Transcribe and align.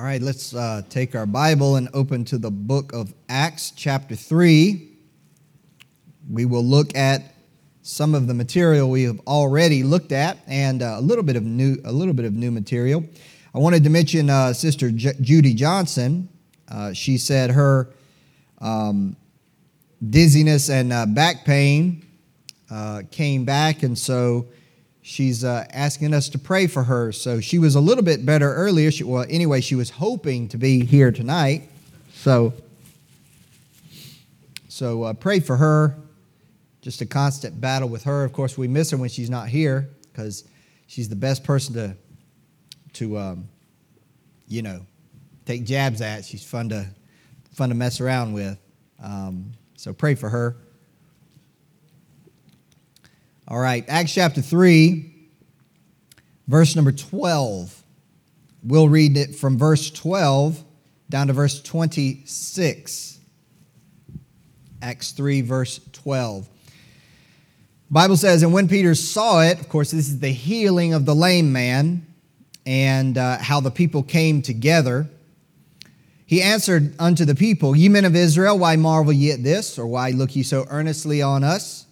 All 0.00 0.06
right, 0.06 0.22
let's 0.22 0.54
uh, 0.54 0.80
take 0.88 1.14
our 1.14 1.26
Bible 1.26 1.76
and 1.76 1.90
open 1.92 2.24
to 2.24 2.38
the 2.38 2.50
book 2.50 2.94
of 2.94 3.12
Acts, 3.28 3.70
chapter 3.70 4.16
3. 4.16 4.88
We 6.30 6.46
will 6.46 6.64
look 6.64 6.96
at 6.96 7.34
some 7.82 8.14
of 8.14 8.26
the 8.26 8.32
material 8.32 8.88
we 8.88 9.02
have 9.02 9.20
already 9.26 9.82
looked 9.82 10.12
at 10.12 10.38
and 10.46 10.82
uh, 10.82 10.94
a 10.96 11.02
little 11.02 11.22
bit 11.22 11.36
of 11.36 11.42
new 11.42 11.76
a 11.84 11.92
little 11.92 12.14
bit 12.14 12.24
of 12.24 12.32
new 12.32 12.50
material. 12.50 13.04
I 13.54 13.58
wanted 13.58 13.84
to 13.84 13.90
mention 13.90 14.30
uh, 14.30 14.54
Sister 14.54 14.90
J- 14.90 15.12
Judy 15.20 15.52
Johnson. 15.52 16.30
Uh, 16.66 16.94
she 16.94 17.18
said 17.18 17.50
her 17.50 17.90
um, 18.62 19.16
dizziness 20.08 20.70
and 20.70 20.94
uh, 20.94 21.04
back 21.04 21.44
pain 21.44 22.06
uh, 22.70 23.02
came 23.10 23.44
back, 23.44 23.82
and 23.82 23.98
so 23.98 24.46
she's 25.10 25.42
uh, 25.42 25.66
asking 25.72 26.14
us 26.14 26.28
to 26.28 26.38
pray 26.38 26.68
for 26.68 26.84
her. 26.84 27.10
So 27.10 27.40
she 27.40 27.58
was 27.58 27.74
a 27.74 27.80
little 27.80 28.04
bit 28.04 28.24
better 28.24 28.54
earlier. 28.54 28.92
She, 28.92 29.02
well, 29.02 29.26
anyway, 29.28 29.60
she 29.60 29.74
was 29.74 29.90
hoping 29.90 30.46
to 30.48 30.56
be 30.56 30.84
here 30.84 31.10
tonight. 31.10 31.68
So, 32.14 32.52
so 34.68 35.02
uh, 35.02 35.12
pray 35.14 35.40
for 35.40 35.56
her. 35.56 35.96
Just 36.80 37.00
a 37.00 37.06
constant 37.06 37.60
battle 37.60 37.88
with 37.88 38.04
her. 38.04 38.22
Of 38.22 38.32
course, 38.32 38.56
we 38.56 38.68
miss 38.68 38.92
her 38.92 38.96
when 38.96 39.08
she's 39.08 39.28
not 39.28 39.48
here 39.48 39.90
because 40.12 40.44
she's 40.86 41.08
the 41.08 41.16
best 41.16 41.42
person 41.42 41.74
to, 41.74 41.96
to, 42.94 43.18
um, 43.18 43.48
you 44.46 44.62
know, 44.62 44.80
take 45.44 45.64
jabs 45.64 46.00
at. 46.02 46.24
She's 46.24 46.44
fun 46.44 46.68
to, 46.68 46.86
fun 47.52 47.70
to 47.70 47.74
mess 47.74 48.00
around 48.00 48.32
with. 48.32 48.58
Um, 49.02 49.52
so 49.76 49.92
pray 49.92 50.14
for 50.14 50.28
her. 50.28 50.56
All 53.50 53.58
right, 53.58 53.84
Acts 53.88 54.14
chapter 54.14 54.40
3, 54.40 55.12
verse 56.46 56.76
number 56.76 56.92
12. 56.92 57.82
We'll 58.62 58.88
read 58.88 59.16
it 59.16 59.34
from 59.34 59.58
verse 59.58 59.90
12 59.90 60.62
down 61.08 61.26
to 61.26 61.32
verse 61.32 61.60
26. 61.60 63.18
Acts 64.80 65.10
3, 65.10 65.40
verse 65.40 65.80
12. 65.92 66.48
Bible 67.90 68.16
says, 68.16 68.44
and 68.44 68.52
when 68.52 68.68
Peter 68.68 68.94
saw 68.94 69.42
it, 69.42 69.58
of 69.58 69.68
course, 69.68 69.90
this 69.90 70.06
is 70.06 70.20
the 70.20 70.28
healing 70.28 70.94
of 70.94 71.04
the 71.04 71.14
lame 71.16 71.52
man 71.52 72.06
and 72.64 73.18
uh, 73.18 73.38
how 73.38 73.58
the 73.58 73.72
people 73.72 74.04
came 74.04 74.42
together. 74.42 75.08
He 76.24 76.40
answered 76.40 76.94
unto 77.00 77.24
the 77.24 77.34
people, 77.34 77.74
Ye 77.74 77.88
men 77.88 78.04
of 78.04 78.14
Israel, 78.14 78.60
why 78.60 78.76
marvel 78.76 79.12
ye 79.12 79.32
at 79.32 79.42
this, 79.42 79.76
or 79.76 79.88
why 79.88 80.10
look 80.10 80.36
ye 80.36 80.44
so 80.44 80.66
earnestly 80.70 81.20
on 81.20 81.42
us? 81.42 81.86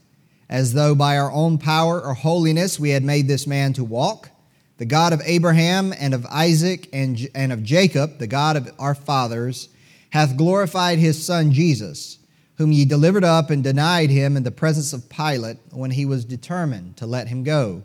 As 0.48 0.72
though 0.72 0.94
by 0.94 1.18
our 1.18 1.30
own 1.30 1.58
power 1.58 2.00
or 2.00 2.14
holiness 2.14 2.80
we 2.80 2.90
had 2.90 3.04
made 3.04 3.28
this 3.28 3.46
man 3.46 3.72
to 3.74 3.84
walk. 3.84 4.30
The 4.78 4.86
God 4.86 5.12
of 5.12 5.20
Abraham 5.24 5.92
and 5.98 6.14
of 6.14 6.24
Isaac 6.26 6.88
and, 6.92 7.28
and 7.34 7.52
of 7.52 7.62
Jacob, 7.62 8.18
the 8.18 8.26
God 8.26 8.56
of 8.56 8.70
our 8.78 8.94
fathers, 8.94 9.68
hath 10.10 10.36
glorified 10.36 10.98
his 10.98 11.22
Son 11.22 11.52
Jesus, 11.52 12.18
whom 12.56 12.72
ye 12.72 12.84
delivered 12.84 13.24
up 13.24 13.50
and 13.50 13.62
denied 13.62 14.10
him 14.10 14.36
in 14.36 14.44
the 14.44 14.50
presence 14.50 14.92
of 14.92 15.08
Pilate 15.08 15.58
when 15.70 15.90
he 15.90 16.04
was 16.04 16.24
determined 16.24 16.96
to 16.96 17.06
let 17.06 17.28
him 17.28 17.42
go. 17.42 17.82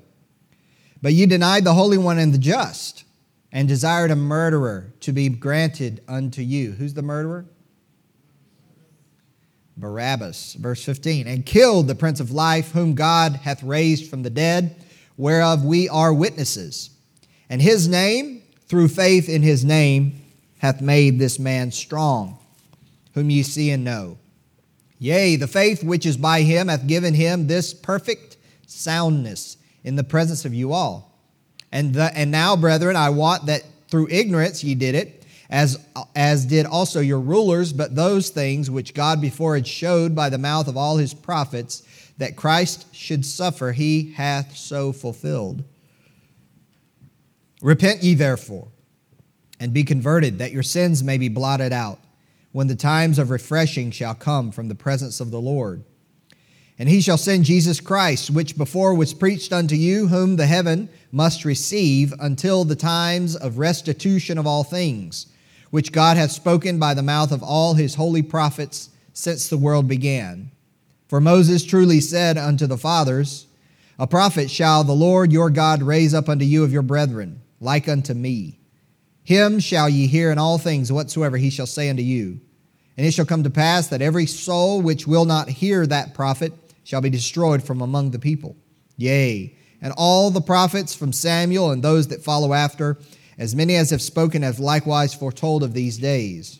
But 1.02 1.14
ye 1.14 1.25
denied 1.25 1.64
the 1.64 1.73
Holy 1.73 1.97
One 1.97 2.17
and 2.17 2.34
the 2.34 2.38
just, 2.38 3.03
and 3.52 3.67
desired 3.67 4.09
a 4.09 4.16
murderer 4.16 4.94
to 5.02 5.11
be 5.11 5.30
granted 5.30 6.02
unto 6.08 6.41
you. 6.41 6.72
Who's 6.72 6.94
the 6.94 7.02
murderer? 7.02 7.45
Barabbas. 9.77 10.53
Verse 10.53 10.83
15, 10.83 11.27
and 11.27 11.45
killed 11.45 11.88
the 11.88 11.95
Prince 11.95 12.19
of 12.19 12.31
Life, 12.31 12.71
whom 12.71 12.95
God 12.95 13.38
hath 13.38 13.63
raised 13.63 14.09
from 14.09 14.23
the 14.23 14.29
dead, 14.29 14.75
whereof 15.17 15.63
we 15.63 15.89
are 15.89 16.13
witnesses. 16.13 16.91
And 17.49 17.61
his 17.61 17.88
name, 17.88 18.44
through 18.67 18.88
faith 18.89 19.29
in 19.29 19.41
his 19.41 19.66
name, 19.66 20.21
hath 20.59 20.81
made 20.81 21.19
this 21.19 21.39
man 21.39 21.71
strong, 21.71 22.38
whom 23.13 23.29
ye 23.29 23.44
see 23.44 23.69
and 23.71 23.83
know. 23.83 24.17
Yea, 24.99 25.35
the 25.35 25.47
faith 25.47 25.83
which 25.83 26.05
is 26.05 26.16
by 26.16 26.41
him 26.41 26.69
hath 26.69 26.88
given 26.88 27.13
him 27.13 27.47
this 27.47 27.73
perfect 27.73 28.38
soundness 28.67 29.57
in 29.83 29.95
the 29.95 30.03
presence 30.03 30.45
of 30.45 30.53
you 30.53 30.72
all. 30.72 31.19
And, 31.72 31.94
the, 31.94 32.16
and 32.16 32.31
now, 32.31 32.56
brethren, 32.56 32.95
I 32.95 33.09
wot 33.09 33.47
that 33.47 33.63
through 33.89 34.07
ignorance 34.09 34.63
ye 34.63 34.75
did 34.75 34.95
it 34.95 35.22
as, 35.53 35.78
as 36.16 36.47
did 36.47 36.66
also 36.66 37.00
your 37.00 37.19
rulers, 37.19 37.74
but 37.74 37.96
those 37.96 38.31
things 38.31 38.72
which 38.72 38.96
God 38.96 39.22
before 39.22 39.53
had 39.53 39.68
showed 39.68 40.16
by 40.16 40.30
the 40.30 40.40
mouth 40.40 40.68
of 40.68 40.75
all 40.75 40.97
his 40.97 41.14
prophets 41.14 41.84
that 42.18 42.36
Christ 42.36 42.88
should 42.94 43.24
suffer, 43.24 43.72
he 43.72 44.13
hath 44.13 44.58
so 44.58 44.92
fulfilled. 44.92 45.63
Repent 47.62 48.02
ye 48.02 48.16
therefore, 48.16 48.69
and 49.59 49.72
be 49.72 49.84
converted, 49.84 50.40
that 50.40 50.52
your 50.52 50.63
sins 50.63 51.03
may 51.03 51.19
be 51.19 51.30
blotted 51.30 51.72
out, 51.72 52.00
when 52.52 52.66
the 52.66 52.75
times 52.75 53.19
of 53.19 53.30
refreshing 53.30 53.92
shall 53.92 54.16
come 54.16 54.52
from 54.52 54.69
the 54.69 54.75
presence 54.75 55.19
of 55.19 55.30
the 55.30 55.40
Lord. 55.40 55.84
And 56.80 56.90
he 56.90 57.00
shall 57.00 57.18
send 57.18 57.46
Jesus 57.46 57.80
Christ, 57.80 58.31
which 58.31 58.58
before 58.58 58.96
was 58.96 59.13
preached 59.13 59.53
unto 59.53 59.75
you, 59.75 60.08
whom 60.08 60.36
the 60.36 60.47
heaven 60.47 60.90
must 61.12 61.46
receive 61.46 62.12
until 62.19 62.63
the 62.63 62.75
times 62.75 63.36
of 63.36 63.59
restitution 63.59 64.40
of 64.40 64.47
all 64.47 64.63
things 64.63 65.28
which 65.73 65.91
God 65.91 66.17
hath 66.17 66.29
spoken 66.29 66.78
by 66.78 66.94
the 66.94 67.01
mouth 67.01 67.31
of 67.31 67.41
all 67.41 67.73
his 67.73 67.95
holy 67.95 68.22
prophets 68.22 68.91
since 69.11 69.47
the 69.47 69.57
world 69.57 69.88
began. 69.88 70.51
For 71.07 71.19
Moses 71.19 71.66
truly 71.66 72.00
said 72.00 72.38
unto 72.38 72.67
the 72.67 72.78
fathers, 72.78 73.47
A 73.97 74.06
prophet 74.06 74.51
shall 74.51 74.83
the 74.83 74.94
Lord 74.94 75.31
your 75.31 75.50
God 75.50 75.81
raise 75.81 76.13
up 76.13 76.29
unto 76.29 76.45
you 76.45 76.63
of 76.63 76.72
your 76.72 76.83
brethren, 76.83 77.41
like 77.59 77.89
unto 77.89 78.13
me. 78.13 78.59
Him 79.23 79.59
shall 79.59 79.89
ye 79.89 80.06
hear 80.06 80.31
in 80.31 80.38
all 80.38 80.59
things 80.59 80.91
whatsoever 80.91 81.38
he 81.38 81.50
shall 81.50 81.66
say 81.66 81.89
unto 81.89 82.03
you. 82.03 82.39
And 82.95 83.07
it 83.07 83.16
shall 83.16 83.25
come 83.25 83.41
to 83.41 83.50
pass 83.50 83.88
that 83.88 84.03
every 84.03 84.28
soul 84.28 84.79
which 84.79 85.07
will 85.07 85.25
not 85.25 85.50
hear 85.50 85.88
that 85.88 86.13
prophet 86.13 86.53
shall 86.83 87.01
be 87.01 87.09
destroyed 87.09 87.63
from 87.63 87.81
among 87.81 88.12
the 88.12 88.19
people. 88.19 88.56
Yea, 88.95 89.57
and 89.81 89.91
all 89.97 90.29
the 90.29 90.39
prophets 90.39 90.94
from 90.94 91.13
Samuel 91.13 91.72
and 91.72 91.83
those 91.83 92.09
that 92.09 92.23
follow 92.23 92.53
after, 92.53 93.00
as 93.38 93.55
many 93.55 93.75
as 93.75 93.89
have 93.89 94.01
spoken 94.01 94.41
have 94.41 94.59
likewise 94.59 95.13
foretold 95.13 95.63
of 95.63 95.73
these 95.73 95.97
days. 95.97 96.59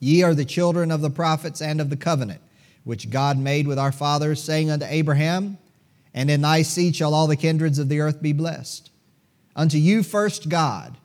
Ye 0.00 0.22
are 0.22 0.34
the 0.34 0.44
children 0.44 0.90
of 0.90 1.00
the 1.00 1.10
prophets 1.10 1.60
and 1.60 1.80
of 1.80 1.90
the 1.90 1.96
covenant, 1.96 2.40
which 2.84 3.10
God 3.10 3.38
made 3.38 3.66
with 3.66 3.78
our 3.78 3.92
fathers, 3.92 4.42
saying 4.42 4.70
unto 4.70 4.86
Abraham, 4.86 5.58
And 6.14 6.30
in 6.30 6.40
thy 6.40 6.62
seed 6.62 6.96
shall 6.96 7.14
all 7.14 7.26
the 7.26 7.36
kindreds 7.36 7.78
of 7.78 7.88
the 7.88 8.00
earth 8.00 8.22
be 8.22 8.32
blessed. 8.32 8.90
Unto 9.56 9.76
you 9.76 10.02
first 10.02 10.48
God, 10.48 10.96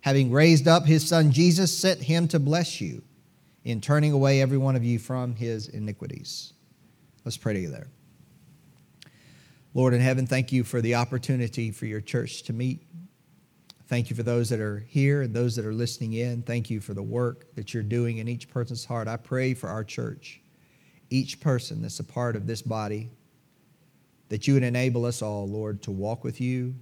having 0.00 0.32
raised 0.32 0.66
up 0.66 0.86
his 0.86 1.06
Son 1.06 1.30
Jesus, 1.30 1.76
sent 1.76 2.00
him 2.02 2.26
to 2.28 2.38
bless 2.38 2.80
you 2.80 3.02
in 3.64 3.80
turning 3.80 4.12
away 4.12 4.40
every 4.40 4.56
one 4.56 4.76
of 4.76 4.84
you 4.84 4.98
from 4.98 5.34
his 5.34 5.68
iniquities. 5.68 6.54
Let's 7.24 7.36
pray 7.36 7.52
together. 7.52 7.86
Lord 9.74 9.92
in 9.92 10.00
heaven, 10.00 10.26
thank 10.26 10.50
you 10.50 10.64
for 10.64 10.80
the 10.80 10.94
opportunity 10.94 11.70
for 11.70 11.84
your 11.84 12.00
church 12.00 12.42
to 12.44 12.54
meet. 12.54 12.82
Thank 13.88 14.10
you 14.10 14.16
for 14.16 14.22
those 14.22 14.50
that 14.50 14.60
are 14.60 14.80
here 14.80 15.22
and 15.22 15.34
those 15.34 15.56
that 15.56 15.64
are 15.64 15.72
listening 15.72 16.12
in. 16.12 16.42
Thank 16.42 16.68
you 16.68 16.78
for 16.78 16.92
the 16.92 17.02
work 17.02 17.46
that 17.54 17.72
you're 17.72 17.82
doing 17.82 18.18
in 18.18 18.28
each 18.28 18.50
person's 18.50 18.84
heart. 18.84 19.08
I 19.08 19.16
pray 19.16 19.54
for 19.54 19.70
our 19.70 19.82
church, 19.82 20.42
each 21.08 21.40
person 21.40 21.80
that's 21.80 21.98
a 21.98 22.04
part 22.04 22.36
of 22.36 22.46
this 22.46 22.60
body, 22.60 23.08
that 24.28 24.46
you 24.46 24.52
would 24.52 24.62
enable 24.62 25.06
us 25.06 25.22
all, 25.22 25.48
Lord, 25.48 25.82
to 25.84 25.90
walk 25.90 26.22
with 26.22 26.38
you. 26.38 26.74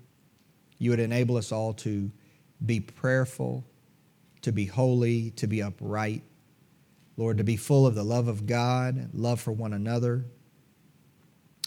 You 0.79 0.91
would 0.91 0.99
enable 0.99 1.37
us 1.37 1.53
all 1.53 1.73
to 1.75 2.11
be 2.65 2.81
prayerful, 2.81 3.65
to 4.43 4.51
be 4.51 4.67
holy, 4.67 5.31
to 5.31 5.47
be 5.47 5.63
upright. 5.63 6.23
Lord, 7.17 7.39
to 7.39 7.45
be 7.45 7.57
full 7.57 7.87
of 7.87 7.95
the 7.95 8.03
love 8.03 8.27
of 8.27 8.47
God, 8.47 9.11
love 9.15 9.41
for 9.41 9.53
one 9.53 9.73
another. 9.73 10.25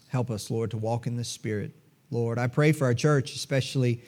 Help 0.10 0.30
us, 0.30 0.52
Lord, 0.52 0.72
to 0.72 0.78
walk 0.78 1.08
in 1.08 1.16
the 1.16 1.24
Spirit. 1.24 1.72
Lord, 2.12 2.38
I 2.38 2.48
pray 2.48 2.74
for 2.74 2.86
our 2.86 2.94
church, 2.94 3.34
especially 3.36 4.04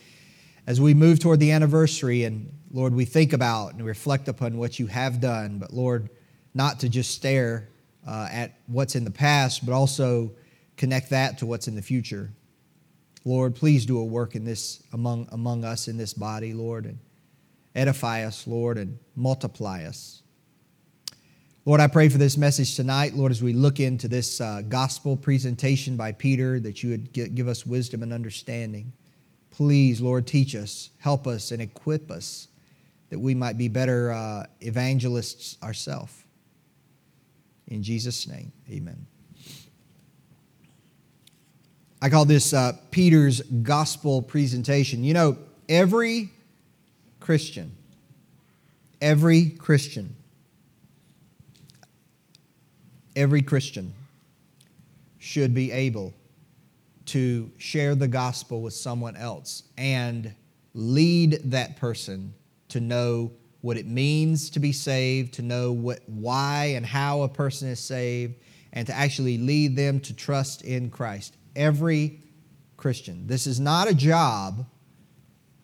as 0.71 0.79
we 0.79 0.93
move 0.93 1.19
toward 1.19 1.37
the 1.41 1.51
anniversary 1.51 2.23
and 2.23 2.49
Lord, 2.71 2.95
we 2.95 3.03
think 3.03 3.33
about 3.33 3.73
and 3.73 3.85
reflect 3.85 4.29
upon 4.29 4.57
what 4.57 4.79
you 4.79 4.87
have 4.87 5.19
done, 5.19 5.59
but 5.59 5.73
Lord, 5.73 6.09
not 6.53 6.79
to 6.79 6.87
just 6.87 7.11
stare 7.11 7.67
uh, 8.07 8.29
at 8.31 8.53
what's 8.67 8.95
in 8.95 9.03
the 9.03 9.11
past, 9.11 9.65
but 9.65 9.73
also 9.73 10.31
connect 10.77 11.09
that 11.09 11.39
to 11.39 11.45
what's 11.45 11.67
in 11.67 11.75
the 11.75 11.81
future. 11.81 12.31
Lord, 13.25 13.53
please 13.53 13.85
do 13.85 13.99
a 13.99 14.05
work 14.05 14.33
in 14.33 14.45
this 14.45 14.81
among, 14.93 15.27
among 15.33 15.65
us 15.65 15.89
in 15.89 15.97
this 15.97 16.13
body, 16.13 16.53
Lord, 16.53 16.85
and 16.85 16.99
edify 17.75 18.23
us, 18.23 18.47
Lord, 18.47 18.77
and 18.77 18.97
multiply 19.13 19.83
us. 19.83 20.23
Lord, 21.65 21.81
I 21.81 21.87
pray 21.87 22.07
for 22.07 22.17
this 22.17 22.37
message 22.37 22.77
tonight, 22.77 23.13
Lord, 23.13 23.33
as 23.33 23.43
we 23.43 23.51
look 23.51 23.81
into 23.81 24.07
this 24.07 24.39
uh, 24.39 24.61
gospel 24.61 25.17
presentation 25.17 25.97
by 25.97 26.13
Peter, 26.13 26.61
that 26.61 26.81
you 26.81 26.91
would 26.91 27.11
give 27.11 27.49
us 27.49 27.65
wisdom 27.65 28.03
and 28.03 28.13
understanding. 28.13 28.93
Please, 29.61 30.01
Lord, 30.01 30.25
teach 30.25 30.55
us, 30.55 30.89
help 30.97 31.27
us, 31.27 31.51
and 31.51 31.61
equip 31.61 32.09
us 32.09 32.47
that 33.11 33.19
we 33.19 33.35
might 33.35 33.59
be 33.59 33.67
better 33.67 34.11
uh, 34.11 34.47
evangelists 34.59 35.55
ourselves. 35.61 36.11
In 37.67 37.83
Jesus' 37.83 38.27
name, 38.27 38.51
amen. 38.67 39.05
I 42.01 42.09
call 42.09 42.25
this 42.25 42.53
uh, 42.53 42.71
Peter's 42.89 43.41
gospel 43.41 44.23
presentation. 44.23 45.03
You 45.03 45.13
know, 45.13 45.37
every 45.69 46.31
Christian, 47.19 47.71
every 48.99 49.51
Christian, 49.51 50.15
every 53.15 53.43
Christian 53.43 53.93
should 55.19 55.53
be 55.53 55.71
able 55.71 56.15
to 57.11 57.51
share 57.57 57.93
the 57.93 58.07
gospel 58.07 58.61
with 58.61 58.73
someone 58.73 59.17
else 59.17 59.63
and 59.77 60.33
lead 60.73 61.41
that 61.43 61.75
person 61.75 62.33
to 62.69 62.79
know 62.79 63.33
what 63.59 63.75
it 63.75 63.85
means 63.85 64.49
to 64.51 64.61
be 64.61 64.71
saved, 64.71 65.33
to 65.33 65.41
know 65.41 65.73
what, 65.73 65.99
why 66.07 66.71
and 66.75 66.85
how 66.85 67.23
a 67.23 67.27
person 67.27 67.67
is 67.67 67.81
saved, 67.81 68.35
and 68.71 68.87
to 68.87 68.93
actually 68.93 69.37
lead 69.37 69.75
them 69.75 69.99
to 69.99 70.15
trust 70.15 70.61
in 70.61 70.89
Christ. 70.89 71.35
Every 71.53 72.21
Christian. 72.77 73.27
This 73.27 73.45
is 73.45 73.59
not 73.59 73.89
a 73.89 73.93
job 73.93 74.65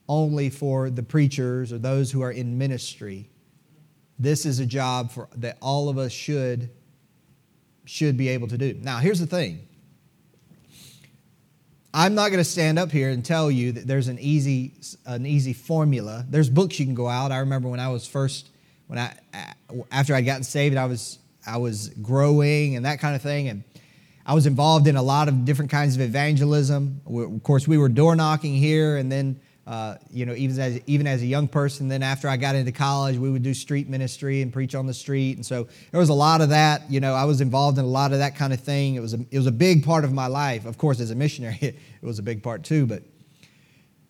only 0.10 0.50
for 0.50 0.90
the 0.90 1.02
preachers 1.02 1.72
or 1.72 1.78
those 1.78 2.12
who 2.12 2.22
are 2.22 2.32
in 2.32 2.58
ministry. 2.58 3.30
This 4.20 4.46
is 4.46 4.60
a 4.60 4.66
job 4.66 5.12
for, 5.12 5.30
that 5.38 5.58
all 5.62 5.88
of 5.88 5.98
us 5.98 6.12
should, 6.12 6.70
should 7.86 8.18
be 8.18 8.28
able 8.28 8.50
to 8.50 8.58
do. 8.58 8.78
Now, 8.82 8.98
here's 8.98 9.22
the 9.22 9.28
thing 9.28 9.68
I'm 11.98 12.14
not 12.14 12.28
going 12.28 12.38
to 12.38 12.44
stand 12.44 12.78
up 12.78 12.92
here 12.92 13.10
and 13.10 13.26
tell 13.26 13.50
you 13.50 13.72
that 13.72 13.88
there's 13.88 14.08
an 14.08 14.20
easy, 14.20 14.74
an 15.08 15.26
easy 15.26 15.52
formula. 15.52 16.24
There's 16.30 16.48
books 16.48 16.80
you 16.80 16.86
can 16.86 16.94
go 16.94 17.08
out. 17.08 17.32
I 17.32 17.40
remember 17.40 17.70
when 17.70 17.80
I 17.80 17.90
was 17.90 18.06
first, 18.06 18.50
when 18.86 19.00
I, 19.00 19.18
after 19.92 20.14
I'd 20.14 20.22
gotten 20.22 20.44
saved, 20.44 20.78
I 20.78 20.86
was, 20.86 21.18
I 21.48 21.58
was 21.58 21.90
growing 21.90 22.76
and 22.76 22.86
that 22.86 23.00
kind 23.00 23.16
of 23.16 23.24
thing. 23.24 23.48
And 23.48 23.64
I 24.28 24.36
was 24.36 24.46
involved 24.46 24.86
in 24.86 24.96
a 24.96 25.02
lot 25.02 25.28
of 25.28 25.44
different 25.44 25.72
kinds 25.72 25.96
of 25.96 26.02
evangelism. 26.02 27.02
Of 27.08 27.42
course, 27.42 27.68
we 27.68 27.80
were 27.80 27.90
door 27.90 28.16
knocking 28.16 28.54
here, 28.54 28.98
and 28.98 29.12
then 29.12 29.42
uh, 29.68 29.98
you 30.10 30.26
know, 30.26 30.34
even 30.34 30.58
as 30.60 30.80
even 30.88 31.06
as 31.06 31.22
a 31.22 31.26
young 31.26 31.46
person. 31.46 31.90
Then 31.90 32.02
after 32.02 32.30
I 32.30 32.38
got 32.38 32.56
into 32.56 32.72
college, 32.72 33.18
we 33.18 33.30
would 33.30 33.44
do 33.44 33.54
street 33.54 33.90
ministry 33.90 34.42
and 34.42 34.52
preach 34.52 34.74
on 34.74 34.88
the 34.88 34.94
street, 34.94 35.36
and 35.36 35.46
so 35.46 35.68
there 35.92 36.00
was 36.00 36.08
a 36.08 36.14
lot 36.14 36.40
of 36.40 36.50
that. 36.50 36.90
You 36.90 37.02
know, 37.02 37.14
I 37.14 37.26
was 37.26 37.42
involved 37.42 37.78
in 37.78 37.84
a 37.84 37.90
lot 37.90 38.14
of 38.14 38.20
that 38.20 38.38
kind 38.38 38.54
of 38.54 38.62
thing. 38.62 38.96
It 38.96 39.02
was 39.02 39.14
a, 39.14 39.20
it 39.30 39.38
was 39.38 39.46
a 39.46 39.52
big 39.52 39.84
part 39.84 40.06
of 40.06 40.14
my 40.14 40.28
life. 40.28 40.66
Of 40.66 40.78
course, 40.78 41.02
as 41.02 41.12
a 41.12 41.16
missionary, 41.16 41.58
it, 41.62 41.76
was 42.02 42.18
a 42.18 42.24
big 42.24 42.42
part 42.42 42.64
too. 42.64 42.86
But 42.86 43.04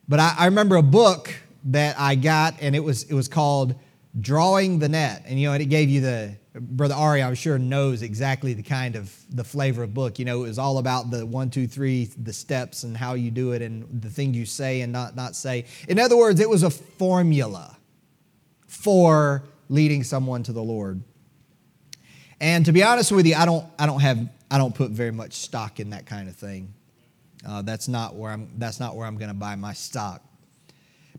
but 0.07 0.19
I, 0.19 0.35
I 0.37 0.45
remember 0.45 0.75
a 0.75 0.83
book 0.83 1.33
that 1.65 1.99
I 1.99 2.13
got, 2.13 2.61
and 2.61 2.75
it 2.75 2.83
was 2.83 3.03
it 3.05 3.15
was 3.15 3.27
called 3.27 3.73
Drawing 4.19 4.79
the 4.79 4.89
Net, 4.89 5.23
and 5.25 5.39
you 5.39 5.47
know, 5.47 5.53
it 5.53 5.65
gave 5.65 5.89
you 5.89 6.01
the 6.01 6.35
Brother 6.59 6.95
Ari, 6.95 7.21
I'm 7.21 7.35
sure, 7.35 7.59
knows 7.59 8.01
exactly 8.01 8.53
the 8.53 8.63
kind 8.63 8.95
of 8.95 9.13
the 9.29 9.43
flavor 9.43 9.83
of 9.83 9.93
book. 9.93 10.17
You 10.17 10.25
know, 10.25 10.43
it 10.43 10.47
was 10.47 10.59
all 10.59 10.77
about 10.79 11.11
the 11.11 11.25
one, 11.25 11.49
two, 11.49 11.67
three, 11.67 12.05
the 12.05 12.33
steps 12.33 12.83
and 12.83 12.97
how 12.97 13.13
you 13.13 13.31
do 13.31 13.51
it 13.51 13.61
and 13.61 14.01
the 14.01 14.09
thing 14.09 14.33
you 14.33 14.45
say 14.45 14.81
and 14.81 14.91
not 14.91 15.15
not 15.15 15.35
say. 15.35 15.65
In 15.87 15.99
other 15.99 16.17
words, 16.17 16.39
it 16.39 16.49
was 16.49 16.63
a 16.63 16.69
formula 16.69 17.77
for 18.67 19.43
leading 19.69 20.03
someone 20.03 20.43
to 20.43 20.53
the 20.53 20.63
Lord. 20.63 21.03
And 22.39 22.65
to 22.65 22.71
be 22.71 22.83
honest 22.83 23.11
with 23.11 23.25
you, 23.25 23.35
I 23.35 23.45
don't 23.45 23.65
I 23.77 23.85
don't 23.85 24.01
have 24.01 24.27
I 24.49 24.57
don't 24.57 24.73
put 24.73 24.91
very 24.91 25.11
much 25.11 25.33
stock 25.33 25.79
in 25.79 25.91
that 25.91 26.05
kind 26.05 26.29
of 26.29 26.35
thing. 26.35 26.73
Uh, 27.47 27.61
that's 27.61 27.87
not 27.87 28.15
where 28.15 28.31
I'm 28.31 28.49
that's 28.57 28.79
not 28.79 28.95
where 28.95 29.05
I'm 29.05 29.17
going 29.17 29.29
to 29.29 29.35
buy 29.35 29.55
my 29.55 29.73
stock. 29.73 30.23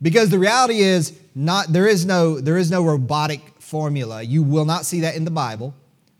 Because 0.00 0.31
the 0.31 0.39
reality 0.39 0.81
is 0.81 1.19
not 1.35 1.73
there 1.73 1.87
is 1.87 2.05
no 2.05 2.41
there 2.41 2.56
is 2.56 2.71
no 2.71 2.85
robotic 2.85 3.41
formula. 3.59 4.23
You 4.23 4.43
will 4.43 4.65
not 4.65 4.85
see 4.87 5.00
that 5.00 5.17
in 5.17 5.25
the 5.25 5.31
Bible, 5.31 5.75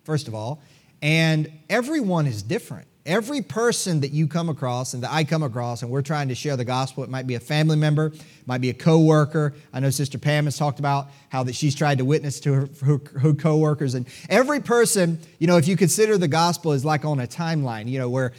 first 0.05 0.29
of 0.29 0.35
all. 0.35 0.61
And 1.01 1.51
everyone 1.71 2.27
is 2.27 2.43
different. 2.43 2.87
Every 3.07 3.41
person 3.41 4.01
that 4.01 4.11
you 4.11 4.27
come 4.27 4.51
across 4.51 4.93
and 4.93 5.03
that 5.03 5.11
I 5.11 5.25
come 5.25 5.43
across, 5.43 5.81
and 5.81 5.91
we're 5.91 6.03
trying 6.03 6.29
to 6.29 6.35
share 6.35 6.59
the 6.59 6.65
gospel, 6.65 7.05
it 7.05 7.09
might 7.09 7.27
be 7.27 7.37
a 7.37 7.41
family 7.41 7.77
member, 7.77 8.13
might 8.45 8.61
be 8.61 8.69
a 8.69 8.75
coworker. 8.75 9.55
I 9.73 9.81
know 9.81 9.89
Sister 9.89 10.19
Pam 10.19 10.45
has 10.45 10.59
talked 10.59 10.79
about 10.79 11.09
how 11.31 11.43
that 11.45 11.55
she's 11.55 11.75
tried 11.75 11.99
to 11.99 12.05
witness 12.05 12.39
to 12.41 12.53
her, 12.53 12.69
her, 12.85 13.01
her 13.21 13.33
coworkers. 13.33 13.95
And 13.95 14.07
every 14.29 14.61
person, 14.61 15.21
you 15.39 15.47
know, 15.47 15.57
if 15.57 15.67
you 15.67 15.75
consider 15.75 16.19
the 16.19 16.29
gospel 16.29 16.73
is 16.73 16.85
like 16.85 17.07
on 17.07 17.19
a 17.19 17.27
timeline, 17.27 17.89
you 17.89 17.99
know, 17.99 18.11
where 18.11 18.35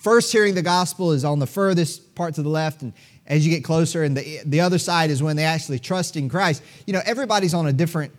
first 0.00 0.32
hearing 0.32 0.54
the 0.54 0.62
gospel 0.62 1.12
is 1.12 1.24
on 1.24 1.38
the 1.38 1.46
furthest 1.46 2.14
part 2.14 2.34
to 2.34 2.42
the 2.42 2.48
left, 2.48 2.82
and 2.82 2.92
as 3.26 3.46
you 3.46 3.52
get 3.52 3.62
closer, 3.62 4.02
and 4.02 4.16
the, 4.16 4.40
the 4.44 4.60
other 4.60 4.78
side 4.78 5.10
is 5.10 5.22
when 5.22 5.36
they 5.36 5.44
actually 5.44 5.78
trust 5.78 6.16
in 6.16 6.28
Christ. 6.28 6.62
You 6.86 6.92
know, 6.92 7.02
everybody's 7.04 7.54
on 7.54 7.66
a 7.66 7.72
different 7.72 8.12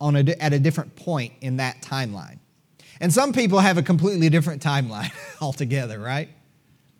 on 0.00 0.16
a, 0.16 0.24
at 0.40 0.52
a 0.52 0.58
different 0.58 0.96
point 0.96 1.32
in 1.42 1.58
that 1.58 1.80
timeline. 1.80 2.38
And 3.00 3.12
some 3.12 3.32
people 3.32 3.60
have 3.60 3.78
a 3.78 3.82
completely 3.82 4.28
different 4.28 4.60
timeline 4.60 5.12
altogether, 5.40 5.98
right? 6.00 6.28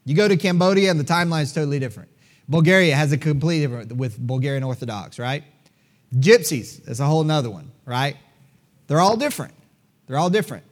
You 0.04 0.14
go 0.14 0.28
to 0.28 0.36
Cambodia 0.36 0.90
and 0.90 1.00
the 1.00 1.04
timeline 1.04 1.42
is 1.42 1.52
totally 1.52 1.80
different. 1.80 2.10
Bulgaria 2.48 2.94
has 2.94 3.10
a 3.10 3.18
completely 3.18 3.66
different 3.66 3.96
with 3.96 4.24
Bulgarian 4.24 4.62
Orthodox, 4.62 5.18
right? 5.18 5.42
Gypsies 6.14 6.88
is 6.88 7.00
a 7.00 7.04
whole 7.04 7.24
nother 7.24 7.50
one, 7.50 7.72
right? 7.86 8.16
They're 8.86 9.00
all 9.00 9.16
different. 9.16 9.54
They're 10.06 10.18
all 10.18 10.30
different. 10.30 10.64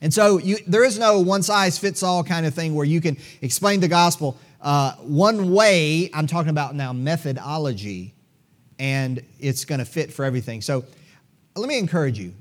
And 0.00 0.12
so 0.12 0.38
you, 0.38 0.58
there 0.66 0.84
is 0.84 0.98
no 0.98 1.20
one 1.20 1.42
size 1.42 1.78
fits 1.78 2.02
all 2.02 2.22
kind 2.22 2.46
of 2.46 2.54
thing 2.54 2.74
where 2.74 2.84
you 2.84 3.00
can 3.00 3.16
explain 3.40 3.80
the 3.80 3.88
gospel 3.88 4.38
uh, 4.60 4.92
one 4.96 5.52
way. 5.52 6.10
I'm 6.12 6.26
talking 6.26 6.50
about 6.50 6.74
now 6.74 6.92
methodology, 6.92 8.14
and 8.78 9.22
it's 9.38 9.64
going 9.64 9.78
to 9.78 9.84
fit 9.84 10.12
for 10.12 10.24
everything. 10.24 10.60
So 10.60 10.84
let 11.54 11.68
me 11.68 11.78
encourage 11.78 12.18
you. 12.18 12.34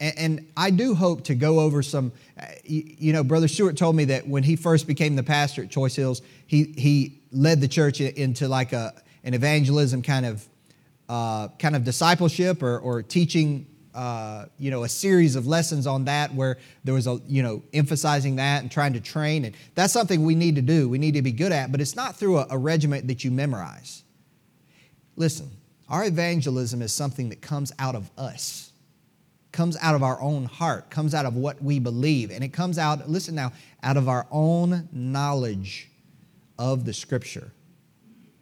And, 0.00 0.18
and 0.18 0.52
I 0.56 0.70
do 0.70 0.94
hope 0.94 1.24
to 1.24 1.34
go 1.34 1.60
over 1.60 1.82
some. 1.82 2.12
Uh, 2.40 2.46
you, 2.64 2.94
you, 2.98 3.12
know, 3.12 3.22
Brother 3.22 3.48
Stewart 3.48 3.76
told 3.76 3.96
me 3.96 4.06
that 4.06 4.26
when 4.26 4.42
he 4.42 4.56
first 4.56 4.86
became 4.86 5.16
the 5.16 5.22
pastor 5.22 5.62
at 5.62 5.70
Choice 5.70 5.96
Hills, 5.96 6.22
he, 6.46 6.72
he 6.76 7.20
led 7.32 7.60
the 7.60 7.68
church 7.68 8.00
into 8.00 8.48
like 8.48 8.72
a, 8.72 8.94
an 9.24 9.34
evangelism 9.34 10.02
kind 10.02 10.24
of, 10.24 10.46
uh, 11.08 11.48
kind 11.58 11.76
of 11.76 11.84
discipleship 11.84 12.62
or, 12.62 12.78
or 12.78 13.02
teaching 13.02 13.66
uh, 13.98 14.46
you 14.60 14.70
know, 14.70 14.84
a 14.84 14.88
series 14.88 15.34
of 15.34 15.48
lessons 15.48 15.84
on 15.84 16.04
that 16.04 16.32
where 16.32 16.58
there 16.84 16.94
was 16.94 17.08
a, 17.08 17.20
you 17.26 17.42
know, 17.42 17.60
emphasizing 17.72 18.36
that 18.36 18.62
and 18.62 18.70
trying 18.70 18.92
to 18.92 19.00
train. 19.00 19.44
And 19.44 19.56
that's 19.74 19.92
something 19.92 20.24
we 20.24 20.36
need 20.36 20.54
to 20.54 20.62
do. 20.62 20.88
We 20.88 20.98
need 20.98 21.14
to 21.14 21.22
be 21.22 21.32
good 21.32 21.50
at, 21.50 21.72
but 21.72 21.80
it's 21.80 21.96
not 21.96 22.14
through 22.14 22.38
a, 22.38 22.46
a 22.50 22.56
regiment 22.56 23.08
that 23.08 23.24
you 23.24 23.32
memorize. 23.32 24.04
Listen, 25.16 25.50
our 25.88 26.04
evangelism 26.04 26.80
is 26.80 26.92
something 26.92 27.30
that 27.30 27.42
comes 27.42 27.72
out 27.80 27.96
of 27.96 28.08
us, 28.16 28.70
comes 29.50 29.76
out 29.82 29.96
of 29.96 30.04
our 30.04 30.22
own 30.22 30.44
heart, 30.44 30.90
comes 30.90 31.12
out 31.12 31.26
of 31.26 31.34
what 31.34 31.60
we 31.60 31.80
believe, 31.80 32.30
and 32.30 32.44
it 32.44 32.52
comes 32.52 32.78
out, 32.78 33.10
listen 33.10 33.34
now, 33.34 33.50
out 33.82 33.96
of 33.96 34.08
our 34.08 34.28
own 34.30 34.88
knowledge 34.92 35.90
of 36.56 36.84
the 36.84 36.92
Scripture. 36.92 37.50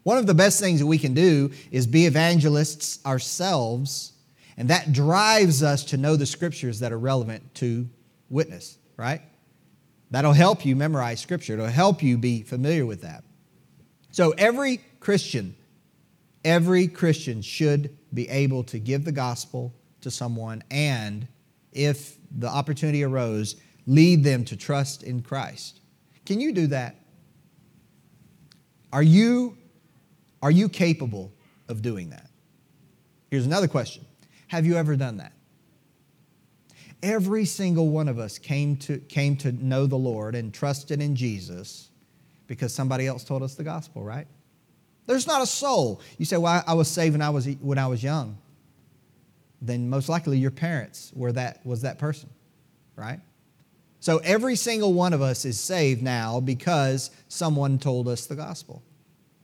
One 0.03 0.19
of 0.19 0.27
the 0.27 0.35
best 0.35 0.61
things 0.61 0.81
that 0.81 0.87
we 0.87 0.99
can 0.99 1.15
do 1.15 1.51
is 1.71 1.87
be 1.87 2.05
evangelists 2.05 2.99
ourselves, 3.07 4.13
and 4.57 4.71
that 4.71 4.93
drives 4.93 5.63
us 5.63 5.85
to 5.87 5.97
know 5.97 6.17
the 6.17 6.27
Scriptures 6.27 6.81
that 6.81 6.93
are 6.93 6.99
relevant 6.99 7.55
to 7.57 7.89
witness, 8.31 8.79
right? 8.97 9.23
That'll 10.11 10.33
help 10.33 10.65
you 10.65 10.77
memorize 10.77 11.21
Scripture, 11.21 11.55
it'll 11.55 11.67
help 11.67 12.03
you 12.03 12.19
be 12.19 12.43
familiar 12.43 12.87
with 12.87 13.03
that. 13.03 13.25
So 14.11 14.31
every 14.33 14.81
Christian 15.01 15.57
Every 16.47 16.87
Christian 16.87 17.43
should 17.43 17.99
be 18.15 18.29
able 18.29 18.63
to 18.65 18.79
give 18.79 19.05
the 19.05 19.11
gospel 19.11 19.75
to 20.03 20.13
someone 20.13 20.63
and, 20.71 21.27
if 21.73 22.19
the 22.31 22.47
opportunity 22.47 23.03
arose, 23.03 23.57
lead 23.89 24.23
them 24.23 24.45
to 24.45 24.57
trust 24.57 25.03
in 25.03 25.23
Christ. 25.23 25.81
Can 26.25 26.41
you 26.41 26.53
do 26.53 26.69
that? 26.69 26.95
Are 28.93 29.03
you, 29.03 29.59
are 30.41 30.53
you 30.53 30.69
capable 30.69 31.33
of 31.69 31.83
doing 31.83 32.11
that? 32.11 32.31
Here's 33.29 33.45
another 33.45 33.67
question 33.67 34.06
Have 34.49 34.67
you 34.67 34.77
ever 34.77 34.97
done 34.97 35.19
that? 35.19 35.33
Every 37.03 37.45
single 37.45 37.89
one 37.89 38.09
of 38.09 38.19
us 38.19 38.39
came 38.39 38.77
to, 38.79 38.99
came 38.99 39.37
to 39.39 39.53
know 39.53 39.87
the 39.87 39.97
Lord 39.97 40.35
and 40.35 40.53
trusted 40.53 41.03
in 41.03 41.15
Jesus 41.15 41.91
because 42.47 42.73
somebody 42.73 43.07
else 43.07 43.25
told 43.25 43.43
us 43.43 43.55
the 43.55 43.65
gospel, 43.65 44.03
right? 44.03 44.27
There's 45.07 45.27
not 45.27 45.43
a 45.43 45.47
soul. 45.47 46.01
You 46.19 46.25
say, 46.25 46.37
well, 46.37 46.63
I 46.67 46.75
was 46.75 46.89
saved 46.89 47.15
when 47.15 47.23
I 47.23 47.31
was, 47.31 47.47
when 47.61 47.79
I 47.79 47.87
was 47.87 48.03
young. 48.03 48.39
Then 49.61 49.89
most 49.89 50.09
likely 50.09 50.39
your 50.39 50.51
parents 50.51 51.13
were 51.15 51.33
that, 51.33 51.65
was 51.65 51.83
that 51.83 51.99
person, 51.99 52.31
right? 52.95 53.21
So 54.01 54.19
every 54.19 54.57
single 54.57 54.93
one 54.93 55.13
of 55.13 55.23
us 55.23 55.45
is 55.45 55.59
saved 55.59 56.03
now 56.03 56.41
because 56.41 57.11
someone 57.29 57.79
told 57.79 58.09
us 58.09 58.27
the 58.27 58.37
gospel. 58.37 58.83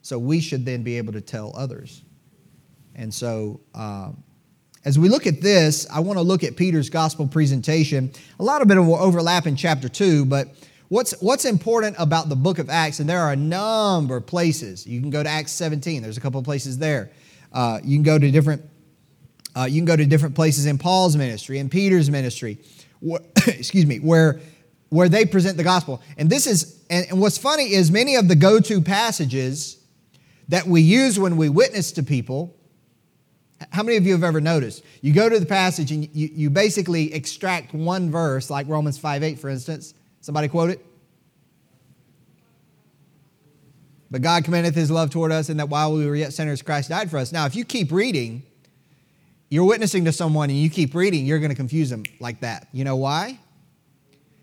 So 0.02 0.18
we 0.18 0.40
should 0.40 0.64
then 0.64 0.82
be 0.82 0.99
able 0.99 1.12
to 1.12 1.21
tell 1.21 1.52
others. 1.56 2.02
And 2.94 3.12
so, 3.12 3.61
um, 3.75 4.23
as 4.85 4.99
we 4.99 5.09
look 5.09 5.27
at 5.27 5.41
this, 5.41 5.87
I 5.91 6.01
want 6.01 6.19
to 6.19 6.23
look 6.23 6.43
at 6.43 6.57
Peter's 6.57 6.91
gospel 6.91 7.27
presentation. 7.29 8.11
A 8.41 8.43
lot 8.43 8.62
of 8.62 8.71
it 8.71 8.79
will 8.79 8.97
overlap 8.97 9.47
in 9.47 9.57
chapter 9.57 9.89
2, 9.89 10.25
but 10.27 10.49
What's, 10.93 11.12
what's 11.23 11.47
important 11.47 11.97
about 11.99 12.29
the 12.29 12.37
book 12.37 12.59
of 12.59 12.69
Acts, 12.69 13.01
and 13.01 13.09
there 13.09 13.23
are 13.23 13.33
a 13.33 13.37
number 13.37 14.17
of 14.17 14.27
places. 14.27 14.87
You 14.87 15.01
can 15.01 15.09
go 15.09 15.23
to 15.23 15.29
Acts 15.29 15.53
17, 15.53 16.03
there's 16.03 16.19
a 16.19 16.21
couple 16.21 16.39
of 16.39 16.45
places 16.45 16.77
there. 16.77 17.11
Uh, 17.51 17.81
you 17.83 17.97
can 17.97 18.03
go 18.03 18.19
to 18.19 18.31
different 18.31 18.62
uh, 19.57 19.65
you 19.65 19.79
can 19.79 19.87
go 19.87 19.97
to 19.97 20.05
different 20.05 20.35
places 20.35 20.67
in 20.67 20.77
Paul's 20.77 21.17
ministry, 21.17 21.59
in 21.59 21.71
Peter's 21.71 22.11
ministry, 22.11 22.59
wh- 23.03 23.23
excuse 23.47 23.87
me, 23.87 24.01
where 24.01 24.41
where 24.91 25.09
they 25.09 25.25
present 25.25 25.57
the 25.57 25.65
gospel. 25.65 26.03
And 26.19 26.29
this 26.29 26.47
is 26.47 26.85
and, 26.91 27.07
and 27.09 27.19
what's 27.23 27.39
funny 27.39 27.73
is 27.73 27.91
many 27.91 28.17
of 28.17 28.29
the 28.29 28.37
go-to 28.37 28.83
passages 28.83 29.79
that 30.49 30.67
we 30.67 30.83
use 30.83 31.19
when 31.19 31.39
we 31.39 31.49
witness 31.49 31.93
to 31.93 32.03
people 32.03 32.55
How 33.71 33.83
many 33.83 33.97
of 33.97 34.07
you 34.07 34.12
have 34.12 34.25
ever 34.25 34.40
noticed? 34.40 34.85
You 35.00 35.12
go 35.12 35.28
to 35.28 35.38
the 35.38 35.47
passage 35.47 35.92
and 35.92 36.09
you, 36.14 36.28
you 36.33 36.50
basically 36.50 37.12
extract 37.12 37.75
one 37.75 38.11
verse, 38.11 38.50
like 38.50 38.69
Romans 38.69 38.99
5 38.99 39.23
8, 39.23 39.38
for 39.38 39.49
instance. 39.49 39.95
Somebody 40.21 40.49
quote 40.49 40.71
it? 40.71 40.85
But 44.11 44.23
God 44.23 44.45
commendeth 44.45 44.75
his 44.75 44.90
love 44.90 45.11
toward 45.11 45.33
us, 45.33 45.49
and 45.49 45.59
that 45.59 45.71
while 45.71 45.92
we 45.92 46.07
were 46.07 46.14
yet 46.14 46.33
sinners, 46.35 46.61
Christ 46.61 46.90
died 46.90 47.11
for 47.11 47.16
us. 47.16 47.33
Now, 47.33 47.47
if 47.47 47.57
you 47.57 47.64
keep 47.64 47.90
reading, 47.90 48.42
you're 49.49 49.64
witnessing 49.64 50.04
to 50.04 50.12
someone 50.12 50.50
and 50.50 50.59
you 50.59 50.71
keep 50.71 50.95
reading, 50.95 51.26
you're 51.26 51.38
going 51.38 51.50
to 51.50 51.57
confuse 51.57 51.90
them 51.90 52.04
like 52.21 52.40
that. 52.40 52.69
You 52.73 52.85
know 52.85 52.97
why? 52.97 53.38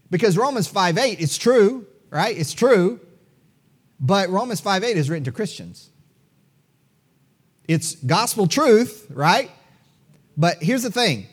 Because 0.09 0.37
Romans 0.37 0.67
5 0.67 0.97
8, 0.97 1.19
it's 1.19 1.37
true, 1.37 1.85
right? 2.09 2.35
It's 2.35 2.53
true. 2.53 2.99
But 3.99 4.29
Romans 4.29 4.59
5 4.61 4.83
8 4.83 4.97
is 4.97 5.09
written 5.09 5.25
to 5.25 5.31
Christians. 5.31 5.89
It's 7.69 7.95
gospel 7.95 8.47
truth, 8.47 9.05
right? 9.11 9.49
But 10.35 10.61
here's 10.61 10.83
the 10.83 10.91
thing 10.91 11.27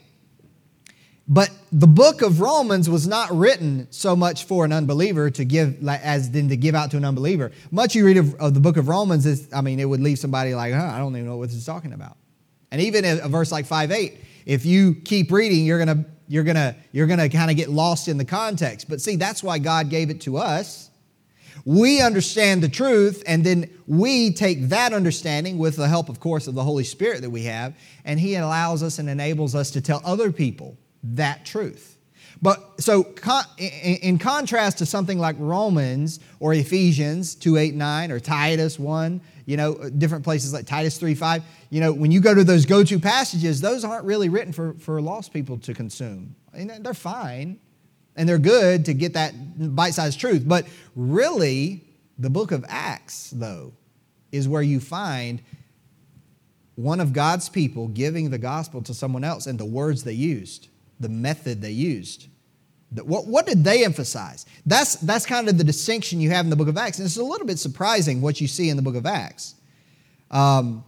but 1.29 1.51
the 1.73 1.89
book 1.89 2.23
of 2.23 2.41
Romans 2.41 2.89
was 2.89 3.09
not 3.09 3.33
written 3.33 3.89
so 3.91 4.15
much 4.15 4.45
for 4.45 4.65
an 4.65 4.73
unbeliever 4.73 5.29
to 5.31 5.45
give 5.45 5.77
as 5.89 6.31
than 6.31 6.49
to 6.51 6.57
give 6.57 6.75
out 6.75 6.93
to 6.93 6.97
an 6.97 7.05
unbeliever. 7.05 7.51
Much 7.73 7.97
you 7.97 8.07
read 8.07 8.17
of, 8.17 8.35
of 8.37 8.55
the 8.55 8.61
book 8.61 8.77
of 8.77 8.87
Romans 8.87 9.27
is, 9.27 9.49
I 9.53 9.61
mean, 9.61 9.81
it 9.81 9.87
would 9.87 10.01
leave 10.01 10.21
somebody 10.21 10.55
like, 10.55 10.73
huh, 10.73 10.91
I 10.93 10.99
don't 10.99 11.17
even 11.17 11.27
know 11.27 11.37
what 11.37 11.49
this 11.49 11.57
is 11.57 11.67
talking 11.67 11.93
about. 11.93 12.17
And 12.71 12.81
even 12.81 13.05
a 13.05 13.29
verse 13.29 13.51
like 13.51 13.67
5 13.67 13.91
8, 13.91 14.21
if 14.45 14.65
you 14.65 14.95
keep 14.95 15.33
reading, 15.33 15.65
you're 15.65 15.79
gonna 15.79 16.05
you're 16.29 16.45
gonna 16.45 16.77
you're 16.93 17.07
gonna 17.07 17.29
kind 17.29 17.51
of 17.51 17.57
get 17.57 17.71
lost 17.71 18.07
in 18.07 18.19
the 18.19 18.25
context. 18.25 18.89
But 18.89 19.01
see, 19.01 19.17
that's 19.17 19.43
why 19.43 19.59
God 19.59 19.89
gave 19.89 20.11
it 20.11 20.21
to 20.23 20.37
us. 20.37 20.91
We 21.67 22.01
understand 22.01 22.63
the 22.63 22.69
truth, 22.69 23.25
and 23.27 23.43
then 23.43 23.69
we 23.89 24.33
take 24.33 24.69
that 24.69 24.93
understanding 24.93 25.59
with 25.59 25.75
the 25.75 25.89
help, 25.89 26.09
of 26.09 26.21
course, 26.21 26.47
of 26.47 26.55
the 26.55 26.63
Holy 26.63 26.85
Spirit 26.85 27.23
that 27.23 27.31
we 27.31 27.43
have, 27.43 27.75
and 28.05 28.21
He 28.21 28.37
allows 28.37 28.85
us 28.85 29.01
and 29.01 29.11
enables 29.11 29.57
us 29.57 29.73
to 29.73 29.81
tell 29.81 30.01
other 30.05 30.31
people 30.31 30.79
that 31.03 31.45
truth. 31.45 31.99
But 32.41 32.81
so, 32.81 33.13
in 33.59 34.19
contrast 34.19 34.79
to 34.79 34.87
something 34.87 35.19
like 35.19 35.35
Romans 35.41 36.21
or 36.39 36.55
Ephesians 36.55 37.35
2 37.35 37.57
8 37.57 37.75
9 37.75 38.13
or 38.13 38.21
Titus 38.21 38.79
1, 38.79 39.21
you 39.47 39.57
know, 39.57 39.91
different 39.91 40.23
places 40.23 40.53
like 40.53 40.67
Titus 40.67 40.99
3 40.99 41.17
5, 41.17 41.43
you 41.71 41.81
know, 41.81 41.93
when 41.93 42.13
you 42.13 42.21
go 42.21 42.33
to 42.33 42.45
those 42.45 42.65
go 42.65 42.85
to 42.85 43.01
passages, 43.01 43.61
those 43.61 43.85
aren't 43.85 44.05
really 44.05 44.29
written 44.29 44.53
for, 44.53 44.75
for 44.75 45.01
lost 45.01 45.33
people 45.33 45.59
to 45.59 45.75
consume. 45.75 46.37
They're 46.55 46.95
fine 46.95 47.59
and 48.17 48.29
they're 48.29 48.39
good 48.39 48.85
to 48.87 48.95
get 48.95 49.15
that 49.15 49.35
bite 49.75 49.95
sized 49.95 50.19
truth. 50.19 50.43
But 50.47 50.67
really, 50.95 51.85
the 52.19 52.31
book 52.31 52.51
of 52.53 52.65
Acts, 52.69 53.31
though, 53.31 53.73
is 54.33 54.49
where 54.49 54.63
you 54.63 54.81
find 54.81 55.41
one 56.75 57.01
of 57.01 57.13
God's 57.13 57.49
people 57.49 57.89
giving 57.89 58.31
the 58.31 58.39
gospel 58.39 58.83
to 58.83 58.93
someone 58.95 59.25
else 59.25 59.47
and 59.47 59.59
the 59.59 59.65
words 59.65 60.05
they 60.05 60.13
used 60.13 60.69
the 61.01 61.09
method 61.09 61.61
they 61.61 61.71
used. 61.71 62.29
What, 63.03 63.27
what 63.27 63.47
did 63.47 63.65
they 63.65 63.85
emphasize? 63.85 64.47
That's, 64.65 64.97
that's 64.97 65.27
kind 65.27 65.49
of 65.49 65.59
the 65.59 65.65
distinction 65.65 66.21
you 66.21 66.31
have 66.31 66.47
in 66.47 66.51
the 66.51 66.57
book 66.57 66.69
of 66.69 66.77
Acts. 66.77 66.99
And 66.99 67.07
it's 67.07 67.17
a 67.17 67.23
little 67.23 67.47
bit 67.47 67.59
surprising 67.59 68.21
what 68.21 68.41
you 68.41 68.47
see 68.47 68.71
in 68.71 68.77
the 68.77 68.83
book 68.83 68.95
of 68.95 69.07
Acts. 69.07 69.55
Um, 70.31 70.85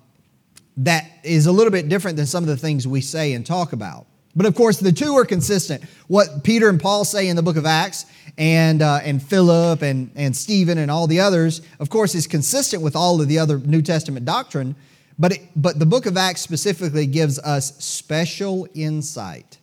that 0.79 1.11
is 1.25 1.47
a 1.47 1.53
little 1.53 1.73
bit 1.73 1.89
different 1.89 2.17
than 2.17 2.27
some 2.27 2.45
of 2.45 2.49
the 2.49 2.57
things 2.57 2.87
we 2.87 3.01
say 3.01 3.33
and 3.33 3.45
talk 3.45 3.73
about. 3.73 4.07
But 4.37 4.47
of 4.47 4.55
course, 4.55 4.79
the 4.79 4.93
two 4.93 5.17
are 5.17 5.25
consistent. 5.25 5.83
What 6.07 6.45
Peter 6.45 6.69
and 6.69 6.81
Paul 6.81 7.05
say 7.05 7.29
in 7.29 7.37
the 7.37 7.43
book 7.43 7.57
of 7.57 7.67
Acts, 7.67 8.07
and, 8.39 8.83
uh, 8.83 9.01
and 9.03 9.21
Philip 9.21 9.83
and, 9.83 10.11
and 10.15 10.35
Stephen 10.35 10.79
and 10.79 10.91
all 10.91 11.09
the 11.09 11.21
others, 11.21 11.61
of 11.81 11.91
course, 11.91 12.15
is 12.15 12.27
consistent 12.27 12.83
with 12.83 12.95
all 12.95 13.21
of 13.21 13.27
the 13.27 13.39
other 13.39 13.59
New 13.59 13.83
Testament 13.83 14.25
doctrine. 14.25 14.77
But, 15.19 15.33
it, 15.33 15.41
but 15.57 15.81
the 15.81 15.87
book 15.87 16.07
of 16.07 16.17
Acts 16.17 16.41
specifically 16.41 17.07
gives 17.07 17.41
us 17.41 17.77
special 17.85 18.69
insight 18.75 19.59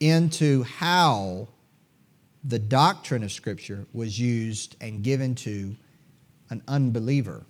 into 0.00 0.64
how 0.64 1.46
the 2.42 2.58
doctrine 2.58 3.22
of 3.22 3.30
Scripture 3.30 3.86
was 3.92 4.18
used 4.18 4.76
and 4.80 5.04
given 5.04 5.36
to 5.36 5.76
an 6.50 6.62
unbeliever. 6.66 7.44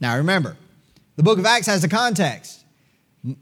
Now 0.00 0.16
remember, 0.16 0.56
the 1.16 1.22
book 1.22 1.38
of 1.38 1.44
Acts 1.44 1.66
has 1.66 1.84
a 1.84 1.88
context. 1.88 2.63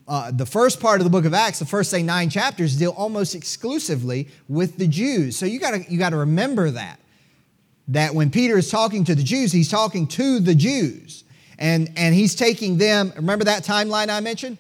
Uh, 0.07 0.31
the 0.31 0.47
first 0.47 0.81
part 0.81 1.01
of 1.01 1.05
the 1.05 1.11
book 1.11 1.25
of 1.25 1.35
Acts, 1.35 1.59
the 1.59 1.67
first 1.67 1.91
say 1.91 2.03
nine 2.03 2.31
chapters, 2.31 2.77
deal 2.77 2.93
almost 2.93 3.35
exclusively 3.35 4.29
with 4.49 4.77
the 4.77 4.87
Jews. 4.87 5.37
So 5.37 5.45
you 5.47 5.59
got 5.59 5.73
to 5.73 5.93
you 5.93 5.99
got 5.99 6.11
to 6.11 6.19
remember 6.19 6.71
that 6.71 7.01
that 7.89 8.15
when 8.15 8.31
Peter 8.31 8.59
is 8.59 8.71
talking 8.71 9.05
to 9.05 9.15
the 9.15 9.25
Jews, 9.25 9.51
he's 9.51 9.69
talking 9.69 10.07
to 10.09 10.39
the 10.39 10.55
Jews, 10.55 11.25
and 11.59 11.91
and 11.97 12.15
he's 12.15 12.35
taking 12.35 12.79
them. 12.79 13.12
Remember 13.17 13.45
that 13.45 13.65
timeline 13.65 14.09
I 14.09 14.21
mentioned 14.21 14.59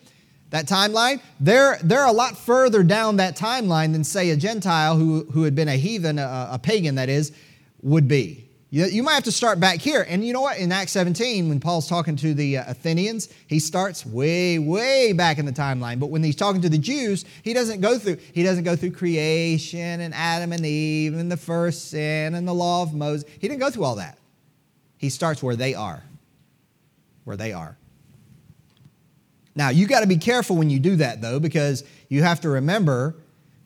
that 0.52 0.66
timeline, 0.66 1.20
they're, 1.40 1.78
they're 1.82 2.06
a 2.06 2.12
lot 2.12 2.36
further 2.36 2.82
down 2.82 3.16
that 3.16 3.36
timeline 3.36 3.92
than, 3.92 4.04
say, 4.04 4.30
a 4.30 4.36
Gentile 4.36 4.96
who, 4.96 5.24
who 5.32 5.44
had 5.44 5.54
been 5.54 5.68
a 5.68 5.76
heathen, 5.76 6.18
a, 6.18 6.50
a 6.52 6.58
pagan 6.58 6.94
that 6.96 7.08
is, 7.08 7.32
would 7.80 8.06
be. 8.06 8.41
You, 8.74 9.02
might 9.02 9.12
have 9.12 9.24
to 9.24 9.32
start 9.32 9.60
back 9.60 9.80
here. 9.80 10.06
And 10.08 10.24
you 10.24 10.32
know 10.32 10.40
what? 10.40 10.56
In 10.56 10.72
Acts 10.72 10.92
17, 10.92 11.50
when 11.50 11.60
Paul's 11.60 11.86
talking 11.86 12.16
to 12.16 12.32
the 12.32 12.56
uh, 12.56 12.70
Athenians, 12.70 13.28
he 13.46 13.58
starts 13.58 14.06
way, 14.06 14.58
way 14.58 15.12
back 15.12 15.36
in 15.36 15.44
the 15.44 15.52
timeline. 15.52 16.00
But 16.00 16.06
when 16.06 16.24
he's 16.24 16.36
talking 16.36 16.62
to 16.62 16.70
the 16.70 16.78
Jews, 16.78 17.26
he 17.42 17.52
doesn't 17.52 17.82
go 17.82 17.98
through, 17.98 18.16
he 18.32 18.42
doesn't 18.42 18.64
go 18.64 18.74
through 18.74 18.92
creation 18.92 20.00
and 20.00 20.14
Adam 20.14 20.52
and 20.52 20.64
Eve 20.64 21.12
and 21.18 21.30
the 21.30 21.36
first 21.36 21.90
sin 21.90 22.34
and 22.34 22.48
the 22.48 22.54
law 22.54 22.82
of 22.82 22.94
Moses. 22.94 23.28
He 23.38 23.46
didn't 23.46 23.60
go 23.60 23.68
through 23.68 23.84
all 23.84 23.96
that. 23.96 24.16
He 24.96 25.10
starts 25.10 25.42
where 25.42 25.54
they 25.54 25.74
are. 25.74 26.02
Where 27.24 27.36
they 27.36 27.52
are. 27.52 27.76
Now, 29.54 29.68
you 29.68 29.86
got 29.86 30.00
to 30.00 30.06
be 30.06 30.16
careful 30.16 30.56
when 30.56 30.70
you 30.70 30.78
do 30.78 30.96
that, 30.96 31.20
though, 31.20 31.38
because 31.40 31.84
you 32.08 32.22
have 32.22 32.40
to 32.40 32.48
remember 32.48 33.16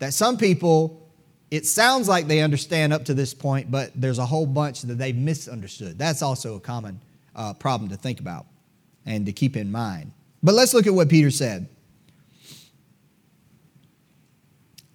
that 0.01 0.15
some 0.15 0.37
people, 0.37 1.06
it 1.51 1.67
sounds 1.67 2.09
like 2.09 2.27
they 2.27 2.41
understand 2.41 2.93
up 2.93 3.05
to 3.05 3.15
this 3.15 3.33
point, 3.33 3.71
but 3.71 3.93
there's 3.95 4.19
a 4.19 4.27
whole 4.27 4.47
bunch 4.47 4.83
that 4.83 4.95
they've 4.95 5.17
misunderstood. 5.17 5.99
That's 5.99 6.23
also 6.23 6.57
a 6.57 6.61
common 6.61 7.01
uh, 7.35 7.55
problem 7.55 7.91
to 7.91 7.97
think 7.97 8.21
about 8.21 8.47
and 9.05 9.27
to 9.27 9.33
keep 9.33 9.57
in 9.57 9.71
mind. 9.71 10.13
But 10.43 10.55
let's 10.55 10.75
look 10.75 10.87
at 10.87 10.95
what 10.95 11.09
Peter 11.09 11.31
said. 11.31 11.69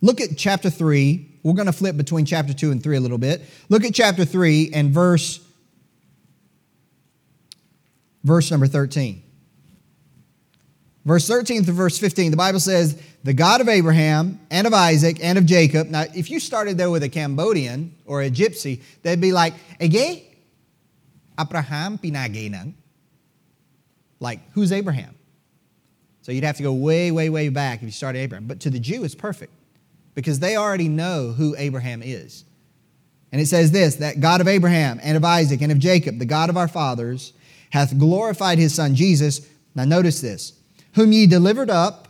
Look 0.01 0.20
at 0.20 0.38
chapter 0.38 0.70
3. 0.70 1.39
We're 1.43 1.53
going 1.53 1.67
to 1.67 1.74
flip 1.74 1.96
between 1.96 2.25
chapter 2.25 2.53
2 2.53 2.72
and 2.72 2.84
3 2.84 2.98
a 2.98 3.00
little 3.00 3.17
bit. 3.17 3.41
Look 3.70 3.84
at 3.86 3.93
chapter 3.93 4.25
3 4.25 4.72
and 4.74 4.91
verse 4.91 5.39
verse 8.24 8.51
number 8.51 8.67
13. 8.67 9.24
Verse 11.03 11.27
13 11.27 11.63
through 11.63 11.74
verse 11.74 11.98
15, 11.98 12.29
the 12.31 12.38
Bible 12.38 12.60
says, 12.60 13.01
The 13.24 13.34
God 13.34 13.60
of 13.60 13.67
Abraham 13.67 14.39
and 14.51 14.67
of 14.67 14.74
Isaac 14.74 15.17
and 15.24 15.38
of 15.38 15.46
Jacob. 15.46 15.88
Now, 15.88 16.05
if 16.13 16.29
you 16.29 16.39
started 16.39 16.77
there 16.77 16.91
with 16.91 17.01
a 17.03 17.10
Cambodian 17.10 17.96
or 18.05 18.22
a 18.22 18.29
gypsy, 18.29 18.81
they'd 19.01 19.22
be 19.22 19.31
like, 19.31 19.53
Ege? 19.79 20.24
Abraham 21.39 21.98
pinagenan. 21.98 22.74
Like, 24.20 24.39
who's 24.51 24.72
Abraham? 24.72 25.15
So 26.22 26.31
you'd 26.31 26.43
have 26.43 26.58
to 26.58 26.63
go 26.63 26.74
way, 26.74 27.12
way, 27.12 27.29
way 27.29 27.50
back 27.50 27.79
if 27.79 27.84
you 27.84 27.91
started 27.91 28.20
Abraham. 28.20 28.46
But 28.46 28.60
to 28.62 28.70
the 28.70 28.79
Jew, 28.79 29.03
it's 29.03 29.15
perfect 29.15 29.51
because 30.13 30.39
they 30.39 30.55
already 30.55 30.88
know 30.88 31.31
who 31.31 31.55
Abraham 31.58 32.03
is. 32.03 32.46
And 33.31 33.41
it 33.41 33.48
says 33.48 33.72
this 33.72 33.96
that 33.96 34.20
God 34.20 34.39
of 34.41 34.48
Abraham 34.48 35.00
and 35.01 35.17
of 35.17 35.24
Isaac 35.24 35.62
and 35.62 35.72
of 35.72 35.79
Jacob, 35.79 36.20
the 36.20 36.25
God 36.25 36.51
of 36.51 36.58
our 36.58 36.67
fathers, 36.67 37.34
hath 37.72 37.98
glorified 37.98 38.60
his 38.60 38.75
son 38.75 38.93
Jesus. 38.93 39.48
Now, 39.74 39.86
notice 39.86 40.22
this 40.22 40.53
whom 40.95 41.12
ye 41.12 41.27
delivered 41.27 41.69
up 41.69 42.07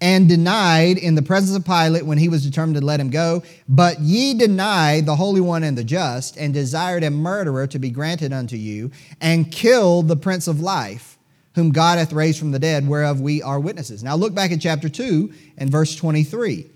and 0.00 0.28
denied 0.28 0.98
in 0.98 1.14
the 1.14 1.22
presence 1.22 1.56
of 1.56 1.64
Pilate 1.64 2.04
when 2.04 2.18
he 2.18 2.28
was 2.28 2.44
determined 2.44 2.76
to 2.76 2.84
let 2.84 3.00
him 3.00 3.10
go. 3.10 3.42
But 3.68 4.00
ye 4.00 4.34
denied 4.34 5.06
the 5.06 5.16
Holy 5.16 5.40
One 5.40 5.62
and 5.62 5.78
the 5.78 5.84
just, 5.84 6.36
and 6.36 6.52
desired 6.52 7.04
a 7.04 7.10
murderer 7.10 7.66
to 7.68 7.78
be 7.78 7.90
granted 7.90 8.32
unto 8.32 8.56
you, 8.56 8.90
and 9.20 9.50
killed 9.50 10.08
the 10.08 10.16
Prince 10.16 10.46
of 10.46 10.60
Life, 10.60 11.16
whom 11.54 11.70
God 11.70 11.98
hath 11.98 12.12
raised 12.12 12.38
from 12.38 12.50
the 12.50 12.58
dead, 12.58 12.86
whereof 12.86 13.20
we 13.20 13.42
are 13.42 13.60
witnesses. 13.60 14.02
Now 14.02 14.16
look 14.16 14.34
back 14.34 14.52
at 14.52 14.60
chapter 14.60 14.88
2 14.88 15.32
and 15.56 15.70
verse 15.70 15.96
23. 15.96 16.70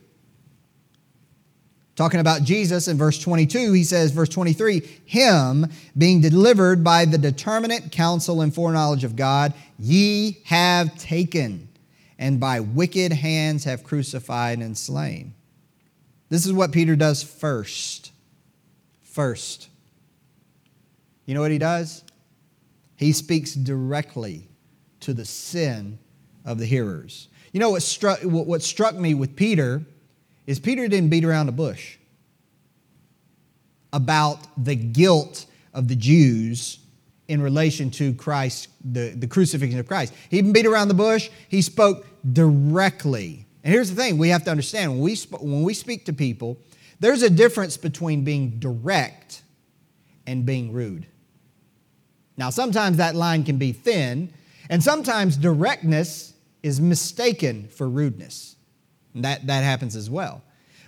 Talking 1.99 2.21
about 2.21 2.45
Jesus 2.45 2.87
in 2.87 2.97
verse 2.97 3.19
22, 3.19 3.73
he 3.73 3.83
says, 3.83 4.13
verse 4.13 4.29
23, 4.29 4.83
Him 5.05 5.67
being 5.97 6.21
delivered 6.21 6.85
by 6.85 7.05
the 7.05 7.19
determinate 7.19 7.91
counsel 7.91 8.41
and 8.41 8.55
foreknowledge 8.55 9.03
of 9.03 9.17
God, 9.17 9.53
ye 9.81 10.39
have 10.45 10.97
taken, 10.97 11.69
and 12.17 12.39
by 12.39 12.61
wicked 12.61 13.13
hands 13.13 13.65
have 13.65 13.83
crucified 13.83 14.61
and 14.61 14.79
slain. 14.79 15.35
This 16.29 16.47
is 16.47 16.53
what 16.53 16.71
Peter 16.71 16.95
does 16.95 17.25
first. 17.25 18.13
First. 19.03 19.69
You 21.27 21.35
know 21.35 21.41
what 21.41 21.51
he 21.51 21.59
does? 21.59 22.05
He 22.95 23.11
speaks 23.11 23.55
directly 23.55 24.47
to 25.01 25.13
the 25.13 25.25
sin 25.25 25.99
of 26.45 26.59
the 26.59 26.67
hearers. 26.67 27.27
You 27.51 27.59
know 27.59 27.71
what 27.71 27.83
struck, 27.83 28.21
what 28.21 28.63
struck 28.63 28.95
me 28.95 29.15
with 29.15 29.35
Peter? 29.35 29.83
Is 30.49 30.59
Peter 30.59 30.89
didn't 30.89 31.11
beat 31.11 31.27
around 31.27 31.45
the 31.45 31.53
bush 31.53 31.99
about 33.93 34.39
the 34.57 34.75
guilt 34.75 35.45
of 35.75 35.89
the 35.89 35.95
Jews 35.95 36.79
in 37.29 37.43
relation 37.43 37.91
to 37.91 38.15
Christ, 38.15 38.69
the, 38.83 39.11
the 39.11 39.27
crucifixion 39.27 39.79
of 39.79 39.87
Christ. 39.87 40.15
He 40.31 40.39
didn't 40.39 40.55
beat 40.55 40.65
around 40.65 40.89
the 40.89 40.95
bush, 40.95 41.29
he 41.51 41.61
spoke 41.61 42.07
directly. 42.33 43.45
And 43.63 43.75
here's 43.75 43.91
the 43.91 43.97
thing 43.97 44.17
we 44.17 44.31
have 44.31 44.43
to 44.45 44.51
understand 44.51 44.93
when 44.93 45.01
we, 45.01 45.17
sp- 45.21 45.37
when 45.43 45.63
we 45.65 45.75
speak 45.75 46.07
to 46.07 46.15
people, 46.15 46.57
there's 46.99 47.23
a 47.23 47.29
difference 47.29 47.77
between 47.77 48.25
being 48.25 48.59
direct 48.59 49.43
and 50.27 50.47
being 50.47 50.73
rude. 50.73 51.07
Now, 52.39 52.49
sometimes 52.49 52.97
that 52.97 53.15
line 53.15 53.45
can 53.45 53.59
be 53.59 53.73
thin, 53.73 54.33
and 54.71 54.83
sometimes 54.83 55.37
directness 55.37 56.33
is 56.63 56.81
mistaken 56.81 57.69
for 57.69 57.87
rudeness. 57.87 58.57
That, 59.23 59.47
that 59.47 59.65
happens 59.65 59.97
as 59.97 60.09
well. 60.09 60.43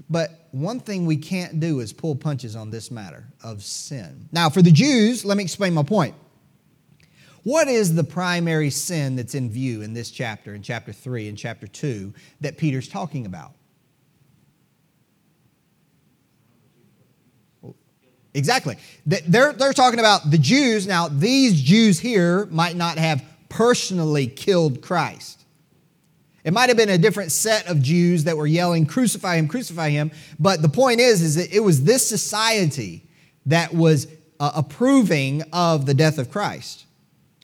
But 0.09 0.49
one 0.51 0.81
thing 0.81 1.07
we 1.07 1.17
can't 1.17 1.61
do 1.61 1.81
is 1.81 1.93
pull 1.93 2.17
punches 2.17 2.57
on 2.57 2.71
this 2.71 2.91
matter 2.91 3.27
of 3.43 3.63
sin. 3.63 4.29
Now, 4.33 4.51
for 4.51 4.63
the 4.63 4.73
Jews, 4.73 5.25
let 5.25 5.37
me 5.37 5.43
explain 5.43 5.75
my 5.75 5.83
point. 5.83 6.15
What 7.43 7.69
is 7.69 7.95
the 7.95 8.05
primary 8.05 8.71
sin 8.71 9.17
that's 9.17 9.35
in 9.35 9.51
view 9.51 9.83
in 9.83 9.95
this 9.95 10.11
chapter, 10.11 10.55
in 10.55 10.63
chapter 10.63 10.93
3 10.93 11.29
and 11.29 11.39
chapter 11.39 11.67
2, 11.67 12.13
that 12.41 12.59
Peter's 12.59 12.89
talking 12.89 13.25
about? 13.25 13.53
Exactly. 18.35 18.77
They're, 19.07 19.53
they're 19.53 19.73
talking 19.73 19.99
about 19.99 20.31
the 20.31 20.39
Jews. 20.39 20.87
Now, 20.87 21.09
these 21.09 21.61
Jews 21.61 21.99
here 21.99 22.47
might 22.47 22.77
not 22.77 22.99
have 22.99 23.25
personally 23.49 24.29
killed 24.29 24.83
Christ. 24.83 25.40
It 26.45 26.53
might 26.53 26.69
have 26.69 26.77
been 26.77 26.89
a 26.89 26.99
different 26.99 27.33
set 27.33 27.67
of 27.67 27.83
Jews 27.83 28.25
that 28.25 28.37
were 28.37 28.47
yelling, 28.47 28.87
crucify 28.87 29.37
him, 29.37 29.49
crucify 29.49 29.91
him. 29.91 30.11
But 30.39 30.63
the 30.63 30.69
point 30.69 31.01
is, 31.01 31.21
is 31.21 31.35
that 31.37 31.55
it 31.55 31.61
was 31.61 31.85
this 31.85 32.09
society 32.09 33.05
that 33.47 33.75
was 33.75 34.07
uh, 34.39 34.53
approving 34.55 35.43
of 35.53 35.87
the 35.87 35.95
death 35.95 36.19
of 36.19 36.31
Christ. 36.31 36.87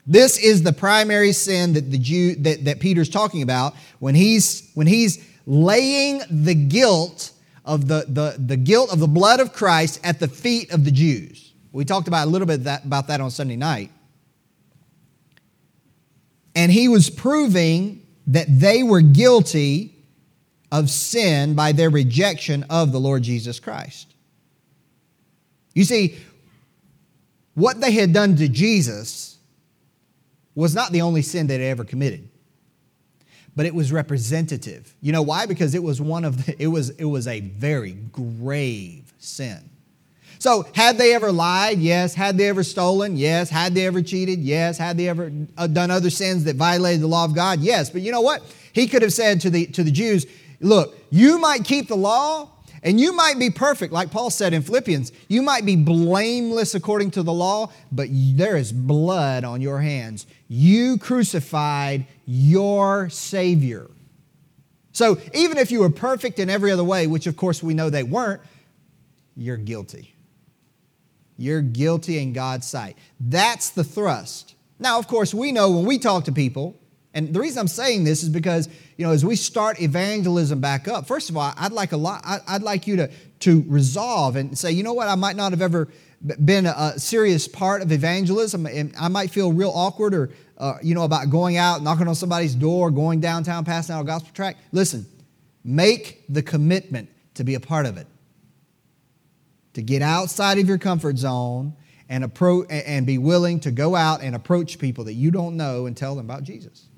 This 0.06 0.38
is 0.38 0.62
the 0.62 0.72
primary 0.72 1.32
sin 1.32 1.72
that 1.74 1.90
the 1.90 1.98
Jew 1.98 2.36
that, 2.36 2.64
that 2.64 2.80
Peter's 2.80 3.08
talking 3.08 3.42
about 3.42 3.74
when 3.98 4.14
he's 4.14 4.70
when 4.74 4.86
he's 4.86 5.22
laying 5.46 6.22
the 6.30 6.54
guilt 6.54 7.32
of 7.64 7.88
the, 7.88 8.04
the, 8.08 8.36
the 8.38 8.56
guilt 8.56 8.92
of 8.92 9.00
the 9.00 9.08
blood 9.08 9.40
of 9.40 9.52
Christ 9.52 10.00
at 10.04 10.20
the 10.20 10.28
feet 10.28 10.72
of 10.72 10.84
the 10.84 10.90
Jews. 10.90 11.52
We 11.72 11.84
talked 11.84 12.08
about 12.08 12.26
a 12.26 12.30
little 12.30 12.46
bit 12.46 12.64
that, 12.64 12.84
about 12.84 13.08
that 13.08 13.20
on 13.20 13.30
Sunday 13.30 13.56
night. 13.56 13.90
And 16.54 16.72
he 16.72 16.88
was 16.88 17.10
proving 17.10 18.05
that 18.28 18.46
they 18.48 18.82
were 18.82 19.00
guilty 19.00 19.94
of 20.72 20.90
sin 20.90 21.54
by 21.54 21.72
their 21.72 21.90
rejection 21.90 22.64
of 22.68 22.92
the 22.92 23.00
Lord 23.00 23.22
Jesus 23.22 23.60
Christ. 23.60 24.14
You 25.74 25.84
see, 25.84 26.16
what 27.54 27.80
they 27.80 27.92
had 27.92 28.12
done 28.12 28.36
to 28.36 28.48
Jesus 28.48 29.38
was 30.54 30.74
not 30.74 30.90
the 30.90 31.02
only 31.02 31.22
sin 31.22 31.46
they 31.46 31.54
had 31.54 31.62
ever 31.62 31.84
committed 31.84 32.28
but 33.56 33.64
it 33.64 33.74
was 33.74 33.90
representative. 33.90 34.94
You 35.00 35.12
know 35.12 35.22
why? 35.22 35.46
Because 35.46 35.74
it 35.74 35.82
was 35.82 36.00
one 36.00 36.24
of 36.24 36.44
the, 36.44 36.62
it 36.62 36.66
was 36.66 36.90
it 36.90 37.06
was 37.06 37.26
a 37.26 37.40
very 37.40 37.92
grave 37.92 39.12
sin. 39.18 39.70
So, 40.38 40.66
had 40.74 40.98
they 40.98 41.14
ever 41.14 41.32
lied? 41.32 41.78
Yes. 41.78 42.14
Had 42.14 42.38
they 42.38 42.48
ever 42.48 42.62
stolen? 42.62 43.16
Yes. 43.16 43.50
Had 43.50 43.74
they 43.74 43.86
ever 43.86 44.02
cheated? 44.02 44.40
Yes. 44.40 44.78
Had 44.78 44.96
they 44.96 45.08
ever 45.08 45.32
uh, 45.56 45.66
done 45.66 45.90
other 45.90 46.10
sins 46.10 46.44
that 46.44 46.56
violated 46.56 47.02
the 47.02 47.06
law 47.06 47.24
of 47.24 47.34
God? 47.34 47.60
Yes. 47.60 47.90
But 47.90 48.02
you 48.02 48.12
know 48.12 48.20
what? 48.20 48.42
He 48.72 48.86
could 48.86 49.02
have 49.02 49.12
said 49.12 49.40
to 49.42 49.50
the 49.50 49.66
to 49.68 49.82
the 49.82 49.90
Jews, 49.90 50.26
"Look, 50.60 50.96
you 51.10 51.38
might 51.38 51.64
keep 51.64 51.88
the 51.88 51.96
law, 51.96 52.50
and 52.82 53.00
you 53.00 53.12
might 53.12 53.38
be 53.38 53.50
perfect, 53.50 53.92
like 53.92 54.10
Paul 54.10 54.30
said 54.30 54.52
in 54.52 54.62
Philippians. 54.62 55.12
You 55.28 55.42
might 55.42 55.64
be 55.64 55.76
blameless 55.76 56.74
according 56.74 57.12
to 57.12 57.22
the 57.22 57.32
law, 57.32 57.72
but 57.90 58.08
there 58.10 58.56
is 58.56 58.72
blood 58.72 59.44
on 59.44 59.60
your 59.60 59.80
hands. 59.80 60.26
You 60.48 60.98
crucified 60.98 62.06
your 62.26 63.08
Savior. 63.08 63.90
So 64.92 65.18
even 65.34 65.58
if 65.58 65.70
you 65.70 65.80
were 65.80 65.90
perfect 65.90 66.38
in 66.38 66.48
every 66.48 66.70
other 66.70 66.84
way, 66.84 67.06
which 67.06 67.26
of 67.26 67.36
course 67.36 67.62
we 67.62 67.74
know 67.74 67.90
they 67.90 68.02
weren't, 68.02 68.40
you're 69.36 69.56
guilty. 69.56 70.14
You're 71.36 71.62
guilty 71.62 72.18
in 72.18 72.32
God's 72.32 72.66
sight. 72.66 72.96
That's 73.20 73.70
the 73.70 73.84
thrust. 73.84 74.54
Now, 74.78 74.98
of 74.98 75.08
course, 75.08 75.32
we 75.34 75.52
know 75.52 75.70
when 75.70 75.86
we 75.86 75.98
talk 75.98 76.24
to 76.24 76.32
people, 76.32 76.78
and 77.14 77.32
the 77.32 77.40
reason 77.40 77.60
I'm 77.60 77.68
saying 77.68 78.04
this 78.04 78.22
is 78.22 78.28
because, 78.28 78.68
you 78.98 79.06
know, 79.06 79.12
as 79.12 79.24
we 79.24 79.36
start 79.36 79.80
evangelism 79.80 80.60
back 80.60 80.86
up, 80.86 81.06
first 81.06 81.30
of 81.30 81.36
all, 81.36 81.52
I'd 81.56 81.72
like 81.72 81.92
a 81.92 81.96
lot, 81.96 82.22
I'd 82.46 82.62
like 82.62 82.86
you 82.86 82.96
to, 82.96 83.10
to 83.40 83.64
resolve 83.68 84.36
and 84.36 84.56
say, 84.56 84.72
you 84.72 84.82
know 84.82 84.92
what, 84.92 85.08
I 85.08 85.14
might 85.14 85.36
not 85.36 85.52
have 85.52 85.62
ever 85.62 85.88
been 86.44 86.66
a 86.66 86.98
serious 86.98 87.48
part 87.48 87.80
of 87.82 87.90
evangelism, 87.90 88.66
and 88.66 88.94
I 88.98 89.08
might 89.08 89.30
feel 89.30 89.52
real 89.52 89.72
awkward 89.74 90.14
or, 90.14 90.30
uh, 90.58 90.74
you 90.82 90.94
know, 90.94 91.04
about 91.04 91.30
going 91.30 91.56
out, 91.56 91.82
knocking 91.82 92.08
on 92.08 92.14
somebody's 92.14 92.54
door, 92.54 92.90
going 92.90 93.20
downtown, 93.20 93.64
passing 93.64 93.94
out 93.94 94.02
a 94.02 94.04
gospel 94.04 94.32
tract. 94.34 94.60
Listen, 94.72 95.06
make 95.64 96.24
the 96.28 96.42
commitment 96.42 97.08
to 97.34 97.44
be 97.44 97.54
a 97.54 97.60
part 97.60 97.86
of 97.86 97.96
it, 97.96 98.06
to 99.76 99.82
get 99.82 100.00
outside 100.00 100.58
of 100.58 100.66
your 100.66 100.78
comfort 100.78 101.18
zone 101.18 101.74
and 102.08 102.24
approach 102.24 102.66
and 102.70 103.04
be 103.04 103.18
willing 103.18 103.60
to 103.60 103.70
go 103.70 103.94
out 103.94 104.22
and 104.22 104.34
approach 104.34 104.78
people 104.78 105.04
that 105.04 105.12
you 105.12 105.30
don't 105.30 105.54
know 105.54 105.84
and 105.84 105.94
tell 105.94 106.16
them 106.16 106.24
about 106.24 106.44
Jesus. 106.44 106.88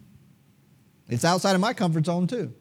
It's 1.08 1.24
outside 1.24 1.56
of 1.56 1.60
my 1.60 1.72
comfort 1.72 2.06
zone, 2.06 2.28
too. 2.28 2.54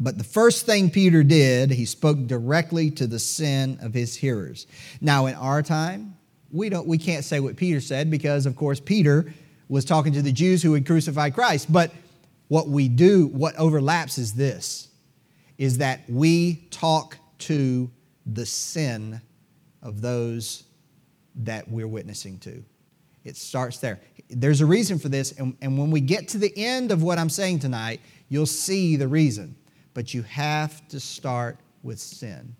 But 0.00 0.18
the 0.18 0.24
first 0.24 0.66
thing 0.66 0.90
Peter 0.90 1.22
did, 1.22 1.70
he 1.70 1.84
spoke 1.84 2.26
directly 2.26 2.90
to 2.92 3.06
the 3.06 3.20
sin 3.20 3.78
of 3.80 3.94
his 3.94 4.16
hearers. 4.16 4.66
Now, 5.00 5.26
in 5.26 5.36
our 5.36 5.62
time, 5.62 6.16
we, 6.50 6.68
don't, 6.68 6.88
we 6.88 6.98
can't 6.98 7.24
say 7.24 7.38
what 7.38 7.54
Peter 7.54 7.80
said 7.80 8.10
because, 8.10 8.44
of 8.44 8.56
course, 8.56 8.80
Peter 8.80 9.32
was 9.68 9.84
talking 9.84 10.14
to 10.14 10.22
the 10.22 10.32
Jews 10.32 10.64
who 10.64 10.74
had 10.74 10.84
crucified 10.84 11.32
Christ. 11.32 11.72
But 11.72 11.92
what 12.48 12.66
we 12.68 12.88
do, 12.88 13.28
what 13.28 13.54
overlaps 13.54 14.18
is 14.18 14.32
this, 14.32 14.88
is 15.58 15.78
that 15.78 16.00
we 16.08 16.66
talk 16.70 17.16
to 17.38 17.90
the 18.26 18.46
sin 18.46 19.20
of 19.82 20.00
those 20.00 20.64
that 21.36 21.68
we're 21.68 21.88
witnessing 21.88 22.38
to. 22.40 22.64
It 23.24 23.36
starts 23.36 23.78
there. 23.78 24.00
There's 24.28 24.60
a 24.60 24.66
reason 24.66 24.98
for 24.98 25.08
this, 25.08 25.32
and, 25.32 25.56
and 25.60 25.78
when 25.78 25.90
we 25.90 26.00
get 26.00 26.28
to 26.28 26.38
the 26.38 26.52
end 26.56 26.92
of 26.92 27.02
what 27.02 27.18
I'm 27.18 27.28
saying 27.28 27.60
tonight, 27.60 28.00
you'll 28.28 28.46
see 28.46 28.96
the 28.96 29.08
reason. 29.08 29.56
But 29.94 30.14
you 30.14 30.22
have 30.22 30.86
to 30.88 31.00
start 31.00 31.58
with 31.82 31.98
sin. 31.98 32.54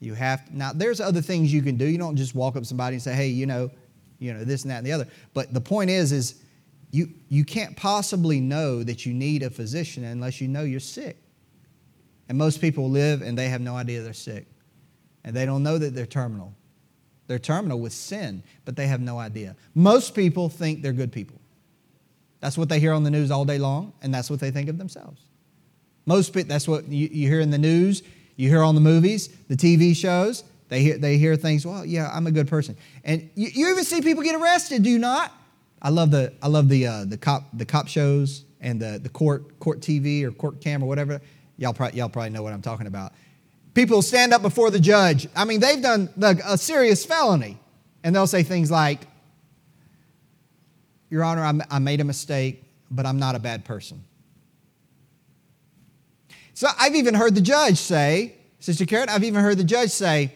You 0.00 0.14
have 0.14 0.46
to, 0.46 0.56
now. 0.56 0.72
There's 0.74 1.00
other 1.00 1.20
things 1.20 1.52
you 1.52 1.62
can 1.62 1.76
do. 1.76 1.86
You 1.86 1.98
don't 1.98 2.16
just 2.16 2.34
walk 2.34 2.56
up 2.56 2.64
somebody 2.66 2.94
and 2.94 3.02
say, 3.02 3.14
"Hey, 3.14 3.28
you 3.28 3.46
know, 3.46 3.70
you 4.18 4.32
know 4.32 4.44
this 4.44 4.62
and 4.62 4.70
that 4.70 4.78
and 4.78 4.86
the 4.86 4.92
other." 4.92 5.08
But 5.34 5.52
the 5.54 5.60
point 5.60 5.90
is, 5.90 6.12
is 6.12 6.42
you 6.90 7.08
you 7.28 7.44
can't 7.44 7.76
possibly 7.76 8.40
know 8.40 8.82
that 8.82 9.06
you 9.06 9.14
need 9.14 9.42
a 9.42 9.50
physician 9.50 10.04
unless 10.04 10.40
you 10.40 10.48
know 10.48 10.62
you're 10.62 10.80
sick. 10.80 11.16
And 12.28 12.36
most 12.36 12.60
people 12.60 12.90
live 12.90 13.22
and 13.22 13.36
they 13.36 13.48
have 13.48 13.60
no 13.60 13.76
idea 13.76 14.02
they're 14.02 14.12
sick, 14.12 14.46
and 15.24 15.34
they 15.34 15.46
don't 15.46 15.62
know 15.62 15.78
that 15.78 15.94
they're 15.94 16.06
terminal. 16.06 16.54
They're 17.26 17.38
terminal 17.38 17.80
with 17.80 17.92
sin, 17.92 18.42
but 18.64 18.76
they 18.76 18.86
have 18.86 19.00
no 19.00 19.18
idea. 19.18 19.56
Most 19.74 20.14
people 20.14 20.48
think 20.48 20.82
they're 20.82 20.92
good 20.92 21.12
people. 21.12 21.40
That's 22.40 22.56
what 22.56 22.68
they 22.68 22.78
hear 22.78 22.92
on 22.92 23.02
the 23.02 23.10
news 23.10 23.30
all 23.30 23.44
day 23.44 23.58
long, 23.58 23.92
and 24.02 24.14
that's 24.14 24.30
what 24.30 24.40
they 24.40 24.50
think 24.50 24.68
of 24.68 24.78
themselves. 24.78 25.22
Most 26.04 26.32
people, 26.32 26.48
that's 26.48 26.68
what 26.68 26.86
you, 26.86 27.08
you 27.10 27.28
hear 27.28 27.40
in 27.40 27.50
the 27.50 27.58
news, 27.58 28.02
you 28.36 28.48
hear 28.48 28.62
on 28.62 28.74
the 28.74 28.80
movies, 28.80 29.28
the 29.48 29.56
TV 29.56 29.96
shows. 29.96 30.44
They 30.68 30.82
hear, 30.82 30.98
they 30.98 31.16
hear 31.16 31.36
things, 31.36 31.66
well, 31.66 31.84
yeah, 31.84 32.10
I'm 32.12 32.26
a 32.26 32.30
good 32.30 32.48
person. 32.48 32.76
And 33.04 33.30
you, 33.34 33.48
you 33.52 33.70
even 33.70 33.84
see 33.84 34.00
people 34.00 34.22
get 34.22 34.40
arrested, 34.40 34.82
do 34.82 34.90
you 34.90 34.98
not? 34.98 35.32
I 35.80 35.90
love 35.90 36.10
the, 36.10 36.32
I 36.42 36.48
love 36.48 36.68
the, 36.68 36.86
uh, 36.86 37.04
the, 37.04 37.16
cop, 37.16 37.44
the 37.52 37.64
cop 37.64 37.88
shows 37.88 38.44
and 38.60 38.80
the, 38.80 38.98
the 39.02 39.08
court, 39.08 39.58
court 39.60 39.80
TV 39.80 40.22
or 40.24 40.32
court 40.32 40.60
cam 40.60 40.82
or 40.82 40.86
whatever. 40.86 41.20
Y'all, 41.58 41.72
probably, 41.72 41.98
y'all 41.98 42.08
probably 42.08 42.30
know 42.30 42.42
what 42.42 42.52
I'm 42.52 42.62
talking 42.62 42.86
about 42.86 43.12
people 43.76 44.00
stand 44.00 44.32
up 44.32 44.40
before 44.40 44.70
the 44.70 44.80
judge. 44.80 45.28
I 45.36 45.44
mean, 45.44 45.60
they've 45.60 45.82
done 45.82 46.08
a 46.20 46.56
serious 46.58 47.04
felony. 47.04 47.58
And 48.02 48.16
they'll 48.16 48.26
say 48.26 48.42
things 48.42 48.70
like, 48.70 49.02
Your 51.10 51.22
Honor, 51.22 51.62
I 51.70 51.78
made 51.78 52.00
a 52.00 52.04
mistake, 52.04 52.64
but 52.90 53.04
I'm 53.04 53.18
not 53.18 53.34
a 53.34 53.38
bad 53.38 53.64
person. 53.64 54.02
So 56.54 56.68
I've 56.78 56.94
even 56.94 57.14
heard 57.14 57.34
the 57.34 57.42
judge 57.42 57.76
say, 57.76 58.36
Sister 58.60 58.86
Karen, 58.86 59.10
I've 59.10 59.24
even 59.24 59.42
heard 59.42 59.58
the 59.58 59.64
judge 59.64 59.90
say, 59.90 60.32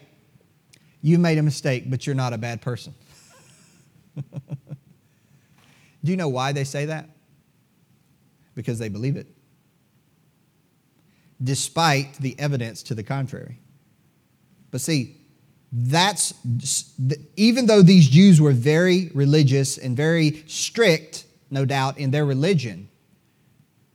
You 1.00 1.18
made 1.18 1.38
a 1.38 1.42
mistake, 1.42 1.85
but 1.88 2.06
you're 2.06 2.14
not 2.14 2.35
a 2.35 2.38
bad 2.38 2.61
person. 2.61 2.94
Do 4.16 6.11
you 6.11 6.16
know 6.16 6.28
why 6.28 6.52
they 6.52 6.64
say 6.64 6.87
that? 6.87 7.09
Because 8.54 8.78
they 8.78 8.90
believe 8.90 9.16
it 9.16 9.28
despite 11.42 12.14
the 12.14 12.38
evidence 12.38 12.83
to 12.85 12.94
the 12.94 13.03
contrary. 13.03 13.59
But 14.70 14.81
see, 14.81 15.16
that's 15.72 16.35
even 17.37 17.66
though 17.66 17.83
these 17.83 18.09
Jews 18.09 18.40
were 18.40 18.53
very 18.53 19.11
religious 19.14 19.79
and 19.79 19.96
very 19.96 20.44
strict, 20.46 21.24
no 21.50 21.64
doubt, 21.64 21.98
in 21.98 22.11
their 22.11 22.24
religion, 22.24 22.88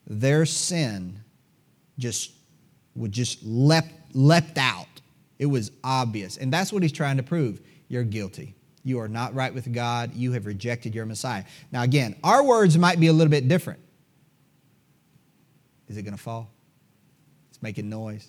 their 0.07 0.45
sin 0.45 1.19
just 1.97 2.31
would 2.95 3.11
just 3.11 3.43
leapt, 3.43 3.91
leapt 4.13 4.57
out. 4.57 4.87
It 5.37 5.47
was 5.47 5.71
obvious. 5.83 6.37
And 6.37 6.51
that's 6.51 6.71
what 6.71 6.81
he's 6.81 6.91
trying 6.91 7.17
to 7.17 7.23
prove. 7.23 7.61
you're 7.87 8.03
guilty. 8.03 8.55
You 8.83 8.99
are 8.99 9.07
not 9.07 9.33
right 9.33 9.53
with 9.53 9.73
God. 9.73 10.13
You 10.13 10.31
have 10.33 10.45
rejected 10.45 10.93
your 10.93 11.05
Messiah. 11.05 11.43
Now, 11.71 11.81
again, 11.81 12.15
our 12.23 12.43
words 12.43 12.77
might 12.77 12.99
be 12.99 13.07
a 13.07 13.13
little 13.13 13.31
bit 13.31 13.47
different. 13.47 13.79
Is 15.87 15.97
it 15.97 16.03
going 16.03 16.15
to 16.15 16.21
fall? 16.21 16.54
It's 17.55 17.63
making 17.63 17.89
noise. 17.89 18.27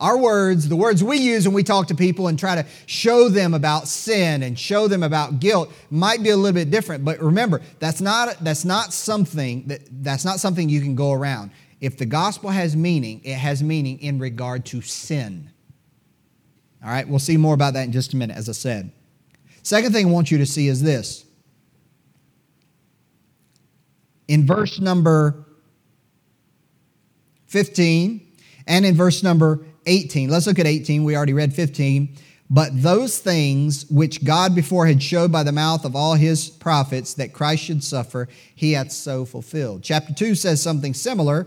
Our 0.00 0.18
words, 0.18 0.68
the 0.68 0.74
words 0.74 1.04
we 1.04 1.18
use 1.18 1.46
when 1.46 1.54
we 1.54 1.62
talk 1.62 1.86
to 1.86 1.94
people 1.94 2.26
and 2.26 2.36
try 2.36 2.56
to 2.56 2.66
show 2.86 3.28
them 3.28 3.54
about 3.54 3.86
sin 3.86 4.42
and 4.42 4.58
show 4.58 4.88
them 4.88 5.04
about 5.04 5.38
guilt 5.38 5.72
might 5.88 6.20
be 6.20 6.30
a 6.30 6.36
little 6.36 6.52
bit 6.52 6.72
different. 6.72 7.04
But 7.04 7.20
remember, 7.20 7.62
that's 7.78 8.00
not, 8.00 8.38
that's 8.40 8.64
not 8.64 8.92
something 8.92 9.68
that, 9.68 9.82
that's 10.02 10.24
not 10.24 10.40
something 10.40 10.68
you 10.68 10.80
can 10.80 10.96
go 10.96 11.12
around. 11.12 11.52
If 11.80 11.96
the 11.96 12.06
gospel 12.06 12.50
has 12.50 12.74
meaning, 12.74 13.20
it 13.22 13.36
has 13.36 13.62
meaning 13.62 14.00
in 14.00 14.18
regard 14.18 14.64
to 14.66 14.80
sin. 14.80 15.48
All 16.84 16.90
right, 16.90 17.06
we'll 17.06 17.20
see 17.20 17.36
more 17.36 17.54
about 17.54 17.74
that 17.74 17.84
in 17.84 17.92
just 17.92 18.14
a 18.14 18.16
minute, 18.16 18.36
as 18.36 18.48
I 18.48 18.52
said. 18.52 18.90
Second 19.62 19.92
thing 19.92 20.08
I 20.08 20.10
want 20.10 20.32
you 20.32 20.38
to 20.38 20.46
see 20.46 20.66
is 20.66 20.82
this. 20.82 21.24
In 24.26 24.44
verse 24.44 24.80
number 24.80 25.43
15 27.54 28.20
and 28.66 28.84
in 28.84 28.96
verse 28.96 29.22
number 29.22 29.64
18. 29.86 30.28
Let's 30.28 30.48
look 30.48 30.58
at 30.58 30.66
18. 30.66 31.04
We 31.04 31.16
already 31.16 31.34
read 31.34 31.54
15. 31.54 32.16
But 32.50 32.82
those 32.82 33.20
things 33.20 33.88
which 33.88 34.24
God 34.24 34.56
before 34.56 34.86
had 34.88 35.00
showed 35.00 35.30
by 35.30 35.44
the 35.44 35.52
mouth 35.52 35.84
of 35.84 35.94
all 35.94 36.14
his 36.14 36.50
prophets 36.50 37.14
that 37.14 37.32
Christ 37.32 37.62
should 37.62 37.84
suffer, 37.84 38.28
he 38.56 38.72
hath 38.72 38.90
so 38.90 39.24
fulfilled. 39.24 39.84
Chapter 39.84 40.12
2 40.12 40.34
says 40.34 40.60
something 40.60 40.94
similar. 40.94 41.46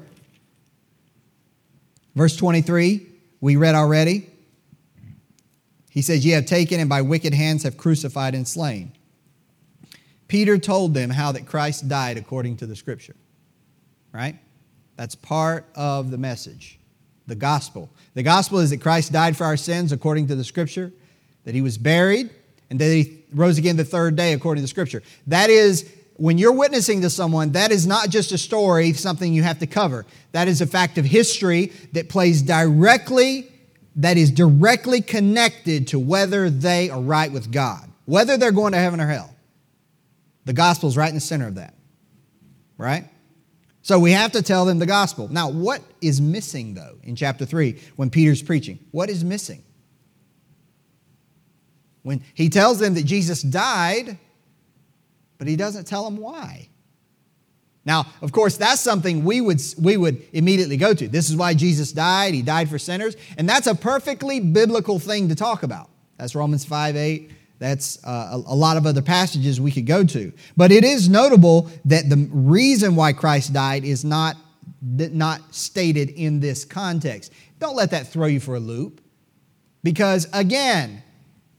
Verse 2.15 2.37
23, 2.37 3.05
we 3.41 3.57
read 3.57 3.75
already. 3.75 4.29
He 5.89 6.01
says, 6.01 6.25
Ye 6.25 6.31
have 6.31 6.45
taken 6.45 6.79
and 6.79 6.89
by 6.89 7.01
wicked 7.01 7.33
hands 7.33 7.63
have 7.63 7.75
crucified 7.75 8.33
and 8.33 8.47
slain. 8.47 8.93
Peter 10.29 10.57
told 10.57 10.93
them 10.93 11.09
how 11.09 11.33
that 11.33 11.45
Christ 11.45 11.89
died 11.89 12.17
according 12.17 12.55
to 12.57 12.65
the 12.65 12.77
scripture. 12.77 13.15
Right? 14.13 14.39
That's 14.97 15.15
part 15.15 15.65
of 15.75 16.11
the 16.11 16.17
message 16.17 16.77
the 17.27 17.35
gospel. 17.35 17.89
The 18.13 18.23
gospel 18.23 18.59
is 18.59 18.69
that 18.71 18.81
Christ 18.81 19.11
died 19.11 19.35
for 19.37 19.43
our 19.43 19.57
sins 19.57 19.91
according 19.91 20.27
to 20.27 20.35
the 20.35 20.43
scripture, 20.43 20.93
that 21.43 21.53
he 21.53 21.61
was 21.61 21.77
buried, 21.77 22.29
and 22.69 22.79
that 22.79 22.85
he 22.85 23.23
rose 23.33 23.57
again 23.57 23.75
the 23.75 23.83
third 23.83 24.15
day 24.15 24.33
according 24.33 24.61
to 24.61 24.63
the 24.63 24.69
scripture. 24.69 25.03
That 25.27 25.49
is, 25.49 25.91
when 26.15 26.37
you're 26.37 26.53
witnessing 26.53 27.01
to 27.01 27.09
someone, 27.09 27.51
that 27.51 27.71
is 27.71 27.85
not 27.85 28.09
just 28.09 28.31
a 28.31 28.37
story, 28.37 28.93
something 28.93 29.33
you 29.33 29.43
have 29.43 29.59
to 29.59 29.67
cover. 29.67 30.05
That 30.31 30.47
is 30.47 30.61
a 30.61 30.65
fact 30.65 30.97
of 30.97 31.05
history 31.05 31.73
that 31.91 32.09
plays 32.09 32.41
directly, 32.41 33.51
that 33.97 34.17
is 34.17 34.31
directly 34.31 35.01
connected 35.01 35.89
to 35.89 35.99
whether 35.99 36.49
they 36.49 36.89
are 36.89 37.01
right 37.01 37.31
with 37.31 37.51
God, 37.51 37.89
whether 38.05 38.37
they're 38.37 38.51
going 38.51 38.71
to 38.71 38.79
heaven 38.79 39.01
or 39.01 39.07
hell. 39.07 39.33
The 40.45 40.53
gospel 40.53 40.87
is 40.87 40.95
right 40.95 41.09
in 41.09 41.15
the 41.15 41.21
center 41.21 41.47
of 41.47 41.55
that, 41.55 41.73
right? 42.77 43.03
So 43.87 43.97
we 43.97 44.11
have 44.11 44.33
to 44.33 44.41
tell 44.41 44.65
them 44.65 44.79
the 44.79 44.85
gospel. 44.85 45.29
Now, 45.29 45.49
what 45.49 45.81
is 46.01 46.19
missing, 46.19 46.73
though, 46.73 46.97
in 47.03 47.15
chapter 47.15 47.45
3 47.45 47.79
when 47.95 48.09
Peter's 48.09 48.43
preaching? 48.43 48.79
What 48.91 49.09
is 49.09 49.23
missing? 49.23 49.63
When 52.03 52.21
he 52.33 52.49
tells 52.49 52.79
them 52.79 52.95
that 52.95 53.05
Jesus 53.05 53.41
died, 53.41 54.17
but 55.37 55.47
he 55.47 55.55
doesn't 55.55 55.87
tell 55.87 56.03
them 56.03 56.17
why. 56.17 56.67
Now, 57.85 58.07
of 58.21 58.33
course, 58.33 58.57
that's 58.57 58.81
something 58.81 59.23
we 59.23 59.39
would, 59.39 59.61
we 59.81 59.95
would 59.95 60.21
immediately 60.33 60.75
go 60.75 60.93
to. 60.93 61.07
This 61.07 61.29
is 61.29 61.37
why 61.37 61.53
Jesus 61.53 61.93
died. 61.93 62.33
He 62.33 62.41
died 62.41 62.67
for 62.67 62.77
sinners. 62.77 63.15
And 63.37 63.47
that's 63.47 63.67
a 63.67 63.75
perfectly 63.75 64.41
biblical 64.41 64.99
thing 64.99 65.29
to 65.29 65.35
talk 65.35 65.63
about. 65.63 65.89
That's 66.17 66.35
Romans 66.35 66.65
5 66.65 66.97
8. 66.97 67.31
That's 67.59 68.03
uh, 68.03 68.41
a, 68.45 68.55
lot 68.55 68.77
of 68.77 68.85
other 68.85 69.01
passages 69.01 69.59
we 69.59 69.71
could 69.71 69.87
go 69.87 70.03
to. 70.03 70.31
But 70.55 70.71
it 70.71 70.83
is 70.83 71.09
notable 71.09 71.71
that 71.85 72.09
the 72.09 72.27
reason 72.31 72.95
why 72.95 73.13
Christ 73.13 73.53
died 73.53 73.83
is 73.83 74.05
not, 74.05 74.37
not 74.81 75.55
stated 75.55 76.09
in 76.09 76.39
this 76.39 76.65
context. 76.65 77.33
Don't 77.59 77.75
let 77.75 77.91
that 77.91 78.07
throw 78.07 78.27
you 78.27 78.39
for 78.39 78.55
a 78.55 78.59
loop. 78.59 79.01
Because 79.81 80.27
again, 80.33 81.01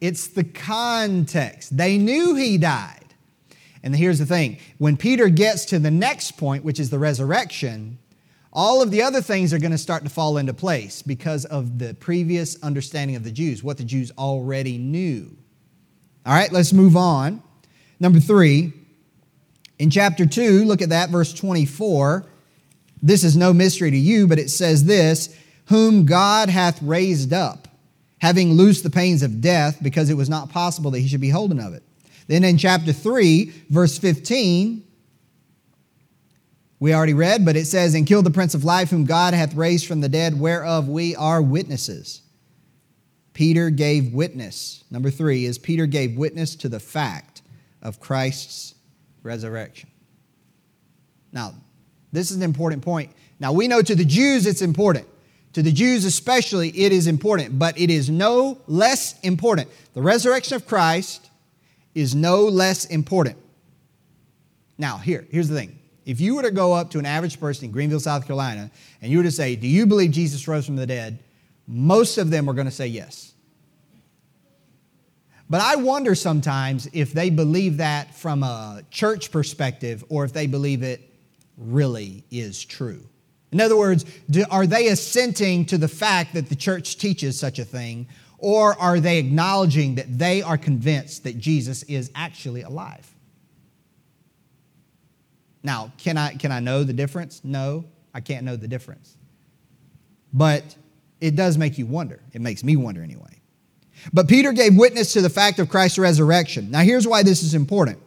it's 0.00 0.28
the 0.28 0.44
context. 0.44 1.76
They 1.76 1.98
knew 1.98 2.34
he 2.34 2.58
died. 2.58 2.94
And 3.82 3.96
here's 3.96 4.18
the 4.18 4.26
thing 4.26 4.58
when 4.76 4.96
Peter 4.98 5.28
gets 5.28 5.64
to 5.66 5.78
the 5.78 5.90
next 5.90 6.32
point, 6.32 6.62
which 6.62 6.78
is 6.78 6.90
the 6.90 6.98
resurrection, 6.98 7.98
all 8.52 8.82
of 8.82 8.90
the 8.90 9.02
other 9.02 9.22
things 9.22 9.54
are 9.54 9.58
going 9.58 9.72
to 9.72 9.78
start 9.78 10.04
to 10.04 10.11
fall 10.11 10.37
into 10.37 10.52
place 10.52 11.00
because 11.00 11.46
of 11.46 11.78
the 11.78 11.94
previous 11.94 12.62
understanding 12.62 13.16
of 13.16 13.24
the 13.24 13.32
Jews, 13.32 13.64
what 13.64 13.78
the 13.78 13.84
Jews 13.84 14.12
already 14.18 14.76
knew. 14.76 15.38
All 16.28 16.34
right, 16.34 16.52
let's 16.52 16.74
move 16.74 16.94
on. 16.94 17.42
Number 17.98 18.20
three, 18.20 18.74
in 19.78 19.88
chapter 19.88 20.26
2, 20.26 20.64
look 20.64 20.82
at 20.82 20.90
that, 20.90 21.08
verse 21.08 21.32
24. 21.32 22.26
This 23.02 23.24
is 23.24 23.34
no 23.34 23.54
mystery 23.54 23.90
to 23.90 23.96
you, 23.96 24.26
but 24.26 24.38
it 24.38 24.50
says 24.50 24.84
this 24.84 25.34
Whom 25.68 26.04
God 26.04 26.50
hath 26.50 26.82
raised 26.82 27.32
up, 27.32 27.66
having 28.20 28.52
loosed 28.52 28.82
the 28.82 28.90
pains 28.90 29.22
of 29.22 29.40
death, 29.40 29.78
because 29.82 30.10
it 30.10 30.18
was 30.18 30.28
not 30.28 30.50
possible 30.50 30.90
that 30.90 31.00
he 31.00 31.08
should 31.08 31.22
be 31.22 31.30
holden 31.30 31.58
of 31.58 31.72
it. 31.72 31.82
Then 32.26 32.44
in 32.44 32.58
chapter 32.58 32.92
3, 32.92 33.50
verse 33.70 33.96
15, 33.96 34.84
we 36.78 36.92
already 36.92 37.14
read, 37.14 37.46
but 37.46 37.56
it 37.56 37.64
says, 37.64 37.94
And 37.94 38.06
killed 38.06 38.26
the 38.26 38.30
Prince 38.30 38.52
of 38.52 38.64
Life, 38.64 38.90
whom 38.90 39.06
God 39.06 39.32
hath 39.32 39.54
raised 39.54 39.86
from 39.86 40.02
the 40.02 40.10
dead, 40.10 40.38
whereof 40.38 40.90
we 40.90 41.16
are 41.16 41.40
witnesses. 41.40 42.20
Peter 43.38 43.70
gave 43.70 44.12
witness. 44.12 44.83
Number 44.90 45.12
three 45.12 45.44
is 45.44 45.59
Peter 45.59 45.87
gave 45.87 46.16
witness 46.16 46.57
to 46.57 46.68
the 46.68 46.81
fact 46.81 47.42
of 47.81 48.01
Christ's 48.01 48.74
resurrection. 49.22 49.88
Now, 51.31 51.55
this 52.11 52.33
is 52.33 52.37
an 52.38 52.42
important 52.42 52.83
point. 52.83 53.12
Now, 53.38 53.53
we 53.53 53.68
know 53.68 53.81
to 53.81 53.94
the 53.94 54.05
Jews 54.05 54.44
it's 54.44 54.61
important. 54.61 55.07
To 55.53 55.62
the 55.62 55.70
Jews 55.70 56.05
especially, 56.05 56.70
it 56.70 56.90
is 56.90 57.07
important, 57.07 57.61
but 57.61 57.79
it 57.79 57.90
is 57.90 58.11
no 58.11 58.59
less 58.66 59.20
important. 59.20 59.68
The 59.94 60.03
resurrection 60.03 60.57
of 60.57 60.66
Christ 60.66 61.31
is 61.94 62.16
no 62.16 62.42
less 62.42 62.87
important. 62.87 63.37
Now, 64.79 64.96
here, 64.96 65.29
here's 65.31 65.46
the 65.46 65.55
thing. 65.55 65.79
If 66.05 66.20
you 66.20 66.35
were 66.35 66.42
to 66.42 66.51
go 66.51 66.72
up 66.72 66.90
to 66.90 66.98
an 66.98 67.07
average 67.07 67.38
person 67.38 67.66
in 67.66 67.70
Greenville, 67.70 68.01
South 68.01 68.27
Carolina, 68.27 68.72
and 69.01 69.12
you 69.12 69.18
were 69.18 69.24
to 69.24 69.31
say, 69.31 69.55
Do 69.55 69.68
you 69.68 69.87
believe 69.87 70.11
Jesus 70.11 70.48
rose 70.48 70.66
from 70.66 70.74
the 70.74 70.88
dead? 70.88 71.20
Most 71.68 72.16
of 72.16 72.31
them 72.31 72.48
are 72.48 72.54
going 72.54 72.66
to 72.66 72.72
say 72.72 72.87
yes. 72.87 73.35
But 75.50 75.61
I 75.61 75.76
wonder 75.76 76.14
sometimes 76.14 76.88
if 76.92 77.12
they 77.12 77.31
believe 77.31 77.76
that 77.76 78.14
from 78.14 78.42
a 78.42 78.83
church 78.90 79.31
perspective 79.31 80.02
or 80.09 80.24
if 80.24 80.33
they 80.33 80.46
believe 80.46 80.83
it 80.83 81.12
really 81.59 82.24
is 82.31 82.64
true. 82.64 83.07
In 83.52 83.61
other 83.61 83.76
words, 83.76 84.04
do, 84.28 84.44
are 84.50 84.66
they 84.66 84.88
assenting 84.88 85.64
to 85.66 85.78
the 85.78 85.88
fact 85.88 86.35
that 86.35 86.48
the 86.48 86.57
church 86.57 86.98
teaches 86.98 87.38
such 87.38 87.59
a 87.59 87.64
thing, 87.64 88.09
or 88.38 88.78
are 88.78 89.00
they 89.00 89.18
acknowledging 89.18 89.94
that 89.94 90.18
they 90.18 90.42
are 90.42 90.59
convinced 90.59 91.24
that 91.24 91.38
Jesus 91.38 91.83
is 91.85 92.11
actually 92.14 92.62
alive? 92.62 93.11
Now, 95.62 95.92
can 95.98 96.18
I, 96.18 96.35
can 96.35 96.52
I 96.52 96.61
know 96.61 96.85
the 96.85 96.92
difference? 96.92 97.40
No, 97.42 97.85
I 98.14 98.20
can't 98.20 98.44
know 98.44 98.57
the 98.57 98.68
difference. 98.68 99.16
But 100.33 100.76
it 101.20 101.37
does 101.37 101.59
make 101.59 101.78
you 101.78 101.87
wonder. 101.87 102.20
It 102.33 102.40
makes 102.40 102.62
me 102.62 102.76
wonder 102.76 103.02
anyway. 103.02 103.40
But 104.12 104.28
Peter 104.28 104.52
gave 104.52 104.76
witness 104.76 105.12
to 105.14 105.20
the 105.20 105.31
fact 105.31 105.59
of 105.59 105.68
Christ's 105.68 105.98
resurrection. 105.98 106.70
Now, 106.70 106.81
here's 106.81 107.07
why 107.07 107.22
this 107.22 107.42
is 107.42 107.54
important. 107.54 107.98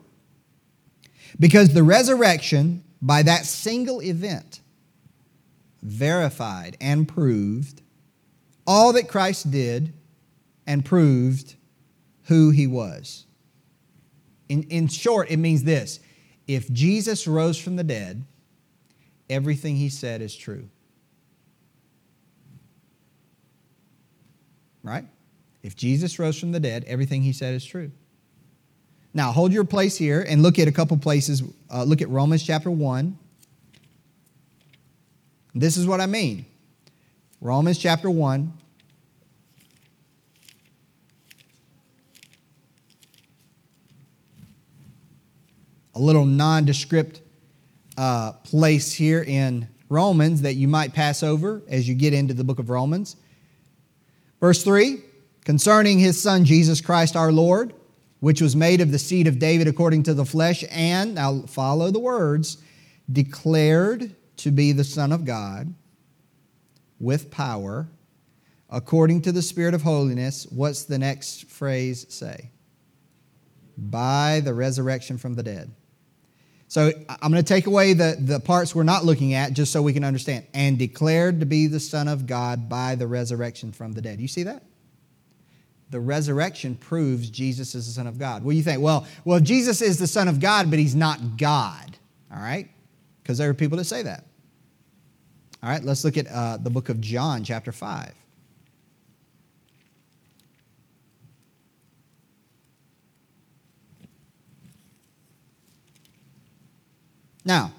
Because 1.39 1.73
the 1.73 1.83
resurrection, 1.83 2.83
by 3.01 3.23
that 3.23 3.45
single 3.45 4.01
event, 4.01 4.61
verified 5.81 6.77
and 6.79 7.07
proved 7.07 7.81
all 8.65 8.93
that 8.93 9.07
Christ 9.07 9.51
did 9.51 9.93
and 10.67 10.85
proved 10.85 11.55
who 12.25 12.51
he 12.51 12.67
was. 12.67 13.25
In, 14.47 14.63
in 14.63 14.87
short, 14.87 15.31
it 15.31 15.37
means 15.37 15.63
this 15.63 15.99
if 16.47 16.71
Jesus 16.71 17.27
rose 17.27 17.57
from 17.57 17.75
the 17.75 17.83
dead, 17.83 18.23
everything 19.29 19.75
he 19.75 19.89
said 19.89 20.21
is 20.21 20.35
true. 20.35 20.69
Right? 24.83 25.05
If 25.63 25.75
Jesus 25.75 26.17
rose 26.17 26.39
from 26.39 26.51
the 26.51 26.59
dead, 26.59 26.83
everything 26.87 27.21
he 27.21 27.33
said 27.33 27.53
is 27.53 27.63
true. 27.63 27.91
Now, 29.13 29.31
hold 29.31 29.51
your 29.51 29.65
place 29.65 29.97
here 29.97 30.25
and 30.27 30.41
look 30.41 30.57
at 30.57 30.67
a 30.67 30.71
couple 30.71 30.97
places. 30.97 31.43
Uh, 31.69 31.83
look 31.83 32.01
at 32.01 32.09
Romans 32.09 32.43
chapter 32.43 32.71
1. 32.71 33.17
This 35.53 35.75
is 35.75 35.85
what 35.85 35.99
I 35.99 36.05
mean. 36.05 36.45
Romans 37.41 37.77
chapter 37.77 38.09
1. 38.09 38.53
A 45.93 45.99
little 45.99 46.25
nondescript 46.25 47.21
uh, 47.97 48.31
place 48.43 48.93
here 48.93 49.23
in 49.27 49.67
Romans 49.89 50.43
that 50.43 50.53
you 50.53 50.69
might 50.69 50.93
pass 50.93 51.21
over 51.21 51.61
as 51.67 51.87
you 51.87 51.95
get 51.95 52.13
into 52.13 52.33
the 52.33 52.45
book 52.45 52.59
of 52.59 52.69
Romans. 52.69 53.17
Verse 54.41 54.63
3 54.63 55.03
concerning 55.45 55.97
his 55.97 56.21
Son, 56.21 56.45
Jesus 56.45 56.81
Christ 56.81 57.15
our 57.15 57.31
Lord, 57.31 57.73
which 58.19 58.41
was 58.41 58.55
made 58.55 58.81
of 58.81 58.91
the 58.91 58.99
seed 58.99 59.27
of 59.27 59.39
David 59.39 59.67
according 59.67 60.03
to 60.03 60.13
the 60.13 60.25
flesh, 60.25 60.63
and, 60.69 61.15
now 61.15 61.41
follow 61.43 61.89
the 61.89 61.99
words, 61.99 62.57
declared 63.11 64.15
to 64.37 64.51
be 64.51 64.71
the 64.71 64.83
Son 64.83 65.11
of 65.11 65.25
God 65.25 65.73
with 66.99 67.31
power 67.31 67.87
according 68.69 69.21
to 69.23 69.31
the 69.31 69.41
Spirit 69.41 69.73
of 69.73 69.81
holiness. 69.81 70.45
What's 70.49 70.83
the 70.83 70.99
next 70.99 71.49
phrase 71.49 72.05
say? 72.09 72.51
By 73.77 74.41
the 74.43 74.53
resurrection 74.53 75.17
from 75.17 75.33
the 75.33 75.43
dead. 75.43 75.71
So 76.71 76.89
I'm 77.09 77.33
going 77.33 77.43
to 77.43 77.53
take 77.53 77.67
away 77.67 77.91
the, 77.91 78.15
the 78.17 78.39
parts 78.39 78.73
we're 78.73 78.83
not 78.83 79.03
looking 79.03 79.33
at 79.33 79.51
just 79.51 79.73
so 79.73 79.81
we 79.81 79.91
can 79.91 80.05
understand. 80.05 80.47
And 80.53 80.79
declared 80.79 81.41
to 81.41 81.45
be 81.45 81.67
the 81.67 81.81
Son 81.81 82.07
of 82.07 82.25
God 82.25 82.69
by 82.69 82.95
the 82.95 83.07
resurrection 83.07 83.73
from 83.73 83.91
the 83.91 84.01
dead. 84.01 84.21
You 84.21 84.29
see 84.29 84.43
that? 84.43 84.63
The 85.89 85.99
resurrection 85.99 86.75
proves 86.75 87.29
Jesus 87.29 87.75
is 87.75 87.87
the 87.87 87.91
Son 87.91 88.07
of 88.07 88.17
God. 88.17 88.45
Do 88.45 88.51
you 88.51 88.63
think? 88.63 88.81
Well, 88.81 89.05
well, 89.25 89.41
Jesus 89.41 89.81
is 89.81 89.99
the 89.99 90.07
Son 90.07 90.29
of 90.29 90.39
God, 90.39 90.69
but 90.69 90.79
he's 90.79 90.95
not 90.95 91.35
God. 91.35 91.97
All 92.33 92.41
right? 92.41 92.69
Because 93.21 93.37
there 93.37 93.49
are 93.49 93.53
people 93.53 93.77
that 93.77 93.83
say 93.83 94.03
that. 94.03 94.23
All 95.61 95.69
right, 95.69 95.83
let's 95.83 96.05
look 96.05 96.15
at 96.15 96.27
uh, 96.27 96.55
the 96.55 96.69
book 96.69 96.87
of 96.87 97.01
John, 97.01 97.43
chapter 97.43 97.73
5. 97.73 98.13
Now, 107.43 107.73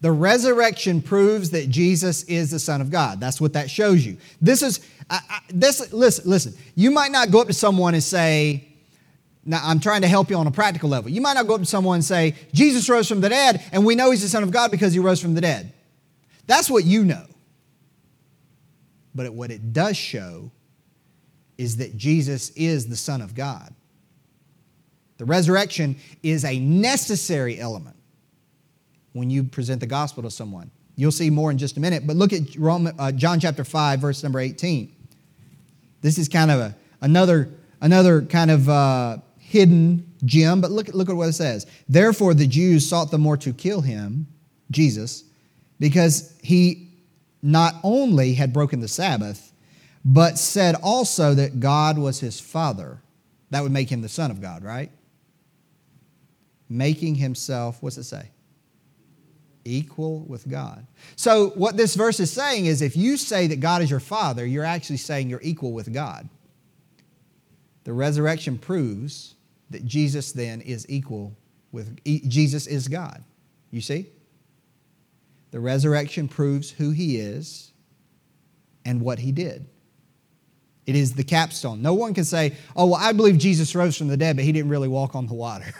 the 0.00 0.10
resurrection 0.10 1.00
proves 1.00 1.50
that 1.50 1.68
Jesus 1.68 2.24
is 2.24 2.50
the 2.50 2.58
Son 2.58 2.80
of 2.80 2.90
God. 2.90 3.20
That's 3.20 3.40
what 3.40 3.52
that 3.52 3.70
shows 3.70 4.04
you. 4.04 4.16
This 4.40 4.62
is, 4.62 4.80
I, 5.08 5.20
I, 5.30 5.40
this, 5.48 5.92
listen, 5.92 6.28
listen. 6.28 6.54
You 6.74 6.90
might 6.90 7.12
not 7.12 7.30
go 7.30 7.40
up 7.40 7.46
to 7.46 7.52
someone 7.52 7.94
and 7.94 8.02
say, 8.02 8.68
now 9.44 9.60
I'm 9.62 9.78
trying 9.78 10.02
to 10.02 10.08
help 10.08 10.28
you 10.28 10.36
on 10.36 10.46
a 10.48 10.50
practical 10.50 10.88
level. 10.88 11.08
You 11.10 11.20
might 11.20 11.34
not 11.34 11.46
go 11.46 11.54
up 11.54 11.60
to 11.60 11.66
someone 11.66 11.96
and 11.96 12.04
say, 12.04 12.34
Jesus 12.52 12.88
rose 12.88 13.08
from 13.08 13.20
the 13.20 13.28
dead, 13.28 13.62
and 13.70 13.86
we 13.86 13.94
know 13.94 14.10
he's 14.10 14.22
the 14.22 14.28
Son 14.28 14.42
of 14.42 14.50
God 14.50 14.72
because 14.72 14.92
he 14.92 14.98
rose 14.98 15.20
from 15.20 15.34
the 15.34 15.40
dead. 15.40 15.72
That's 16.48 16.68
what 16.68 16.84
you 16.84 17.04
know. 17.04 17.26
But 19.14 19.32
what 19.32 19.52
it 19.52 19.72
does 19.72 19.96
show 19.96 20.50
is 21.58 21.76
that 21.76 21.96
Jesus 21.96 22.50
is 22.50 22.88
the 22.88 22.96
Son 22.96 23.20
of 23.20 23.36
God. 23.36 23.72
The 25.18 25.26
resurrection 25.26 25.96
is 26.24 26.44
a 26.44 26.58
necessary 26.58 27.60
element 27.60 27.96
when 29.12 29.30
you 29.30 29.44
present 29.44 29.80
the 29.80 29.86
gospel 29.86 30.22
to 30.22 30.30
someone. 30.30 30.70
You'll 30.96 31.12
see 31.12 31.30
more 31.30 31.50
in 31.50 31.58
just 31.58 31.76
a 31.76 31.80
minute, 31.80 32.06
but 32.06 32.16
look 32.16 32.32
at 32.32 32.42
uh, 32.60 33.12
John 33.12 33.40
chapter 33.40 33.64
5, 33.64 34.00
verse 34.00 34.22
number 34.22 34.40
18. 34.40 34.94
This 36.02 36.18
is 36.18 36.28
kind 36.28 36.50
of 36.50 36.60
a, 36.60 36.76
another, 37.00 37.48
another 37.80 38.22
kind 38.22 38.50
of 38.50 38.68
uh, 38.68 39.18
hidden 39.38 40.12
gem, 40.24 40.60
but 40.60 40.70
look, 40.70 40.88
look 40.88 41.08
at 41.08 41.16
what 41.16 41.28
it 41.28 41.34
says. 41.34 41.66
Therefore, 41.88 42.34
the 42.34 42.46
Jews 42.46 42.88
sought 42.88 43.10
the 43.10 43.18
more 43.18 43.36
to 43.38 43.52
kill 43.52 43.80
him, 43.80 44.26
Jesus, 44.70 45.24
because 45.78 46.38
he 46.42 46.88
not 47.42 47.74
only 47.82 48.34
had 48.34 48.52
broken 48.52 48.80
the 48.80 48.88
Sabbath, 48.88 49.52
but 50.04 50.38
said 50.38 50.74
also 50.82 51.34
that 51.34 51.60
God 51.60 51.98
was 51.98 52.20
his 52.20 52.40
Father. 52.40 53.00
That 53.50 53.62
would 53.62 53.72
make 53.72 53.90
him 53.90 54.02
the 54.02 54.08
Son 54.08 54.30
of 54.30 54.40
God, 54.40 54.64
right? 54.64 54.90
Making 56.68 57.16
himself, 57.16 57.82
what's 57.82 57.98
it 57.98 58.04
say? 58.04 58.30
Equal 59.64 60.20
with 60.20 60.48
God. 60.48 60.86
So, 61.16 61.50
what 61.50 61.76
this 61.76 61.94
verse 61.94 62.20
is 62.20 62.32
saying 62.32 62.66
is 62.66 62.82
if 62.82 62.96
you 62.96 63.16
say 63.16 63.46
that 63.48 63.60
God 63.60 63.82
is 63.82 63.90
your 63.90 64.00
Father, 64.00 64.44
you're 64.44 64.64
actually 64.64 64.96
saying 64.96 65.28
you're 65.28 65.40
equal 65.42 65.72
with 65.72 65.92
God. 65.92 66.28
The 67.84 67.92
resurrection 67.92 68.58
proves 68.58 69.34
that 69.70 69.84
Jesus 69.84 70.32
then 70.32 70.60
is 70.60 70.86
equal 70.88 71.36
with 71.72 71.98
Jesus 72.04 72.66
is 72.66 72.88
God. 72.88 73.24
You 73.70 73.80
see? 73.80 74.06
The 75.50 75.60
resurrection 75.60 76.28
proves 76.28 76.70
who 76.70 76.90
he 76.90 77.16
is 77.16 77.72
and 78.84 79.00
what 79.00 79.18
he 79.18 79.32
did. 79.32 79.66
It 80.86 80.96
is 80.96 81.14
the 81.14 81.24
capstone. 81.24 81.80
No 81.80 81.94
one 81.94 82.12
can 82.12 82.24
say, 82.24 82.56
oh, 82.74 82.86
well, 82.86 83.00
I 83.00 83.12
believe 83.12 83.38
Jesus 83.38 83.74
rose 83.74 83.96
from 83.96 84.08
the 84.08 84.16
dead, 84.16 84.36
but 84.36 84.44
he 84.44 84.52
didn't 84.52 84.70
really 84.70 84.88
walk 84.88 85.14
on 85.14 85.26
the 85.26 85.34
water. 85.34 85.72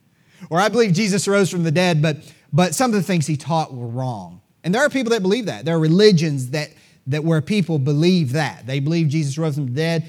or 0.50 0.60
I 0.60 0.68
believe 0.68 0.92
Jesus 0.92 1.26
rose 1.26 1.50
from 1.50 1.62
the 1.62 1.70
dead, 1.70 2.02
but 2.02 2.18
but 2.52 2.74
some 2.74 2.90
of 2.90 2.94
the 2.94 3.02
things 3.02 3.26
he 3.26 3.36
taught 3.36 3.72
were 3.74 3.86
wrong. 3.86 4.40
And 4.64 4.74
there 4.74 4.82
are 4.82 4.90
people 4.90 5.10
that 5.10 5.22
believe 5.22 5.46
that. 5.46 5.64
There 5.64 5.76
are 5.76 5.80
religions 5.80 6.50
that, 6.50 6.70
that 7.06 7.24
where 7.24 7.40
people 7.40 7.78
believe 7.78 8.32
that. 8.32 8.66
They 8.66 8.80
believe 8.80 9.08
Jesus 9.08 9.38
rose 9.38 9.54
from 9.54 9.66
the 9.66 9.72
dead. 9.72 10.06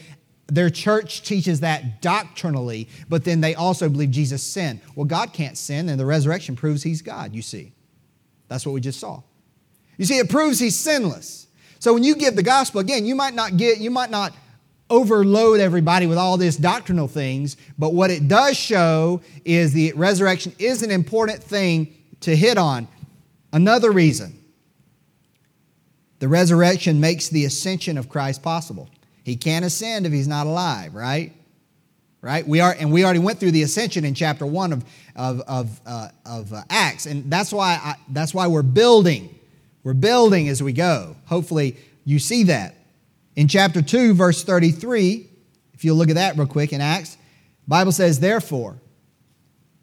Their 0.47 0.69
church 0.69 1.21
teaches 1.21 1.62
that 1.62 2.01
doctrinally, 2.01 2.89
but 3.08 3.23
then 3.23 3.39
they 3.39 3.56
also 3.56 3.88
believe 3.88 4.12
Jesus 4.12 4.43
sinned. 4.43 4.82
Well, 4.95 5.06
God 5.06 5.32
can't 5.32 5.58
sin, 5.58 5.88
and 5.88 5.99
the 5.99 6.06
resurrection 6.06 6.56
proves 6.56 6.84
he's 6.84 7.01
God, 7.01 7.34
you 7.34 7.41
see. 7.41 7.71
That's 8.49 8.65
what 8.65 8.73
we 8.73 8.82
just 8.82 8.99
saw. 8.99 9.21
You 9.97 10.06
see, 10.06 10.17
it 10.17 10.30
proves 10.30 10.60
he's 10.60 10.75
sinless. 10.75 11.47
So 11.80 11.93
when 11.93 12.04
you 12.04 12.15
give 12.15 12.36
the 12.36 12.43
gospel, 12.43 12.82
again, 12.82 13.06
you 13.06 13.15
might 13.15 13.34
not 13.34 13.56
get, 13.56 13.80
you 13.80 13.91
might 13.91 14.10
not 14.10 14.34
overload 14.89 15.62
everybody 15.62 16.06
with 16.06 16.17
all 16.17 16.36
this 16.36 16.58
doctrinal 16.58 17.08
things, 17.08 17.56
but 17.80 17.93
what 17.93 18.12
it 18.12 18.27
does 18.27 18.58
show 18.58 19.21
is 19.45 19.71
the 19.71 19.93
resurrection 19.95 20.54
is 20.60 20.84
an 20.84 20.91
important 20.91 21.41
thing 21.41 21.95
to 22.22 22.36
hit 22.36 22.58
on. 22.58 22.88
Another 23.54 23.92
reason 23.92 24.38
the 26.20 26.28
resurrection 26.28 27.00
makes 27.00 27.30
the 27.30 27.46
ascension 27.46 27.98
of 27.98 28.08
Christ 28.08 28.44
possible. 28.44 28.90
He 29.24 29.36
can't 29.36 29.66
ascend 29.66 30.06
if 30.06 30.14
he's 30.14 30.28
not 30.28 30.46
alive, 30.46 30.94
right? 30.94 31.34
Right? 32.22 32.48
We 32.48 32.60
are, 32.60 32.76
and 32.80 32.92
we 32.92 33.04
already 33.04 33.20
went 33.20 33.40
through 33.40 33.52
the 33.52 33.64
ascension 33.64 34.06
in 34.06 34.14
chapter 34.14 34.46
one 34.46 34.72
of, 34.72 34.86
of, 35.16 35.42
of, 35.42 35.82
uh, 35.86 36.10
of 36.24 36.54
uh, 36.54 36.62
Acts, 36.70 37.08
and 37.08 37.32
that's 37.32 37.52
why, 37.52 37.80
I, 37.84 37.96
that's 38.10 38.34
why 38.36 38.46
we're 38.46 38.62
building. 38.62 39.38
We're 39.84 39.96
building 39.96 40.48
as 40.48 40.62
we 40.62 40.74
go. 40.74 41.16
Hopefully, 41.26 41.76
you 42.06 42.20
see 42.20 42.44
that. 42.44 42.76
In 43.36 43.48
chapter 43.48 43.82
2, 43.82 44.14
verse 44.14 44.44
33, 44.44 45.28
if 45.74 45.84
you 45.84 45.96
look 45.96 46.10
at 46.10 46.16
that 46.16 46.38
real 46.38 46.46
quick 46.46 46.74
in 46.74 46.82
Acts, 46.82 47.18
Bible 47.68 47.92
says, 47.92 48.20
Therefore, 48.20 48.76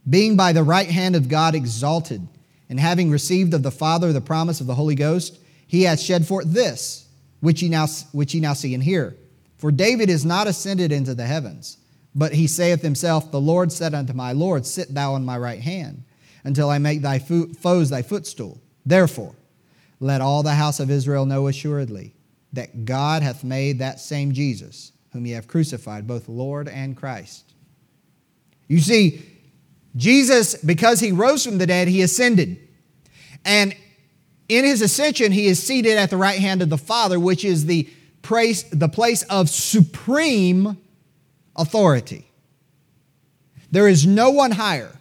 being 0.08 0.37
by 0.37 0.52
the 0.52 0.62
right 0.62 0.88
hand 0.88 1.16
of 1.16 1.28
God 1.28 1.54
exalted, 1.54 2.26
and 2.68 2.78
having 2.78 3.11
received 3.11 3.54
of 3.54 3.62
the 3.62 3.70
Father 3.70 4.12
the 4.12 4.20
promise 4.20 4.61
of 4.61 4.66
the 4.66 4.74
Holy 4.74 4.94
Ghost, 4.94 5.38
he 5.66 5.82
hath 5.82 6.00
shed 6.00 6.26
forth 6.26 6.52
this, 6.52 7.06
which 7.40 7.62
ye 7.62 7.68
now, 7.68 7.87
which 8.12 8.34
ye 8.34 8.40
now 8.40 8.52
see 8.52 8.74
and 8.74 8.82
hear. 8.82 9.16
For 9.56 9.72
David 9.72 10.08
is 10.08 10.24
not 10.24 10.46
ascended 10.46 10.92
into 10.92 11.14
the 11.14 11.26
heavens, 11.26 11.78
but 12.14 12.32
he 12.32 12.46
saith 12.46 12.82
himself, 12.82 13.30
The 13.30 13.40
Lord 13.40 13.72
said 13.72 13.94
unto 13.94 14.12
my 14.12 14.32
Lord, 14.32 14.66
Sit 14.66 14.94
thou 14.94 15.14
on 15.14 15.24
my 15.24 15.37
right 15.38 15.61
hand, 15.61 16.04
until 16.44 16.70
I 16.70 16.78
make 16.78 17.02
thy 17.02 17.18
foes 17.18 17.90
thy 17.90 18.02
footstool. 18.02 18.61
Therefore, 18.87 19.34
let 20.00 20.20
all 20.20 20.42
the 20.42 20.54
house 20.54 20.80
of 20.80 20.90
Israel 20.90 21.26
know 21.26 21.48
assuredly 21.48 22.14
that 22.52 22.84
God 22.84 23.22
hath 23.22 23.44
made 23.44 23.78
that 23.78 24.00
same 24.00 24.32
Jesus, 24.32 24.92
whom 25.12 25.26
ye 25.26 25.32
have 25.32 25.48
crucified, 25.48 26.06
both 26.06 26.28
Lord 26.28 26.68
and 26.68 26.96
Christ. 26.96 27.52
You 28.68 28.78
see, 28.78 29.22
Jesus, 29.96 30.55
because 30.57 31.01
he 31.01 31.12
rose 31.12 31.44
from 31.44 31.59
the 31.59 31.66
dead, 31.66 31.88
he 31.88 32.03
ascended. 32.03 32.59
And 33.44 33.74
in 34.48 34.64
his 34.64 34.83
ascension, 34.83 35.33
he 35.33 35.46
is 35.46 35.62
seated 35.62 35.98
at 35.98 36.11
the 36.11 36.16
right 36.16 36.38
hand 36.38 36.62
of 36.62 36.70
the 36.70 36.79
Father, 36.79 37.18
which 37.18 37.44
is 37.44 37.66
the 37.66 37.88
place, 38.22 38.62
the 38.64 38.88
place 38.88 39.22
of 39.24 39.48
supreme 39.48 40.79
authority. 41.57 42.31
There 43.70 43.88
is 43.88 44.07
no 44.07 44.31
one 44.31 44.53
higher. 44.53 44.92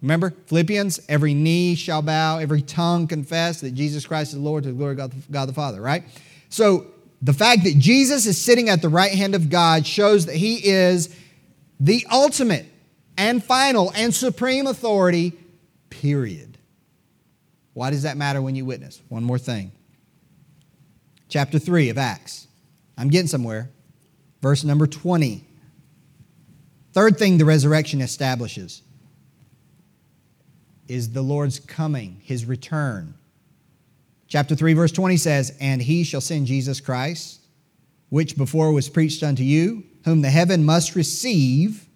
Remember, 0.00 0.34
Philippians, 0.46 1.00
every 1.08 1.32
knee 1.32 1.76
shall 1.76 2.02
bow, 2.02 2.38
every 2.38 2.60
tongue 2.60 3.06
confess 3.06 3.60
that 3.60 3.72
Jesus 3.72 4.04
Christ 4.04 4.32
is 4.32 4.38
Lord 4.38 4.64
to 4.64 4.70
the 4.70 4.74
glory 4.74 4.92
of 4.92 4.96
God, 4.98 5.14
God 5.30 5.48
the 5.48 5.52
Father, 5.52 5.80
right? 5.80 6.02
So 6.48 6.88
the 7.20 7.32
fact 7.32 7.62
that 7.64 7.78
Jesus 7.78 8.26
is 8.26 8.40
sitting 8.40 8.68
at 8.68 8.82
the 8.82 8.88
right 8.88 9.12
hand 9.12 9.36
of 9.36 9.48
God 9.48 9.86
shows 9.86 10.26
that 10.26 10.34
he 10.34 10.56
is 10.68 11.14
the 11.78 12.04
ultimate 12.10 12.66
and 13.16 13.42
final 13.42 13.92
and 13.94 14.14
supreme 14.14 14.66
authority, 14.66 15.32
period. 15.90 16.58
Why 17.74 17.90
does 17.90 18.02
that 18.02 18.16
matter 18.16 18.42
when 18.42 18.54
you 18.54 18.64
witness? 18.64 19.00
One 19.08 19.24
more 19.24 19.38
thing. 19.38 19.72
Chapter 21.28 21.58
3 21.58 21.88
of 21.88 21.98
Acts. 21.98 22.46
I'm 22.98 23.08
getting 23.08 23.28
somewhere. 23.28 23.70
Verse 24.42 24.64
number 24.64 24.86
20. 24.86 25.46
Third 26.92 27.16
thing 27.16 27.38
the 27.38 27.44
resurrection 27.44 28.00
establishes 28.00 28.82
is 30.88 31.12
the 31.12 31.22
Lord's 31.22 31.58
coming, 31.58 32.20
his 32.22 32.44
return. 32.44 33.14
Chapter 34.28 34.54
3, 34.54 34.74
verse 34.74 34.92
20 34.92 35.16
says, 35.16 35.56
And 35.60 35.80
he 35.80 36.04
shall 36.04 36.20
send 36.20 36.46
Jesus 36.46 36.80
Christ, 36.80 37.40
which 38.10 38.36
before 38.36 38.72
was 38.72 38.88
preached 38.88 39.22
unto 39.22 39.42
you, 39.42 39.84
whom 40.04 40.20
the 40.20 40.30
heaven 40.30 40.64
must 40.64 40.94
receive 40.94 41.86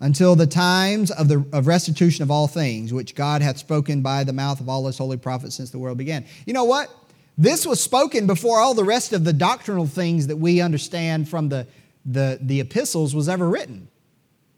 until 0.00 0.34
the 0.34 0.46
times 0.46 1.10
of 1.10 1.28
the 1.28 1.44
of 1.52 1.66
restitution 1.66 2.22
of 2.22 2.30
all 2.30 2.48
things, 2.48 2.92
which 2.92 3.14
God 3.14 3.42
hath 3.42 3.58
spoken 3.58 4.02
by 4.02 4.24
the 4.24 4.32
mouth 4.32 4.60
of 4.60 4.68
all 4.68 4.86
his 4.86 4.98
holy 4.98 5.18
prophets 5.18 5.54
since 5.54 5.70
the 5.70 5.78
world 5.78 5.98
began. 5.98 6.24
You 6.46 6.54
know 6.54 6.64
what? 6.64 6.90
This 7.36 7.64
was 7.64 7.82
spoken 7.82 8.26
before 8.26 8.58
all 8.58 8.74
the 8.74 8.84
rest 8.84 9.12
of 9.12 9.24
the 9.24 9.32
doctrinal 9.32 9.86
things 9.86 10.26
that 10.26 10.36
we 10.36 10.60
understand 10.60 11.28
from 11.28 11.48
the, 11.48 11.66
the, 12.04 12.38
the 12.42 12.60
epistles 12.60 13.14
was 13.14 13.30
ever 13.30 13.48
written. 13.48 13.88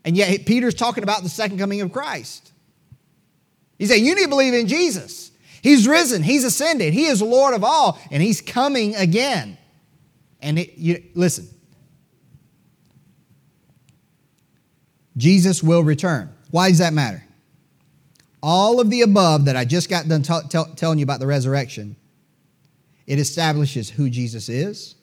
And 0.05 0.17
yet 0.17 0.47
Peter's 0.47 0.75
talking 0.75 1.05
about 1.05 1.23
the 1.23 1.29
second 1.29 1.59
coming 1.59 1.81
of 1.81 1.93
Christ. 1.93 2.51
He 3.79 3.87
said, 3.87 3.97
You 3.97 4.15
need 4.15 4.25
to 4.25 4.29
believe 4.29 4.55
in 4.55 4.67
Jesus. 4.67 5.31
He's 5.63 5.87
risen, 5.87 6.23
He's 6.23 6.45
ascended, 6.45 6.93
He 6.93 7.07
is 7.07 7.23
Lord 7.23 7.55
of 7.55 7.63
all, 7.63 8.01
and 8.11 8.21
He's 8.21 8.41
coming 8.41 8.97
again. 8.97 9.59
And 10.41 10.59
it, 10.59 10.77
you, 10.77 11.05
listen, 11.15 11.49
Jesus 15.17 15.63
will 15.63 15.83
return. 15.83 16.33
Why 16.51 16.69
does 16.69 16.79
that 16.79 16.93
matter? 16.93 17.25
All 18.43 18.81
of 18.81 18.91
the 18.91 19.03
above 19.03 19.45
that 19.45 19.57
I 19.57 19.65
just 19.65 19.89
got 19.89 20.09
done 20.09 20.23
t- 20.23 20.41
t- 20.49 20.75
telling 20.77 20.99
you 20.99 21.05
about 21.05 21.21
the 21.21 21.27
resurrection, 21.27 21.97
it 23.07 23.19
establishes 23.19 23.91
who 23.91 24.11
Jesus 24.11 24.49
is. 24.49 24.97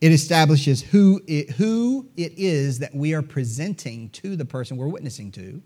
It 0.00 0.12
establishes 0.12 0.80
who 0.80 1.20
it, 1.26 1.50
who 1.50 2.08
it 2.16 2.32
is 2.38 2.78
that 2.78 2.94
we 2.94 3.12
are 3.14 3.22
presenting 3.22 4.08
to 4.10 4.34
the 4.34 4.46
person 4.46 4.76
we're 4.76 4.88
witnessing 4.88 5.30
to. 5.32 5.62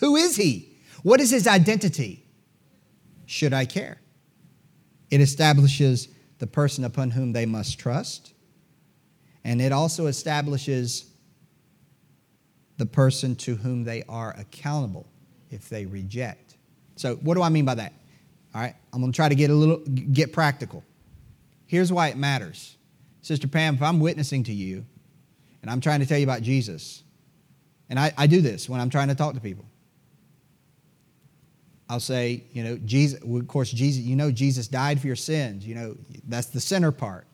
Who 0.00 0.16
is 0.16 0.36
he? 0.36 0.76
What 1.02 1.20
is 1.20 1.30
his 1.30 1.46
identity? 1.46 2.26
Should 3.26 3.52
I 3.52 3.66
care? 3.66 4.00
It 5.10 5.20
establishes 5.20 6.08
the 6.38 6.46
person 6.46 6.84
upon 6.84 7.10
whom 7.10 7.32
they 7.32 7.46
must 7.46 7.78
trust. 7.78 8.32
And 9.44 9.62
it 9.62 9.72
also 9.72 10.06
establishes 10.06 11.07
the 12.78 12.86
person 12.86 13.36
to 13.36 13.56
whom 13.56 13.84
they 13.84 14.02
are 14.08 14.34
accountable 14.38 15.06
if 15.50 15.68
they 15.68 15.84
reject. 15.84 16.56
So, 16.96 17.16
what 17.16 17.34
do 17.34 17.42
I 17.42 17.48
mean 17.48 17.64
by 17.64 17.74
that? 17.74 17.92
All 18.54 18.60
right, 18.62 18.74
I'm 18.92 19.00
going 19.00 19.12
to 19.12 19.16
try 19.16 19.28
to 19.28 19.34
get 19.34 19.50
a 19.50 19.54
little 19.54 19.78
get 19.78 20.32
practical. 20.32 20.82
Here's 21.66 21.92
why 21.92 22.08
it 22.08 22.16
matters. 22.16 22.76
Sister 23.20 23.46
Pam, 23.46 23.74
if 23.74 23.82
I'm 23.82 24.00
witnessing 24.00 24.44
to 24.44 24.52
you 24.52 24.86
and 25.60 25.70
I'm 25.70 25.80
trying 25.80 26.00
to 26.00 26.06
tell 26.06 26.18
you 26.18 26.24
about 26.24 26.40
Jesus, 26.40 27.02
and 27.90 27.98
I, 27.98 28.12
I 28.16 28.26
do 28.26 28.40
this 28.40 28.68
when 28.68 28.80
I'm 28.80 28.90
trying 28.90 29.08
to 29.08 29.14
talk 29.14 29.34
to 29.34 29.40
people. 29.40 29.66
I'll 31.90 32.00
say, 32.00 32.44
you 32.52 32.64
know, 32.64 32.76
Jesus, 32.78 33.20
of 33.22 33.48
course, 33.48 33.70
Jesus, 33.70 34.02
you 34.02 34.16
know, 34.16 34.30
Jesus 34.30 34.68
died 34.68 35.00
for 35.00 35.06
your 35.06 35.16
sins. 35.16 35.66
You 35.66 35.74
know, 35.74 35.96
that's 36.26 36.48
the 36.48 36.60
center 36.60 36.92
part. 36.92 37.27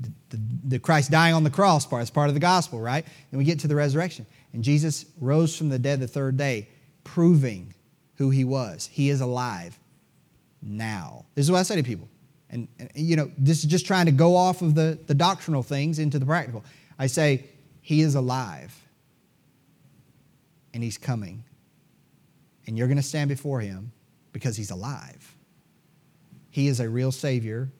The, 0.00 0.40
the 0.64 0.78
Christ 0.78 1.10
dying 1.10 1.34
on 1.34 1.44
the 1.44 1.50
cross 1.50 1.86
part. 1.86 2.02
It's 2.02 2.10
part 2.10 2.28
of 2.28 2.34
the 2.34 2.40
gospel, 2.40 2.80
right? 2.80 3.04
Then 3.30 3.38
we 3.38 3.44
get 3.44 3.60
to 3.60 3.68
the 3.68 3.76
resurrection. 3.76 4.26
And 4.52 4.62
Jesus 4.64 5.06
rose 5.20 5.56
from 5.56 5.68
the 5.68 5.78
dead 5.78 6.00
the 6.00 6.08
third 6.08 6.36
day, 6.36 6.68
proving 7.04 7.74
who 8.16 8.30
he 8.30 8.44
was. 8.44 8.86
He 8.86 9.08
is 9.08 9.20
alive 9.20 9.78
now. 10.60 11.26
This 11.34 11.46
is 11.46 11.50
what 11.50 11.58
I 11.58 11.62
say 11.62 11.76
to 11.76 11.82
people. 11.82 12.08
And, 12.50 12.68
and, 12.78 12.90
you 12.94 13.16
know, 13.16 13.30
this 13.38 13.58
is 13.58 13.64
just 13.64 13.86
trying 13.86 14.06
to 14.06 14.12
go 14.12 14.36
off 14.36 14.62
of 14.62 14.74
the, 14.74 14.98
the 15.06 15.14
doctrinal 15.14 15.62
things 15.62 15.98
into 15.98 16.18
the 16.18 16.26
practical. 16.26 16.64
I 16.98 17.06
say, 17.06 17.44
He 17.80 18.00
is 18.00 18.14
alive 18.14 18.74
and 20.72 20.82
He's 20.82 20.98
coming 20.98 21.44
and 22.66 22.78
you're 22.78 22.86
going 22.86 22.96
to 22.96 23.02
stand 23.02 23.28
before 23.28 23.60
him 23.60 23.92
because 24.32 24.56
he's 24.56 24.70
alive. 24.70 25.34
He 26.50 26.68
is 26.68 26.80
a 26.80 26.88
real 26.88 27.12
Savior, 27.12 27.70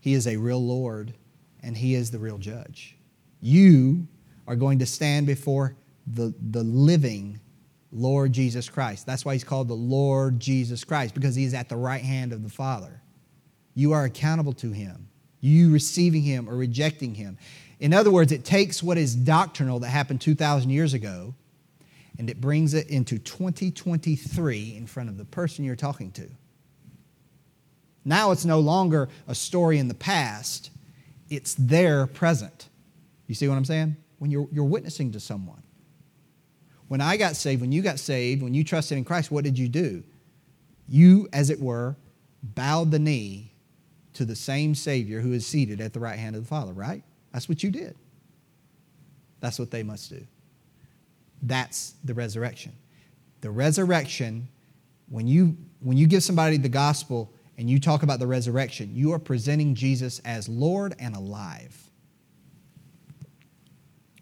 he 0.00 0.14
is 0.14 0.26
a 0.26 0.36
real 0.36 0.64
Lord, 0.64 1.14
and 1.64 1.76
he 1.76 1.94
is 1.94 2.10
the 2.10 2.18
real 2.18 2.38
judge. 2.38 2.96
You 3.40 4.06
are 4.46 4.56
going 4.56 4.78
to 4.80 4.86
stand 4.86 5.26
before 5.26 5.76
the, 6.06 6.34
the 6.50 6.62
living 6.62 7.40
Lord 7.90 8.32
Jesus 8.32 8.68
Christ. 8.68 9.06
That's 9.06 9.24
why 9.24 9.32
he's 9.32 9.44
called 9.44 9.68
the 9.68 9.74
Lord 9.74 10.40
Jesus 10.40 10.84
Christ, 10.84 11.14
because 11.14 11.34
he's 11.34 11.54
at 11.54 11.68
the 11.68 11.76
right 11.76 12.02
hand 12.02 12.32
of 12.32 12.42
the 12.42 12.50
Father. 12.50 13.00
You 13.74 13.92
are 13.92 14.04
accountable 14.04 14.52
to 14.54 14.70
him. 14.70 15.08
You 15.40 15.72
receiving 15.72 16.22
him 16.22 16.48
or 16.48 16.56
rejecting 16.56 17.14
him. 17.14 17.38
In 17.80 17.92
other 17.92 18.10
words, 18.10 18.32
it 18.32 18.44
takes 18.44 18.82
what 18.82 18.98
is 18.98 19.14
doctrinal 19.14 19.80
that 19.80 19.88
happened 19.88 20.20
2,000 20.20 20.70
years 20.70 20.94
ago 20.94 21.34
and 22.18 22.30
it 22.30 22.40
brings 22.40 22.74
it 22.74 22.88
into 22.88 23.18
2023 23.18 24.76
in 24.76 24.86
front 24.86 25.08
of 25.08 25.18
the 25.18 25.24
person 25.24 25.64
you're 25.64 25.74
talking 25.74 26.12
to. 26.12 26.28
Now 28.04 28.30
it's 28.30 28.44
no 28.44 28.60
longer 28.60 29.08
a 29.26 29.34
story 29.34 29.78
in 29.78 29.88
the 29.88 29.94
past, 29.94 30.70
it's 31.34 31.54
their 31.54 32.06
present. 32.06 32.68
You 33.26 33.34
see 33.34 33.48
what 33.48 33.56
I'm 33.56 33.64
saying? 33.64 33.96
When 34.18 34.30
you're, 34.30 34.48
you're 34.52 34.64
witnessing 34.64 35.12
to 35.12 35.20
someone. 35.20 35.62
When 36.88 37.00
I 37.00 37.16
got 37.16 37.36
saved, 37.36 37.60
when 37.60 37.72
you 37.72 37.82
got 37.82 37.98
saved, 37.98 38.42
when 38.42 38.54
you 38.54 38.62
trusted 38.62 38.98
in 38.98 39.04
Christ, 39.04 39.30
what 39.30 39.44
did 39.44 39.58
you 39.58 39.68
do? 39.68 40.02
You, 40.86 41.28
as 41.32 41.50
it 41.50 41.60
were, 41.60 41.96
bowed 42.42 42.90
the 42.90 42.98
knee 42.98 43.52
to 44.14 44.24
the 44.24 44.36
same 44.36 44.74
Savior 44.74 45.20
who 45.20 45.32
is 45.32 45.46
seated 45.46 45.80
at 45.80 45.92
the 45.92 46.00
right 46.00 46.18
hand 46.18 46.36
of 46.36 46.42
the 46.42 46.48
Father, 46.48 46.72
right? 46.72 47.02
That's 47.32 47.48
what 47.48 47.62
you 47.62 47.70
did. 47.70 47.96
That's 49.40 49.58
what 49.58 49.70
they 49.70 49.82
must 49.82 50.10
do. 50.10 50.24
That's 51.42 51.94
the 52.04 52.14
resurrection. 52.14 52.72
The 53.40 53.50
resurrection, 53.50 54.48
when 55.08 55.26
you, 55.26 55.56
when 55.80 55.96
you 55.96 56.06
give 56.06 56.22
somebody 56.22 56.56
the 56.56 56.68
gospel 56.68 57.32
and 57.56 57.70
you 57.70 57.78
talk 57.78 58.02
about 58.02 58.18
the 58.18 58.26
resurrection, 58.26 58.90
you 58.94 59.12
are 59.12 59.18
presenting 59.18 59.74
Jesus 59.74 60.20
as 60.20 60.48
Lord 60.48 60.94
and 60.98 61.14
alive. 61.14 61.90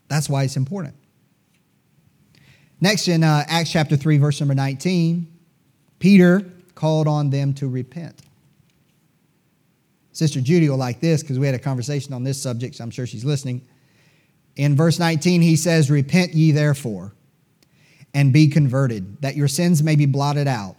That's 0.08 0.28
why 0.28 0.44
it's 0.44 0.56
important. 0.56 0.94
Next, 2.80 3.08
in 3.08 3.22
uh, 3.22 3.44
Acts 3.48 3.70
chapter 3.70 3.96
3, 3.96 4.18
verse 4.18 4.40
number 4.40 4.54
19, 4.54 5.26
Peter 5.98 6.44
called 6.74 7.06
on 7.06 7.30
them 7.30 7.54
to 7.54 7.68
repent. 7.68 8.20
Sister 10.12 10.40
Judy 10.40 10.68
will 10.68 10.76
like 10.76 11.00
this 11.00 11.22
because 11.22 11.38
we 11.38 11.46
had 11.46 11.54
a 11.54 11.58
conversation 11.58 12.12
on 12.12 12.24
this 12.24 12.42
subject, 12.42 12.74
so 12.74 12.84
I'm 12.84 12.90
sure 12.90 13.06
she's 13.06 13.24
listening. 13.24 13.62
In 14.56 14.76
verse 14.76 14.98
19, 14.98 15.40
he 15.40 15.56
says, 15.56 15.90
Repent 15.90 16.34
ye 16.34 16.50
therefore 16.50 17.14
and 18.12 18.32
be 18.32 18.48
converted, 18.48 19.22
that 19.22 19.36
your 19.36 19.48
sins 19.48 19.82
may 19.82 19.96
be 19.96 20.04
blotted 20.04 20.46
out 20.46 20.76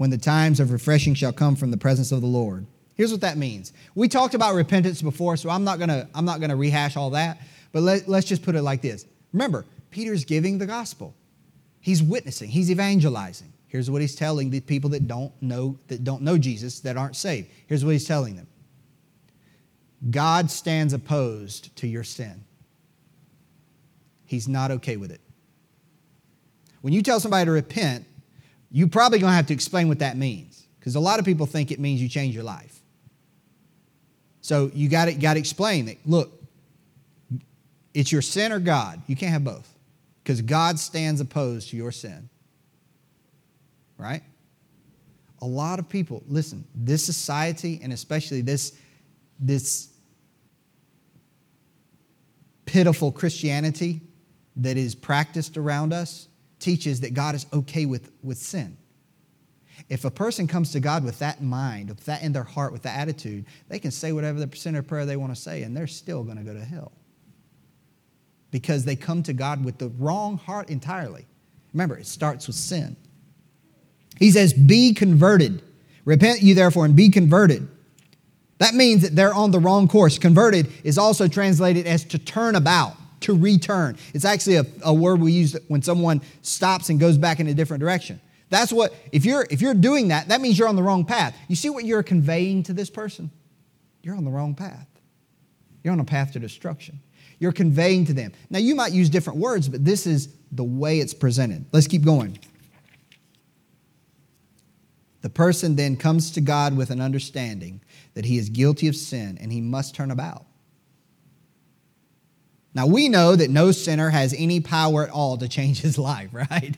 when 0.00 0.08
the 0.08 0.16
times 0.16 0.60
of 0.60 0.72
refreshing 0.72 1.12
shall 1.12 1.30
come 1.30 1.54
from 1.54 1.70
the 1.70 1.76
presence 1.76 2.10
of 2.10 2.22
the 2.22 2.26
Lord. 2.26 2.66
Here's 2.94 3.12
what 3.12 3.20
that 3.20 3.36
means. 3.36 3.74
We 3.94 4.08
talked 4.08 4.32
about 4.32 4.54
repentance 4.54 5.02
before, 5.02 5.36
so 5.36 5.50
I'm 5.50 5.62
not 5.62 5.78
gonna, 5.78 6.08
I'm 6.14 6.24
not 6.24 6.40
gonna 6.40 6.56
rehash 6.56 6.96
all 6.96 7.10
that, 7.10 7.38
but 7.70 7.82
let, 7.82 8.08
let's 8.08 8.26
just 8.26 8.42
put 8.42 8.54
it 8.54 8.62
like 8.62 8.80
this. 8.80 9.04
Remember, 9.34 9.66
Peter's 9.90 10.24
giving 10.24 10.56
the 10.56 10.64
gospel. 10.64 11.14
He's 11.80 12.02
witnessing, 12.02 12.48
he's 12.48 12.70
evangelizing. 12.70 13.52
Here's 13.68 13.90
what 13.90 14.00
he's 14.00 14.14
telling 14.14 14.48
the 14.48 14.60
people 14.60 14.88
that 14.88 15.06
don't 15.06 15.34
know, 15.42 15.78
that 15.88 16.02
don't 16.02 16.22
know 16.22 16.38
Jesus, 16.38 16.80
that 16.80 16.96
aren't 16.96 17.14
saved. 17.14 17.50
Here's 17.66 17.84
what 17.84 17.90
he's 17.90 18.06
telling 18.06 18.36
them. 18.36 18.46
God 20.10 20.50
stands 20.50 20.94
opposed 20.94 21.76
to 21.76 21.86
your 21.86 22.04
sin. 22.04 22.42
He's 24.24 24.48
not 24.48 24.70
okay 24.70 24.96
with 24.96 25.10
it. 25.10 25.20
When 26.80 26.94
you 26.94 27.02
tell 27.02 27.20
somebody 27.20 27.44
to 27.44 27.50
repent, 27.50 28.06
you're 28.70 28.88
probably 28.88 29.18
going 29.18 29.30
to 29.30 29.36
have 29.36 29.46
to 29.46 29.54
explain 29.54 29.88
what 29.88 29.98
that 29.98 30.16
means 30.16 30.66
because 30.78 30.94
a 30.94 31.00
lot 31.00 31.18
of 31.18 31.24
people 31.24 31.46
think 31.46 31.70
it 31.70 31.80
means 31.80 32.00
you 32.00 32.08
change 32.08 32.34
your 32.34 32.44
life. 32.44 32.80
So 34.40 34.70
you 34.74 34.88
got 34.88 35.06
to 35.06 35.12
got 35.14 35.34
to 35.34 35.40
explain 35.40 35.86
that. 35.86 35.98
Look, 36.06 36.32
it's 37.92 38.10
your 38.10 38.22
sin 38.22 38.52
or 38.52 38.60
God. 38.60 39.02
You 39.06 39.16
can't 39.16 39.32
have 39.32 39.44
both 39.44 39.68
because 40.22 40.40
God 40.42 40.78
stands 40.78 41.20
opposed 41.20 41.70
to 41.70 41.76
your 41.76 41.92
sin. 41.92 42.28
Right? 43.98 44.22
A 45.42 45.46
lot 45.46 45.78
of 45.78 45.88
people, 45.88 46.22
listen, 46.26 46.64
this 46.74 47.04
society 47.04 47.80
and 47.82 47.92
especially 47.92 48.40
this 48.40 48.72
this 49.38 49.88
pitiful 52.64 53.10
Christianity 53.10 54.00
that 54.56 54.76
is 54.76 54.94
practiced 54.94 55.56
around 55.56 55.92
us 55.92 56.28
teaches 56.60 57.00
that 57.00 57.14
God 57.14 57.34
is 57.34 57.46
okay 57.52 57.86
with, 57.86 58.10
with 58.22 58.38
sin. 58.38 58.76
If 59.88 60.04
a 60.04 60.10
person 60.10 60.46
comes 60.46 60.72
to 60.72 60.80
God 60.80 61.04
with 61.04 61.18
that 61.20 61.40
in 61.40 61.46
mind, 61.46 61.88
with 61.88 62.04
that 62.04 62.22
in 62.22 62.32
their 62.32 62.44
heart, 62.44 62.72
with 62.72 62.82
that 62.82 62.98
attitude, 62.98 63.46
they 63.68 63.78
can 63.78 63.90
say 63.90 64.12
whatever 64.12 64.38
the 64.38 64.46
percent 64.46 64.76
of 64.76 64.86
prayer 64.86 65.06
they 65.06 65.16
want 65.16 65.34
to 65.34 65.40
say, 65.40 65.62
and 65.62 65.76
they're 65.76 65.86
still 65.86 66.22
going 66.22 66.36
to 66.36 66.44
go 66.44 66.54
to 66.54 66.64
hell. 66.64 66.92
Because 68.50 68.84
they 68.84 68.96
come 68.96 69.22
to 69.24 69.32
God 69.32 69.64
with 69.64 69.78
the 69.78 69.88
wrong 69.88 70.36
heart 70.36 70.70
entirely. 70.70 71.26
Remember, 71.72 71.96
it 71.96 72.06
starts 72.06 72.46
with 72.46 72.56
sin. 72.56 72.96
He 74.18 74.30
says, 74.30 74.52
Be 74.52 74.92
converted. 74.92 75.62
Repent 76.04 76.42
you 76.42 76.54
therefore 76.54 76.84
and 76.84 76.96
be 76.96 77.10
converted. 77.10 77.68
That 78.58 78.74
means 78.74 79.02
that 79.02 79.16
they're 79.16 79.32
on 79.32 79.52
the 79.52 79.58
wrong 79.58 79.88
course. 79.88 80.18
Converted 80.18 80.70
is 80.84 80.98
also 80.98 81.28
translated 81.28 81.86
as 81.86 82.04
to 82.04 82.18
turn 82.18 82.56
about 82.56 82.96
to 83.20 83.36
return. 83.36 83.96
It's 84.14 84.24
actually 84.24 84.56
a, 84.56 84.66
a 84.82 84.94
word 84.94 85.20
we 85.20 85.32
use 85.32 85.56
when 85.68 85.82
someone 85.82 86.22
stops 86.42 86.88
and 86.88 86.98
goes 86.98 87.18
back 87.18 87.40
in 87.40 87.46
a 87.48 87.54
different 87.54 87.80
direction. 87.80 88.20
That's 88.48 88.72
what, 88.72 88.92
if 89.12 89.24
you're, 89.24 89.46
if 89.50 89.60
you're 89.60 89.74
doing 89.74 90.08
that, 90.08 90.28
that 90.28 90.40
means 90.40 90.58
you're 90.58 90.68
on 90.68 90.76
the 90.76 90.82
wrong 90.82 91.04
path. 91.04 91.36
You 91.48 91.56
see 91.56 91.70
what 91.70 91.84
you're 91.84 92.02
conveying 92.02 92.64
to 92.64 92.72
this 92.72 92.90
person? 92.90 93.30
You're 94.02 94.16
on 94.16 94.24
the 94.24 94.30
wrong 94.30 94.54
path. 94.54 94.86
You're 95.84 95.92
on 95.92 96.00
a 96.00 96.04
path 96.04 96.32
to 96.32 96.38
destruction. 96.38 97.00
You're 97.38 97.52
conveying 97.52 98.04
to 98.06 98.12
them. 98.12 98.32
Now, 98.50 98.58
you 98.58 98.74
might 98.74 98.92
use 98.92 99.08
different 99.08 99.38
words, 99.38 99.68
but 99.68 99.84
this 99.84 100.06
is 100.06 100.28
the 100.52 100.64
way 100.64 100.98
it's 101.00 101.14
presented. 101.14 101.64
Let's 101.72 101.86
keep 101.86 102.04
going. 102.04 102.38
The 105.22 105.30
person 105.30 105.76
then 105.76 105.96
comes 105.96 106.30
to 106.32 106.40
God 106.40 106.76
with 106.76 106.90
an 106.90 107.00
understanding 107.00 107.80
that 108.14 108.24
he 108.24 108.36
is 108.36 108.48
guilty 108.48 108.88
of 108.88 108.96
sin 108.96 109.38
and 109.40 109.52
he 109.52 109.60
must 109.60 109.94
turn 109.94 110.10
about. 110.10 110.44
Now, 112.74 112.86
we 112.86 113.08
know 113.08 113.34
that 113.34 113.50
no 113.50 113.72
sinner 113.72 114.10
has 114.10 114.34
any 114.36 114.60
power 114.60 115.04
at 115.04 115.10
all 115.10 115.36
to 115.38 115.48
change 115.48 115.80
his 115.80 115.98
life, 115.98 116.30
right? 116.32 116.74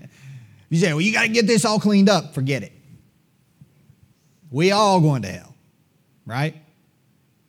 You 0.69 0.79
say, 0.79 0.93
well, 0.93 1.01
you 1.01 1.13
got 1.13 1.23
to 1.23 1.29
get 1.29 1.47
this 1.47 1.65
all 1.65 1.79
cleaned 1.79 2.09
up. 2.09 2.35
Forget 2.35 2.63
it. 2.63 2.73
We 4.51 4.71
all 4.71 5.01
going 5.01 5.23
to 5.23 5.29
hell, 5.29 5.55
right? 6.27 6.57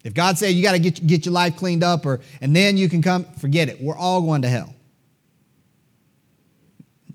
If 0.04 0.14
God 0.14 0.38
said 0.38 0.50
you 0.50 0.64
got 0.64 0.74
to 0.74 0.80
get, 0.80 1.06
get 1.06 1.26
your 1.26 1.34
life 1.34 1.56
cleaned 1.56 1.84
up 1.84 2.06
or 2.06 2.20
and 2.42 2.56
then 2.56 2.76
you 2.78 2.90
can 2.90 3.02
come, 3.02 3.26
forget 3.40 3.70
it. 3.70 3.82
We're 3.82 3.98
all 3.98 4.22
going 4.22 4.42
to 4.42 4.50
hell. 4.50 4.74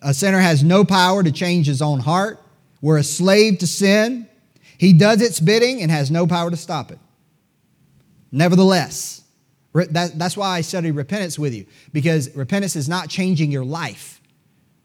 A 0.01 0.15
sinner 0.15 0.39
has 0.39 0.63
no 0.63 0.85
power 0.85 1.23
to 1.23 1.33
change 1.33 1.67
his 1.67 1.83
own 1.83 2.01
heart. 2.01 2.41
We're 2.81 2.99
a 2.99 3.03
slave 3.03 3.59
to 3.59 3.67
sin. 3.67 4.29
He 4.79 4.93
does 4.93 5.21
its 5.21 5.41
bidding 5.41 5.83
and 5.83 5.91
has 5.91 6.11
no 6.11 6.27
power 6.27 6.51
to 6.51 6.57
stop 6.57 6.91
it. 6.93 6.99
Nevertheless, 8.31 9.18
that, 9.87 10.19
that's 10.19 10.37
why 10.37 10.57
I 10.57 10.61
study 10.61 10.91
repentance 10.91 11.39
with 11.39 11.55
you, 11.55 11.67
because 11.93 12.35
repentance 12.35 12.77
is 12.77 12.89
not 12.89 13.09
changing 13.09 13.51
your 13.51 13.65
life, 13.65 14.21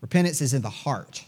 repentance 0.01 0.41
is 0.41 0.53
in 0.53 0.61
the 0.61 0.69
heart. 0.69 1.23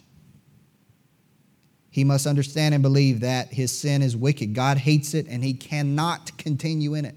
He 1.90 2.04
must 2.04 2.28
understand 2.28 2.74
and 2.74 2.84
believe 2.84 3.22
that 3.22 3.54
his 3.54 3.78
sin 3.78 4.02
is 4.02 4.18
wicked. 4.18 4.54
God 4.54 4.78
hates 4.78 5.14
it 5.14 5.28
and 5.30 5.42
he 5.42 5.54
cannot 5.54 6.38
continue 6.38 6.94
in 6.94 7.06
it. 7.06 7.16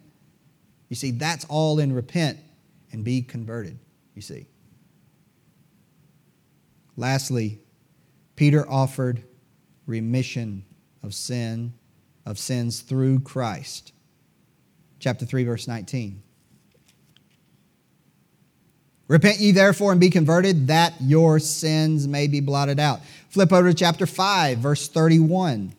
You 0.88 0.94
see, 0.94 1.10
that's 1.10 1.44
all 1.46 1.80
in 1.80 1.92
repent 1.92 2.38
and 2.92 3.02
be 3.02 3.22
converted, 3.22 3.76
you 4.14 4.22
see. 4.22 4.46
Lastly, 6.96 7.58
Peter 8.36 8.70
offered 8.70 9.24
remission 9.86 10.64
of 11.02 11.12
sin 11.12 11.72
of 12.24 12.38
sins 12.38 12.80
through 12.80 13.20
Christ. 13.20 13.92
Chapter 15.00 15.24
3 15.24 15.44
verse 15.44 15.66
19. 15.66 16.22
Repent 19.08 19.38
ye 19.40 19.52
therefore 19.52 19.90
and 19.92 20.00
be 20.00 20.10
converted, 20.10 20.66
that 20.66 20.94
your 21.00 21.38
sins 21.38 22.06
may 22.06 22.26
be 22.26 22.40
blotted 22.40 22.78
out. 22.78 23.00
Flip 23.30 23.52
over 23.52 23.68
to 23.68 23.74
chapter 23.74 24.06
5, 24.06 24.58
verse 24.58 24.86
31. 24.86 25.72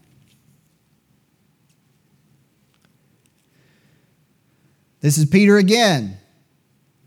This 5.02 5.18
is 5.18 5.26
Peter 5.26 5.58
again. 5.58 6.18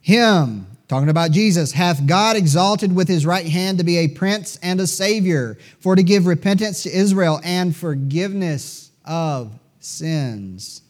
Him, 0.00 0.66
talking 0.88 1.08
about 1.08 1.32
Jesus, 1.32 1.72
hath 1.72 2.06
God 2.06 2.36
exalted 2.36 2.94
with 2.94 3.08
his 3.08 3.26
right 3.26 3.46
hand 3.46 3.78
to 3.78 3.84
be 3.84 3.98
a 3.98 4.08
prince 4.08 4.58
and 4.62 4.80
a 4.80 4.86
savior, 4.86 5.58
for 5.80 5.96
to 5.96 6.02
give 6.02 6.26
repentance 6.26 6.84
to 6.84 6.96
Israel 6.96 7.40
and 7.44 7.74
forgiveness 7.74 8.90
of 9.04 9.52
sins. 9.80 10.82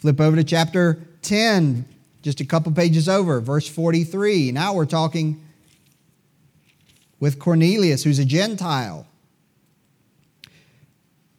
Flip 0.00 0.20
over 0.20 0.36
to 0.36 0.44
chapter 0.44 1.06
10, 1.22 1.84
just 2.28 2.42
a 2.42 2.44
couple 2.44 2.70
pages 2.72 3.08
over, 3.08 3.40
verse 3.40 3.66
43. 3.66 4.52
Now 4.52 4.74
we're 4.74 4.84
talking 4.84 5.42
with 7.18 7.38
Cornelius, 7.38 8.04
who's 8.04 8.18
a 8.18 8.24
Gentile. 8.26 9.06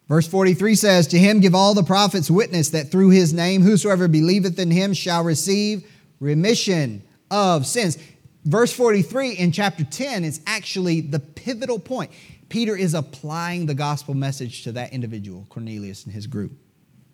Verse 0.08 0.28
43 0.28 0.74
says, 0.74 1.06
To 1.10 1.20
him 1.20 1.42
give 1.42 1.54
all 1.54 1.76
the 1.76 1.84
prophets 1.84 2.32
witness 2.32 2.72
that 2.72 2.90
through 2.90 3.12
his 3.12 3.34
name 3.34 3.62
whosoever 3.62 4.08
believeth 4.08 4.58
in 4.58 4.72
him 4.72 4.96
shall 4.96 5.24
receive 5.24 5.86
remission 6.20 7.04
of 7.30 7.68
sins. 7.68 8.00
Verse 8.46 8.74
43 8.74 9.34
in 9.34 9.52
chapter 9.52 9.84
10 9.84 10.24
is 10.24 10.42
actually 10.48 11.02
the 11.02 11.20
pivotal 11.20 11.78
point. 11.78 12.10
Peter 12.50 12.76
is 12.76 12.96
applying 12.96 13.68
the 13.68 13.76
gospel 13.76 14.16
message 14.16 14.64
to 14.64 14.72
that 14.72 14.92
individual, 14.92 15.46
Cornelius 15.50 16.06
and 16.06 16.14
his 16.16 16.26
group. 16.26 16.54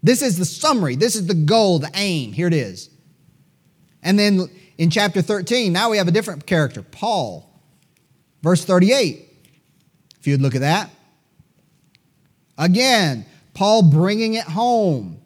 This 0.02 0.22
is 0.22 0.38
the 0.38 0.46
summary, 0.46 0.96
this 0.96 1.18
is 1.18 1.28
the 1.28 1.34
goal, 1.34 1.80
the 1.80 1.92
aim. 1.94 2.32
Here 2.32 2.48
it 2.48 2.54
is. 2.54 2.95
And 4.06 4.18
then 4.18 4.50
in 4.78 4.90
chapter 4.90 5.22
13, 5.22 5.74
now 5.74 5.90
we 5.90 5.98
have 5.98 6.08
a 6.08 6.12
different 6.12 6.46
character, 6.46 6.84
Paul. 6.84 7.52
Verse 8.42 8.64
38. 8.64 9.28
If 10.20 10.28
you'd 10.28 10.42
look 10.42 10.56
at 10.56 10.62
that. 10.62 10.92
Again, 12.58 13.26
Paul 13.54 13.84
bringing 13.84 14.36
it 14.36 14.46
home. 14.46 15.20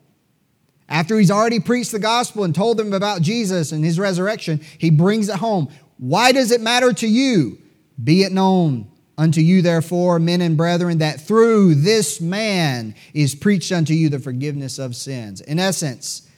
After 0.87 1.19
he's 1.19 1.29
already 1.29 1.59
preached 1.59 1.91
the 1.91 1.99
gospel 1.99 2.45
and 2.45 2.55
told 2.55 2.77
them 2.77 2.93
about 2.93 3.21
Jesus 3.21 3.71
and 3.71 3.83
his 3.83 3.99
resurrection, 3.99 4.61
he 4.77 4.89
brings 4.89 5.29
it 5.29 5.35
home. 5.35 5.69
Why 5.97 6.31
does 6.31 6.51
it 6.51 6.61
matter 6.61 6.93
to 6.93 7.07
you? 7.07 7.59
Be 8.01 8.23
it 8.23 8.31
known 8.31 8.89
unto 9.17 9.41
you, 9.41 9.61
therefore, 9.61 10.17
men 10.19 10.39
and 10.39 10.55
brethren, 10.55 10.99
that 10.99 11.19
through 11.19 11.75
this 11.75 12.21
man 12.21 12.95
is 13.13 13.35
preached 13.35 13.73
unto 13.73 13.93
you 13.93 14.07
the 14.07 14.19
forgiveness 14.19 14.79
of 14.79 14.95
sins. 14.95 15.41
In 15.41 15.59
essence, 15.59 16.28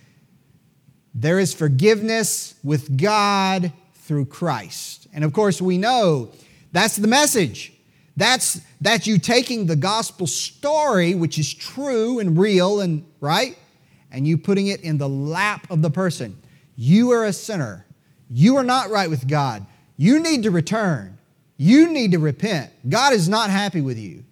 there 1.13 1.39
is 1.39 1.53
forgiveness 1.53 2.55
with 2.63 2.97
God 2.97 3.73
through 3.95 4.25
Christ. 4.25 5.07
And 5.13 5.23
of 5.23 5.33
course, 5.33 5.61
we 5.61 5.77
know 5.77 6.31
that's 6.71 6.95
the 6.95 7.07
message. 7.07 7.73
That's, 8.15 8.61
that's 8.79 9.07
you 9.07 9.17
taking 9.17 9.65
the 9.65 9.75
gospel 9.75 10.27
story, 10.27 11.15
which 11.15 11.37
is 11.37 11.53
true 11.53 12.19
and 12.19 12.37
real 12.37 12.81
and 12.81 13.05
right, 13.19 13.57
and 14.11 14.27
you 14.27 14.37
putting 14.37 14.67
it 14.67 14.81
in 14.81 14.97
the 14.97 15.09
lap 15.09 15.69
of 15.69 15.81
the 15.81 15.89
person. 15.89 16.37
You 16.75 17.11
are 17.11 17.25
a 17.25 17.33
sinner. 17.33 17.85
You 18.29 18.57
are 18.57 18.63
not 18.63 18.89
right 18.89 19.09
with 19.09 19.27
God. 19.27 19.65
You 19.97 20.19
need 20.19 20.43
to 20.43 20.51
return. 20.51 21.17
You 21.57 21.91
need 21.91 22.13
to 22.13 22.19
repent. 22.19 22.71
God 22.89 23.13
is 23.13 23.29
not 23.29 23.49
happy 23.49 23.81
with 23.81 23.97
you. 23.97 24.23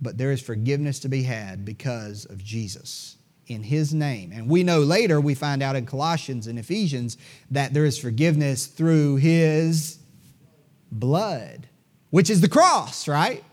But 0.00 0.18
there 0.18 0.32
is 0.32 0.40
forgiveness 0.40 0.98
to 1.00 1.08
be 1.08 1.22
had 1.22 1.64
because 1.64 2.26
of 2.26 2.42
Jesus 2.42 3.15
in 3.46 3.62
his 3.62 3.94
name. 3.94 4.32
And 4.32 4.48
we 4.48 4.62
know 4.62 4.80
later, 4.80 5.20
we 5.20 5.34
find 5.34 5.62
out 5.62 5.76
in 5.76 5.86
Colossians 5.86 6.46
and 6.46 6.58
Ephesians, 6.58 7.16
that 7.50 7.72
there 7.72 7.84
is 7.84 7.98
forgiveness 7.98 8.66
through 8.66 9.16
his 9.16 9.98
blood, 10.90 11.68
which 12.10 12.30
is 12.30 12.40
the 12.40 12.48
cross, 12.48 13.06
right? 13.06 13.44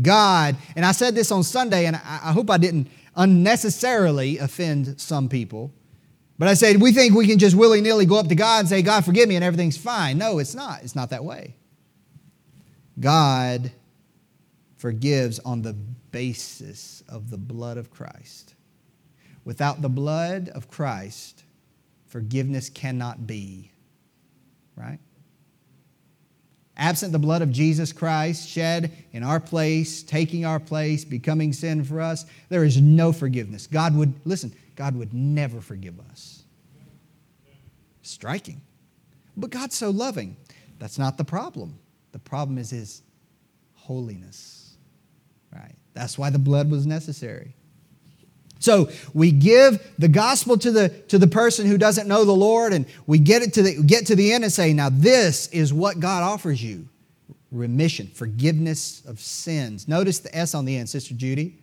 God, 0.00 0.56
and 0.74 0.86
I 0.86 0.92
said 0.92 1.14
this 1.14 1.30
on 1.30 1.42
Sunday, 1.42 1.84
and 1.84 1.96
I, 1.96 2.32
hope 2.32 2.50
I 2.50 2.56
didn't 2.56 2.88
unnecessarily 3.14 4.38
offend 4.38 4.98
some 4.98 5.28
people. 5.28 5.70
But 6.38 6.48
I 6.48 6.54
said, 6.54 6.80
we 6.80 6.92
think 6.92 7.14
we 7.14 7.26
can 7.26 7.38
just 7.38 7.54
willy 7.54 7.82
nilly 7.82 8.06
go 8.06 8.16
up 8.16 8.28
to 8.28 8.34
God 8.34 8.60
and 8.60 8.68
say, 8.68 8.80
God, 8.80 9.04
forgive 9.04 9.28
me, 9.28 9.36
and 9.36 9.44
everything's 9.44 9.76
fine. 9.76 10.16
No, 10.16 10.38
it's 10.38 10.54
not. 10.54 10.82
It's 10.82 10.96
not 10.96 11.10
that 11.10 11.24
way. 11.24 11.56
God 12.98 13.70
forgives 14.76 15.38
on 15.40 15.62
the 15.62 15.76
basis 16.12 17.02
of 17.08 17.30
the 17.30 17.38
blood 17.38 17.76
of 17.76 17.90
Christ. 17.90 18.54
Without 19.44 19.82
the 19.82 19.88
blood 19.88 20.50
of 20.50 20.70
Christ, 20.70 21.42
forgiveness 22.06 22.68
cannot 22.68 23.26
be. 23.26 23.70
Right? 24.76 24.98
Absent 26.76 27.12
the 27.12 27.18
blood 27.18 27.42
of 27.42 27.50
Jesus 27.50 27.92
Christ 27.92 28.48
shed 28.48 28.92
in 29.12 29.22
our 29.22 29.40
place, 29.40 30.02
taking 30.02 30.46
our 30.46 30.60
place, 30.60 31.04
becoming 31.04 31.52
sin 31.52 31.84
for 31.84 32.00
us, 32.00 32.24
there 32.48 32.64
is 32.64 32.80
no 32.80 33.12
forgiveness. 33.12 33.66
God 33.66 33.94
would, 33.96 34.14
listen, 34.24 34.52
God 34.76 34.96
would 34.96 35.12
never 35.12 35.60
forgive 35.60 35.98
us. 36.10 36.42
Striking. 38.02 38.60
But 39.36 39.50
God's 39.50 39.76
so 39.76 39.90
loving. 39.90 40.36
That's 40.78 40.98
not 40.98 41.18
the 41.18 41.24
problem. 41.24 41.78
The 42.12 42.18
problem 42.18 42.58
is 42.58 42.70
His 42.70 43.02
holiness. 43.74 44.76
Right? 45.52 45.76
That's 45.94 46.16
why 46.16 46.30
the 46.30 46.38
blood 46.38 46.70
was 46.70 46.86
necessary. 46.86 47.54
So 48.58 48.90
we 49.12 49.32
give 49.32 49.84
the 49.98 50.08
gospel 50.08 50.56
to 50.58 50.70
the, 50.70 50.88
to 51.08 51.18
the 51.18 51.26
person 51.26 51.66
who 51.66 51.76
doesn't 51.76 52.06
know 52.06 52.24
the 52.24 52.32
Lord, 52.32 52.72
and 52.72 52.86
we 53.06 53.18
get 53.18 53.42
it 53.42 53.54
to 53.54 53.62
the 53.62 53.82
get 53.82 54.06
to 54.06 54.16
the 54.16 54.32
end 54.32 54.44
and 54.44 54.52
say, 54.52 54.72
now 54.72 54.88
this 54.88 55.48
is 55.48 55.72
what 55.72 55.98
God 55.98 56.22
offers 56.22 56.62
you. 56.62 56.88
Remission, 57.50 58.06
forgiveness 58.06 59.04
of 59.04 59.18
sins. 59.18 59.88
Notice 59.88 60.20
the 60.20 60.34
S 60.34 60.54
on 60.54 60.64
the 60.64 60.76
end, 60.76 60.88
Sister 60.88 61.14
Judy. 61.14 61.58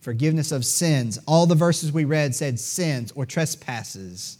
Forgiveness 0.00 0.52
of 0.52 0.66
sins. 0.66 1.18
All 1.26 1.46
the 1.46 1.54
verses 1.54 1.90
we 1.90 2.04
read 2.04 2.34
said 2.34 2.60
sins 2.60 3.10
or 3.12 3.24
trespasses. 3.24 4.36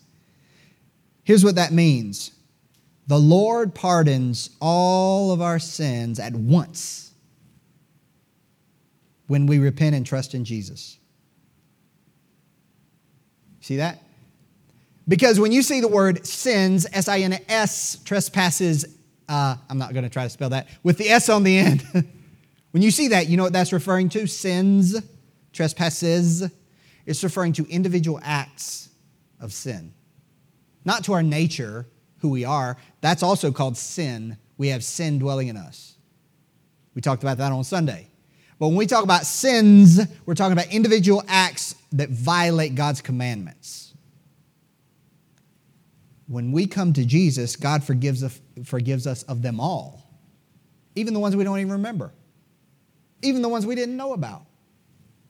Here's 1.25 1.43
what 1.43 1.55
that 1.55 1.73
means 1.73 2.33
the 3.07 3.19
Lord 3.19 3.75
pardons 3.75 4.51
all 4.61 5.33
of 5.33 5.41
our 5.41 5.59
sins 5.59 6.21
at 6.21 6.35
once 6.35 7.04
when 9.27 9.47
we 9.47 9.59
repent 9.59 9.95
and 9.95 10.05
trust 10.05 10.35
in 10.35 10.45
Jesus. 10.45 10.99
See 13.61 13.77
that? 13.77 14.03
Because 15.07 15.39
when 15.39 15.53
you 15.53 15.63
see 15.63 15.81
the 15.81 15.89
word 15.89 16.27
sins, 16.27 16.87
S 16.93 17.09
I 17.09 17.21
N 17.21 17.39
S, 17.49 17.99
trespasses, 18.05 18.85
uh, 19.29 19.57
I'm 19.69 19.79
not 19.79 19.93
going 19.93 20.05
to 20.05 20.11
try 20.11 20.25
to 20.25 20.31
spell 20.31 20.51
that, 20.51 20.69
with 20.83 20.99
the 20.99 21.09
S 21.09 21.29
on 21.29 21.45
the 21.45 21.57
end. 21.57 21.83
when 22.71 22.83
you 22.83 22.91
see 22.91 23.09
that, 23.09 23.29
you 23.29 23.37
know 23.37 23.43
what 23.43 23.53
that's 23.53 23.73
referring 23.73 24.09
to? 24.11 24.27
Sins, 24.27 25.01
trespasses. 25.53 26.51
It's 27.07 27.23
referring 27.23 27.53
to 27.55 27.67
individual 27.69 28.19
acts 28.23 28.89
of 29.41 29.53
sin, 29.53 29.93
not 30.85 31.05
to 31.05 31.13
our 31.13 31.23
nature, 31.23 31.87
who 32.19 32.31
we 32.31 32.45
are. 32.47 32.79
That's 33.03 33.23
also 33.23 33.53
called 33.53 33.77
sin. 33.77 34.39
We 34.57 34.69
have 34.69 34.83
sin 34.83 35.19
dwelling 35.19 35.49
in 35.49 35.57
us. 35.59 35.97
We 36.95 37.03
talked 37.03 37.23
about 37.23 37.39
that 37.39 37.53
on 37.53 37.65
Sunday. 37.65 38.09
But 38.59 38.69
when 38.69 38.77
we 38.77 38.87
talk 38.87 39.05
about 39.05 39.27
sins, 39.27 40.01
we're 40.27 40.35
talking 40.35 40.53
about 40.53 40.73
individual 40.73 41.23
acts 41.29 41.75
that 41.93 42.11
violate 42.11 42.75
God's 42.75 43.01
commandments. 43.01 43.95
When 46.27 46.53
we 46.53 46.67
come 46.67 46.93
to 46.95 47.05
Jesus, 47.05 47.57
God 47.57 47.85
forgives 47.85 48.23
us, 48.23 48.41
forgives 48.65 49.07
us 49.07 49.23
of 49.25 49.43
them 49.43 49.61
all, 49.61 50.03
even 50.95 51.13
the 51.13 51.21
ones 51.21 51.37
we 51.37 51.45
don't 51.45 51.59
even 51.59 51.73
remember, 51.73 52.13
even 53.23 53.43
the 53.43 53.49
ones 53.49 53.67
we 53.67 53.75
didn't 53.75 53.97
know 53.97 54.13
about. 54.13 54.47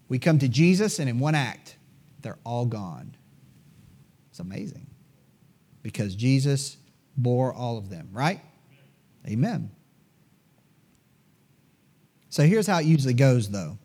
We 0.08 0.18
come 0.18 0.38
to 0.38 0.48
Jesus, 0.48 0.98
and 0.98 1.08
in 1.08 1.18
one 1.18 1.34
act, 1.34 1.76
they're 2.20 2.38
all 2.44 2.66
gone. 2.66 3.16
It's 4.30 4.38
amazing 4.38 4.86
because 5.82 6.14
Jesus 6.14 6.76
bore 7.16 7.52
all 7.52 7.78
of 7.78 7.88
them, 7.88 8.10
right? 8.12 8.40
Amen. 9.26 9.70
So 12.34 12.42
here's 12.42 12.66
how 12.66 12.80
it 12.80 12.84
usually 12.84 13.14
goes, 13.14 13.48
though. 13.48 13.78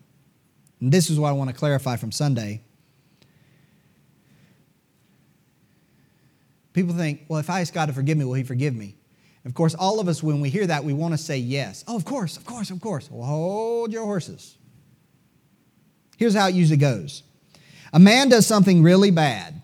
And 0.80 0.90
this 0.90 1.08
is 1.08 1.20
what 1.20 1.28
I 1.28 1.32
want 1.34 1.50
to 1.50 1.56
clarify 1.56 1.94
from 1.94 2.10
Sunday. 2.10 2.60
People 6.72 6.92
think, 6.96 7.26
well, 7.28 7.38
if 7.38 7.48
I 7.48 7.60
ask 7.60 7.72
God 7.72 7.86
to 7.86 7.92
forgive 7.92 8.18
me, 8.18 8.24
will 8.24 8.34
He 8.34 8.42
forgive 8.42 8.74
me? 8.74 8.96
Of 9.44 9.54
course, 9.54 9.76
all 9.76 10.00
of 10.00 10.08
us, 10.08 10.20
when 10.20 10.40
we 10.40 10.50
hear 10.50 10.66
that, 10.66 10.82
we 10.82 10.92
want 10.92 11.14
to 11.14 11.18
say 11.18 11.38
yes. 11.38 11.84
Oh, 11.86 11.94
of 11.94 12.04
course, 12.04 12.36
of 12.36 12.44
course, 12.44 12.70
of 12.70 12.80
course. 12.80 13.08
Well, 13.08 13.24
hold 13.24 13.92
your 13.92 14.04
horses. 14.04 14.56
Here's 16.16 16.34
how 16.34 16.48
it 16.48 16.54
usually 16.56 16.76
goes 16.76 17.22
a 17.92 18.00
man 18.00 18.30
does 18.30 18.48
something 18.48 18.82
really 18.82 19.12
bad, 19.12 19.62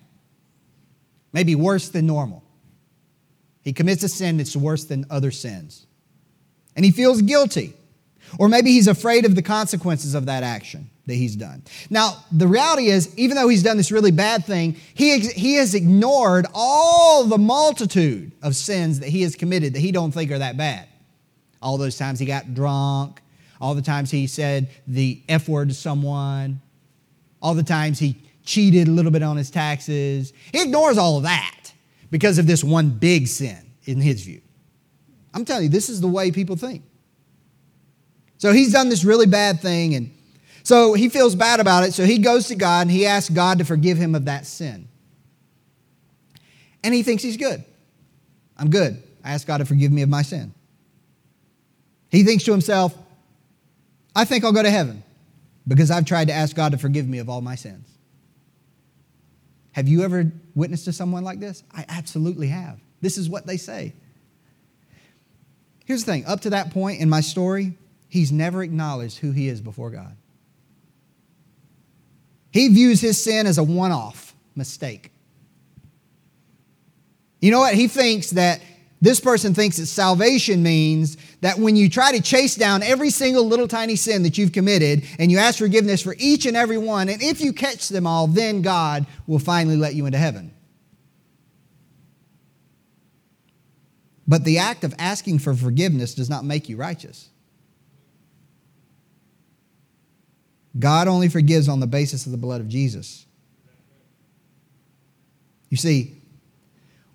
maybe 1.32 1.56
worse 1.56 1.88
than 1.88 2.06
normal. 2.06 2.44
He 3.62 3.72
commits 3.72 4.04
a 4.04 4.08
sin 4.08 4.36
that's 4.36 4.54
worse 4.54 4.84
than 4.84 5.06
other 5.10 5.32
sins, 5.32 5.88
and 6.76 6.84
he 6.84 6.92
feels 6.92 7.20
guilty. 7.20 7.74
Or 8.38 8.48
maybe 8.48 8.70
he's 8.72 8.88
afraid 8.88 9.24
of 9.24 9.34
the 9.34 9.42
consequences 9.42 10.14
of 10.14 10.26
that 10.26 10.42
action 10.42 10.90
that 11.06 11.14
he's 11.14 11.36
done. 11.36 11.62
Now, 11.88 12.24
the 12.32 12.48
reality 12.48 12.88
is, 12.88 13.16
even 13.16 13.36
though 13.36 13.48
he's 13.48 13.62
done 13.62 13.76
this 13.76 13.92
really 13.92 14.10
bad 14.10 14.44
thing, 14.44 14.76
he, 14.94 15.20
he 15.20 15.54
has 15.54 15.74
ignored 15.74 16.46
all 16.52 17.24
the 17.24 17.38
multitude 17.38 18.32
of 18.42 18.56
sins 18.56 19.00
that 19.00 19.08
he 19.08 19.22
has 19.22 19.36
committed 19.36 19.74
that 19.74 19.80
he 19.80 19.92
don't 19.92 20.12
think 20.12 20.30
are 20.30 20.38
that 20.38 20.56
bad. 20.56 20.88
All 21.62 21.78
those 21.78 21.96
times 21.96 22.18
he 22.18 22.26
got 22.26 22.54
drunk, 22.54 23.20
all 23.60 23.74
the 23.74 23.82
times 23.82 24.10
he 24.10 24.26
said 24.26 24.68
the 24.86 25.22
F 25.28 25.48
word 25.48 25.68
to 25.68 25.74
someone, 25.74 26.60
all 27.40 27.54
the 27.54 27.62
times 27.62 27.98
he 27.98 28.16
cheated 28.44 28.88
a 28.88 28.90
little 28.90 29.10
bit 29.10 29.22
on 29.22 29.36
his 29.36 29.50
taxes. 29.50 30.32
He 30.52 30.62
ignores 30.62 30.98
all 30.98 31.16
of 31.18 31.22
that 31.22 31.72
because 32.10 32.38
of 32.38 32.46
this 32.46 32.62
one 32.62 32.90
big 32.90 33.26
sin 33.26 33.58
in 33.84 34.00
his 34.00 34.22
view. 34.22 34.40
I'm 35.34 35.44
telling 35.44 35.64
you, 35.64 35.68
this 35.68 35.88
is 35.88 36.00
the 36.00 36.08
way 36.08 36.30
people 36.30 36.56
think. 36.56 36.82
So 38.38 38.52
he's 38.52 38.72
done 38.72 38.88
this 38.88 39.04
really 39.04 39.26
bad 39.26 39.60
thing, 39.60 39.94
and 39.94 40.10
so 40.62 40.94
he 40.94 41.08
feels 41.08 41.34
bad 41.34 41.60
about 41.60 41.84
it. 41.84 41.94
So 41.94 42.04
he 42.04 42.18
goes 42.18 42.48
to 42.48 42.54
God 42.54 42.82
and 42.82 42.90
he 42.90 43.06
asks 43.06 43.30
God 43.30 43.58
to 43.58 43.64
forgive 43.64 43.98
him 43.98 44.14
of 44.14 44.24
that 44.24 44.46
sin. 44.46 44.88
And 46.82 46.92
he 46.92 47.02
thinks 47.02 47.22
he's 47.22 47.36
good. 47.36 47.64
I'm 48.58 48.70
good. 48.70 49.02
I 49.24 49.32
ask 49.32 49.46
God 49.46 49.58
to 49.58 49.64
forgive 49.64 49.92
me 49.92 50.02
of 50.02 50.08
my 50.08 50.22
sin. 50.22 50.52
He 52.10 52.22
thinks 52.24 52.44
to 52.44 52.52
himself, 52.52 52.96
I 54.14 54.24
think 54.24 54.44
I'll 54.44 54.52
go 54.52 54.62
to 54.62 54.70
heaven 54.70 55.02
because 55.68 55.90
I've 55.90 56.04
tried 56.04 56.28
to 56.28 56.34
ask 56.34 56.54
God 56.54 56.72
to 56.72 56.78
forgive 56.78 57.06
me 57.08 57.18
of 57.18 57.28
all 57.28 57.40
my 57.40 57.54
sins. 57.54 57.88
Have 59.72 59.88
you 59.88 60.02
ever 60.04 60.32
witnessed 60.54 60.86
to 60.86 60.92
someone 60.92 61.22
like 61.22 61.38
this? 61.38 61.62
I 61.72 61.84
absolutely 61.88 62.48
have. 62.48 62.80
This 63.00 63.18
is 63.18 63.28
what 63.28 63.46
they 63.46 63.56
say. 63.56 63.92
Here's 65.84 66.04
the 66.04 66.12
thing 66.12 66.26
up 66.26 66.40
to 66.40 66.50
that 66.50 66.72
point 66.72 67.00
in 67.00 67.08
my 67.08 67.20
story, 67.20 67.74
he's 68.08 68.32
never 68.32 68.62
acknowledged 68.62 69.18
who 69.18 69.32
he 69.32 69.48
is 69.48 69.60
before 69.60 69.90
God. 69.90 70.16
He 72.50 72.68
views 72.68 73.00
his 73.00 73.22
sin 73.22 73.46
as 73.46 73.58
a 73.58 73.64
one 73.64 73.92
off 73.92 74.34
mistake. 74.54 75.12
You 77.40 77.50
know 77.50 77.60
what? 77.60 77.74
He 77.74 77.86
thinks 77.86 78.30
that 78.30 78.62
this 79.00 79.20
person 79.20 79.52
thinks 79.52 79.76
that 79.76 79.86
salvation 79.86 80.62
means 80.62 81.18
that 81.42 81.58
when 81.58 81.76
you 81.76 81.90
try 81.90 82.12
to 82.12 82.22
chase 82.22 82.54
down 82.54 82.82
every 82.82 83.10
single 83.10 83.46
little 83.46 83.68
tiny 83.68 83.94
sin 83.94 84.22
that 84.22 84.38
you've 84.38 84.52
committed 84.52 85.04
and 85.18 85.30
you 85.30 85.38
ask 85.38 85.58
forgiveness 85.58 86.02
for 86.02 86.16
each 86.18 86.46
and 86.46 86.56
every 86.56 86.78
one, 86.78 87.08
and 87.08 87.22
if 87.22 87.40
you 87.40 87.52
catch 87.52 87.88
them 87.88 88.06
all, 88.06 88.26
then 88.26 88.62
God 88.62 89.06
will 89.26 89.38
finally 89.38 89.76
let 89.76 89.94
you 89.94 90.06
into 90.06 90.18
heaven. 90.18 90.50
But 94.26 94.44
the 94.44 94.58
act 94.58 94.82
of 94.82 94.94
asking 94.98 95.38
for 95.40 95.54
forgiveness 95.54 96.14
does 96.14 96.30
not 96.30 96.44
make 96.44 96.68
you 96.68 96.76
righteous. 96.76 97.28
God 100.78 101.08
only 101.08 101.28
forgives 101.28 101.68
on 101.68 101.80
the 101.80 101.86
basis 101.86 102.26
of 102.26 102.32
the 102.32 102.38
blood 102.38 102.60
of 102.60 102.68
Jesus. 102.68 103.26
You 105.70 105.76
see, 105.76 106.20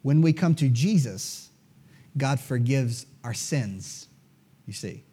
when 0.02 0.22
we 0.22 0.34
come 0.34 0.56
to 0.56 0.68
Jesus, 0.68 1.50
God 2.18 2.40
forgives 2.40 3.06
our 3.24 3.34
sins. 3.34 4.08
You 4.66 4.74
see, 4.74 5.04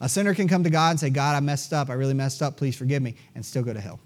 a 0.00 0.08
sinner 0.08 0.34
can 0.34 0.48
come 0.48 0.64
to 0.64 0.70
God 0.70 0.90
and 0.90 1.00
say, 1.00 1.10
God, 1.10 1.36
I 1.36 1.40
messed 1.40 1.72
up. 1.72 1.90
I 1.90 1.94
really 1.94 2.14
messed 2.14 2.40
up. 2.40 2.56
Please 2.56 2.76
forgive 2.76 3.02
me, 3.02 3.16
and 3.34 3.44
still 3.44 3.62
go 3.62 3.72
to 3.72 3.80
hell. 3.80 4.00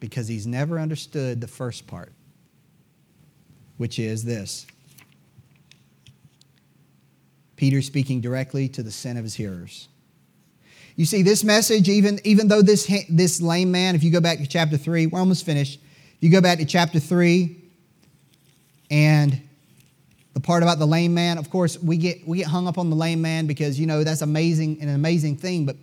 Because 0.00 0.28
he's 0.28 0.46
never 0.46 0.78
understood 0.78 1.40
the 1.40 1.48
first 1.48 1.86
part, 1.86 2.12
which 3.78 3.98
is 3.98 4.24
this 4.24 4.66
Peter 7.56 7.80
speaking 7.80 8.20
directly 8.20 8.68
to 8.68 8.82
the 8.82 8.90
sin 8.90 9.16
of 9.16 9.24
his 9.24 9.34
hearers. 9.34 9.88
You 10.96 11.04
see, 11.04 11.22
this 11.22 11.44
message, 11.44 11.90
even, 11.90 12.18
even 12.24 12.48
though 12.48 12.62
this, 12.62 12.90
this 13.10 13.40
lame 13.40 13.70
man, 13.70 13.94
if 13.94 14.02
you 14.02 14.10
go 14.10 14.20
back 14.20 14.38
to 14.38 14.46
chapter 14.46 14.78
3, 14.78 15.06
we're 15.06 15.18
almost 15.18 15.44
finished. 15.44 15.78
You 16.20 16.30
go 16.30 16.40
back 16.40 16.58
to 16.58 16.64
chapter 16.64 16.98
3, 16.98 17.54
and 18.90 19.40
the 20.32 20.40
part 20.40 20.62
about 20.62 20.78
the 20.78 20.86
lame 20.86 21.12
man, 21.12 21.36
of 21.36 21.50
course, 21.50 21.78
we 21.78 21.98
get, 21.98 22.26
we 22.26 22.38
get 22.38 22.46
hung 22.46 22.66
up 22.66 22.78
on 22.78 22.88
the 22.88 22.96
lame 22.96 23.20
man 23.20 23.46
because, 23.46 23.78
you 23.78 23.86
know, 23.86 24.04
that's 24.04 24.22
amazing, 24.22 24.80
an 24.80 24.88
amazing 24.88 25.36
thing, 25.36 25.66
but 25.66 25.76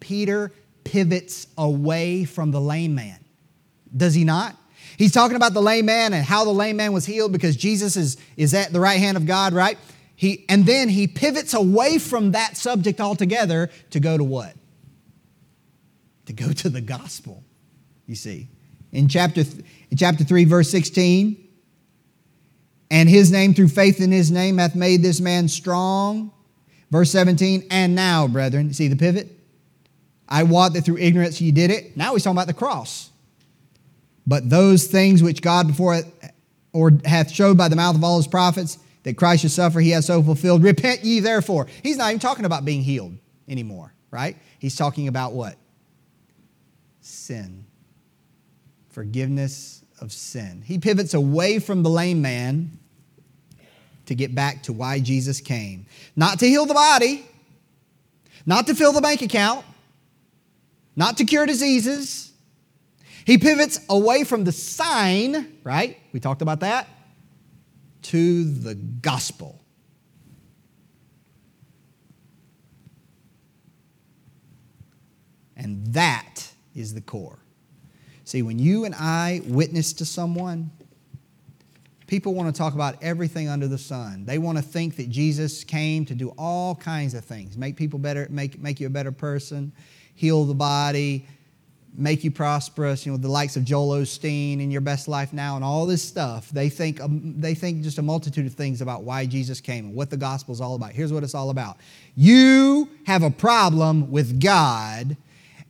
Peter 0.00 0.52
pivots 0.82 1.46
away 1.56 2.24
from 2.24 2.50
the 2.50 2.60
lame 2.60 2.94
man. 2.94 3.18
Does 3.96 4.14
he 4.14 4.24
not? 4.24 4.56
He's 4.96 5.12
talking 5.12 5.36
about 5.36 5.54
the 5.54 5.62
lame 5.62 5.86
man 5.86 6.12
and 6.12 6.24
how 6.24 6.44
the 6.44 6.52
lame 6.52 6.76
man 6.76 6.92
was 6.92 7.06
healed 7.06 7.32
because 7.32 7.56
Jesus 7.56 7.96
is, 7.96 8.16
is 8.36 8.52
at 8.52 8.72
the 8.72 8.80
right 8.80 8.98
hand 8.98 9.16
of 9.16 9.26
God, 9.26 9.52
right? 9.52 9.78
He, 10.24 10.46
and 10.48 10.64
then 10.64 10.88
he 10.88 11.06
pivots 11.06 11.52
away 11.52 11.98
from 11.98 12.32
that 12.32 12.56
subject 12.56 12.98
altogether 12.98 13.68
to 13.90 14.00
go 14.00 14.16
to 14.16 14.24
what? 14.24 14.54
To 16.24 16.32
go 16.32 16.50
to 16.50 16.70
the 16.70 16.80
gospel, 16.80 17.44
you 18.06 18.14
see. 18.14 18.48
In 18.90 19.06
chapter, 19.06 19.42
in 19.42 19.96
chapter 19.98 20.24
3, 20.24 20.46
verse 20.46 20.70
16, 20.70 21.46
and 22.90 23.06
his 23.06 23.30
name 23.30 23.52
through 23.52 23.68
faith 23.68 24.00
in 24.00 24.10
his 24.10 24.30
name 24.30 24.56
hath 24.56 24.74
made 24.74 25.02
this 25.02 25.20
man 25.20 25.46
strong. 25.46 26.32
Verse 26.90 27.10
17, 27.10 27.66
and 27.70 27.94
now, 27.94 28.26
brethren, 28.26 28.72
see 28.72 28.88
the 28.88 28.96
pivot? 28.96 29.28
I 30.26 30.44
wot 30.44 30.72
that 30.72 30.86
through 30.86 30.96
ignorance 30.96 31.38
ye 31.38 31.50
did 31.50 31.70
it. 31.70 31.98
Now 31.98 32.14
he's 32.14 32.24
talking 32.24 32.38
about 32.38 32.46
the 32.46 32.54
cross. 32.54 33.10
But 34.26 34.48
those 34.48 34.86
things 34.86 35.22
which 35.22 35.42
God 35.42 35.66
before 35.66 36.00
or 36.72 36.92
hath 37.04 37.30
showed 37.30 37.58
by 37.58 37.68
the 37.68 37.76
mouth 37.76 37.94
of 37.94 38.02
all 38.02 38.16
his 38.16 38.26
prophets, 38.26 38.78
that 39.04 39.16
Christ 39.16 39.42
should 39.42 39.50
suffer, 39.50 39.80
he 39.80 39.90
has 39.90 40.06
so 40.06 40.22
fulfilled. 40.22 40.62
Repent 40.62 41.04
ye 41.04 41.20
therefore. 41.20 41.68
He's 41.82 41.96
not 41.96 42.08
even 42.08 42.18
talking 42.18 42.44
about 42.44 42.64
being 42.64 42.82
healed 42.82 43.16
anymore, 43.48 43.94
right? 44.10 44.36
He's 44.58 44.76
talking 44.76 45.08
about 45.08 45.32
what? 45.32 45.56
Sin. 47.00 47.66
Forgiveness 48.90 49.84
of 50.00 50.10
sin. 50.10 50.62
He 50.64 50.78
pivots 50.78 51.14
away 51.14 51.58
from 51.58 51.82
the 51.82 51.90
lame 51.90 52.22
man 52.22 52.78
to 54.06 54.14
get 54.14 54.34
back 54.34 54.64
to 54.64 54.72
why 54.72 55.00
Jesus 55.00 55.40
came. 55.40 55.86
Not 56.16 56.38
to 56.40 56.46
heal 56.46 56.66
the 56.66 56.74
body, 56.74 57.26
not 58.46 58.66
to 58.66 58.74
fill 58.74 58.92
the 58.92 59.00
bank 59.00 59.22
account, 59.22 59.64
not 60.96 61.18
to 61.18 61.24
cure 61.24 61.46
diseases. 61.46 62.32
He 63.26 63.36
pivots 63.38 63.80
away 63.88 64.24
from 64.24 64.44
the 64.44 64.52
sign, 64.52 65.58
right? 65.62 65.98
We 66.12 66.20
talked 66.20 66.42
about 66.42 66.60
that 66.60 66.88
to 68.04 68.44
the 68.44 68.74
gospel. 68.74 69.64
And 75.56 75.86
that 75.94 76.52
is 76.74 76.94
the 76.94 77.00
core. 77.00 77.38
See, 78.24 78.42
when 78.42 78.58
you 78.58 78.84
and 78.84 78.94
I 78.94 79.42
witness 79.46 79.92
to 79.94 80.04
someone, 80.04 80.70
people 82.06 82.34
want 82.34 82.54
to 82.54 82.58
talk 82.58 82.74
about 82.74 83.02
everything 83.02 83.48
under 83.48 83.68
the 83.68 83.78
sun. 83.78 84.24
They 84.24 84.38
want 84.38 84.58
to 84.58 84.62
think 84.62 84.96
that 84.96 85.10
Jesus 85.10 85.64
came 85.64 86.04
to 86.06 86.14
do 86.14 86.30
all 86.36 86.74
kinds 86.74 87.14
of 87.14 87.24
things 87.24 87.56
make 87.56 87.76
people 87.76 87.98
better, 87.98 88.26
make, 88.30 88.58
make 88.60 88.80
you 88.80 88.86
a 88.86 88.90
better 88.90 89.12
person, 89.12 89.72
heal 90.14 90.44
the 90.44 90.54
body, 90.54 91.26
make 91.96 92.24
you 92.24 92.30
prosperous, 92.30 93.06
you 93.06 93.12
know, 93.12 93.18
the 93.18 93.28
likes 93.28 93.56
of 93.56 93.64
Joel 93.64 94.00
Osteen 94.00 94.62
and 94.62 94.72
Your 94.72 94.80
Best 94.80 95.06
Life 95.06 95.32
Now 95.32 95.56
and 95.56 95.64
all 95.64 95.86
this 95.86 96.02
stuff, 96.02 96.50
they 96.50 96.68
think, 96.68 97.00
um, 97.00 97.34
they 97.36 97.54
think 97.54 97.82
just 97.82 97.98
a 97.98 98.02
multitude 98.02 98.46
of 98.46 98.54
things 98.54 98.80
about 98.80 99.04
why 99.04 99.26
Jesus 99.26 99.60
came 99.60 99.86
and 99.86 99.94
what 99.94 100.10
the 100.10 100.16
gospel 100.16 100.52
is 100.52 100.60
all 100.60 100.74
about. 100.74 100.92
Here's 100.92 101.12
what 101.12 101.22
it's 101.22 101.34
all 101.34 101.50
about 101.50 101.78
you 102.16 102.88
have 103.06 103.22
a 103.22 103.30
problem 103.30 104.10
with 104.10 104.40
God 104.42 105.16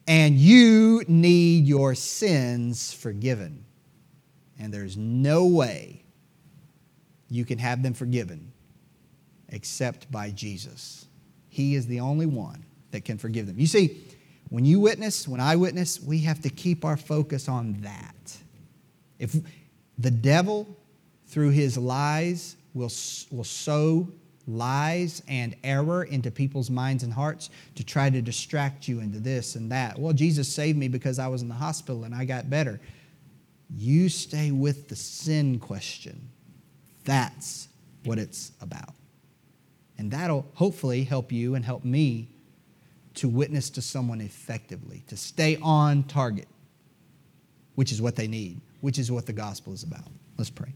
and 0.07 0.37
you 0.37 1.03
need 1.09 1.67
your 1.67 1.95
sins 1.95 2.93
forgiven. 2.93 3.65
And 4.59 4.73
there's 4.73 4.97
no 4.97 5.47
way 5.47 6.05
you 7.29 7.45
can 7.45 7.59
have 7.59 7.83
them 7.83 7.95
forgiven 7.95 8.53
except 9.49 10.11
by 10.11 10.31
Jesus. 10.31 11.07
He 11.49 11.75
is 11.75 11.87
the 11.87 12.01
only 12.01 12.27
one 12.27 12.65
that 12.93 13.05
can 13.05 13.19
forgive 13.19 13.47
them. 13.47 13.59
You 13.59 13.67
see, 13.67 14.05
when 14.55 14.65
you 14.65 14.79
witness, 14.79 15.27
when 15.27 15.41
I 15.41 15.57
witness, 15.57 16.01
we 16.01 16.21
have 16.21 16.41
to 16.43 16.49
keep 16.49 16.85
our 16.85 16.97
focus 16.97 17.49
on 17.49 17.73
that. 17.81 18.37
If 19.19 19.35
the 19.99 20.13
devil, 20.13 20.79
through 21.27 21.51
his 21.51 21.77
lies, 21.77 22.55
will, 22.73 22.93
will 23.33 23.43
sow 23.43 24.09
lies 24.47 25.25
and 25.27 25.57
error 25.65 26.05
into 26.05 26.31
people's 26.31 26.71
minds 26.71 27.03
and 27.03 27.13
hearts 27.13 27.51
to 27.75 27.83
try 27.83 28.11
to 28.11 28.23
distract 28.23 28.87
you 28.87 29.01
into 29.01 29.19
this 29.19 29.57
and 29.57 29.73
that. 29.73 29.99
Well, 29.99 30.13
Jesus 30.13 30.55
saved 30.55 30.79
me 30.79 30.87
because 30.87 31.19
I 31.19 31.27
was 31.27 31.43
in 31.43 31.49
the 31.49 31.55
hospital 31.55 32.05
and 32.05 32.15
I 32.15 32.25
got 32.25 32.49
better. 32.49 32.81
You 33.77 34.09
stay 34.09 34.53
with 34.53 34.87
the 34.87 34.95
sin 34.95 35.59
question. 35.59 36.29
That's 37.05 37.67
what 38.05 38.21
it's 38.21 38.53
about. 38.61 38.95
And 39.99 40.13
that'll 40.13 40.47
hopefully 40.55 41.03
help 41.03 41.33
you 41.33 41.57
and 41.57 41.65
help 41.65 41.85
me 41.85 42.34
to 43.15 43.29
witness 43.29 43.71
to 43.71 43.83
someone 43.83 44.21
effectively, 44.21 45.05
to 45.07 45.17
stay 45.17 45.57
on 45.63 46.03
target, 46.05 46.49
which 47.77 47.93
is 47.93 48.03
what 48.03 48.17
they 48.17 48.27
need, 48.27 48.61
which 48.81 48.99
is 48.99 49.11
what 49.11 49.27
the 49.27 49.33
gospel 49.33 49.73
is 49.73 49.83
about. 49.83 50.09
Let's 50.37 50.51
pray. 50.51 50.75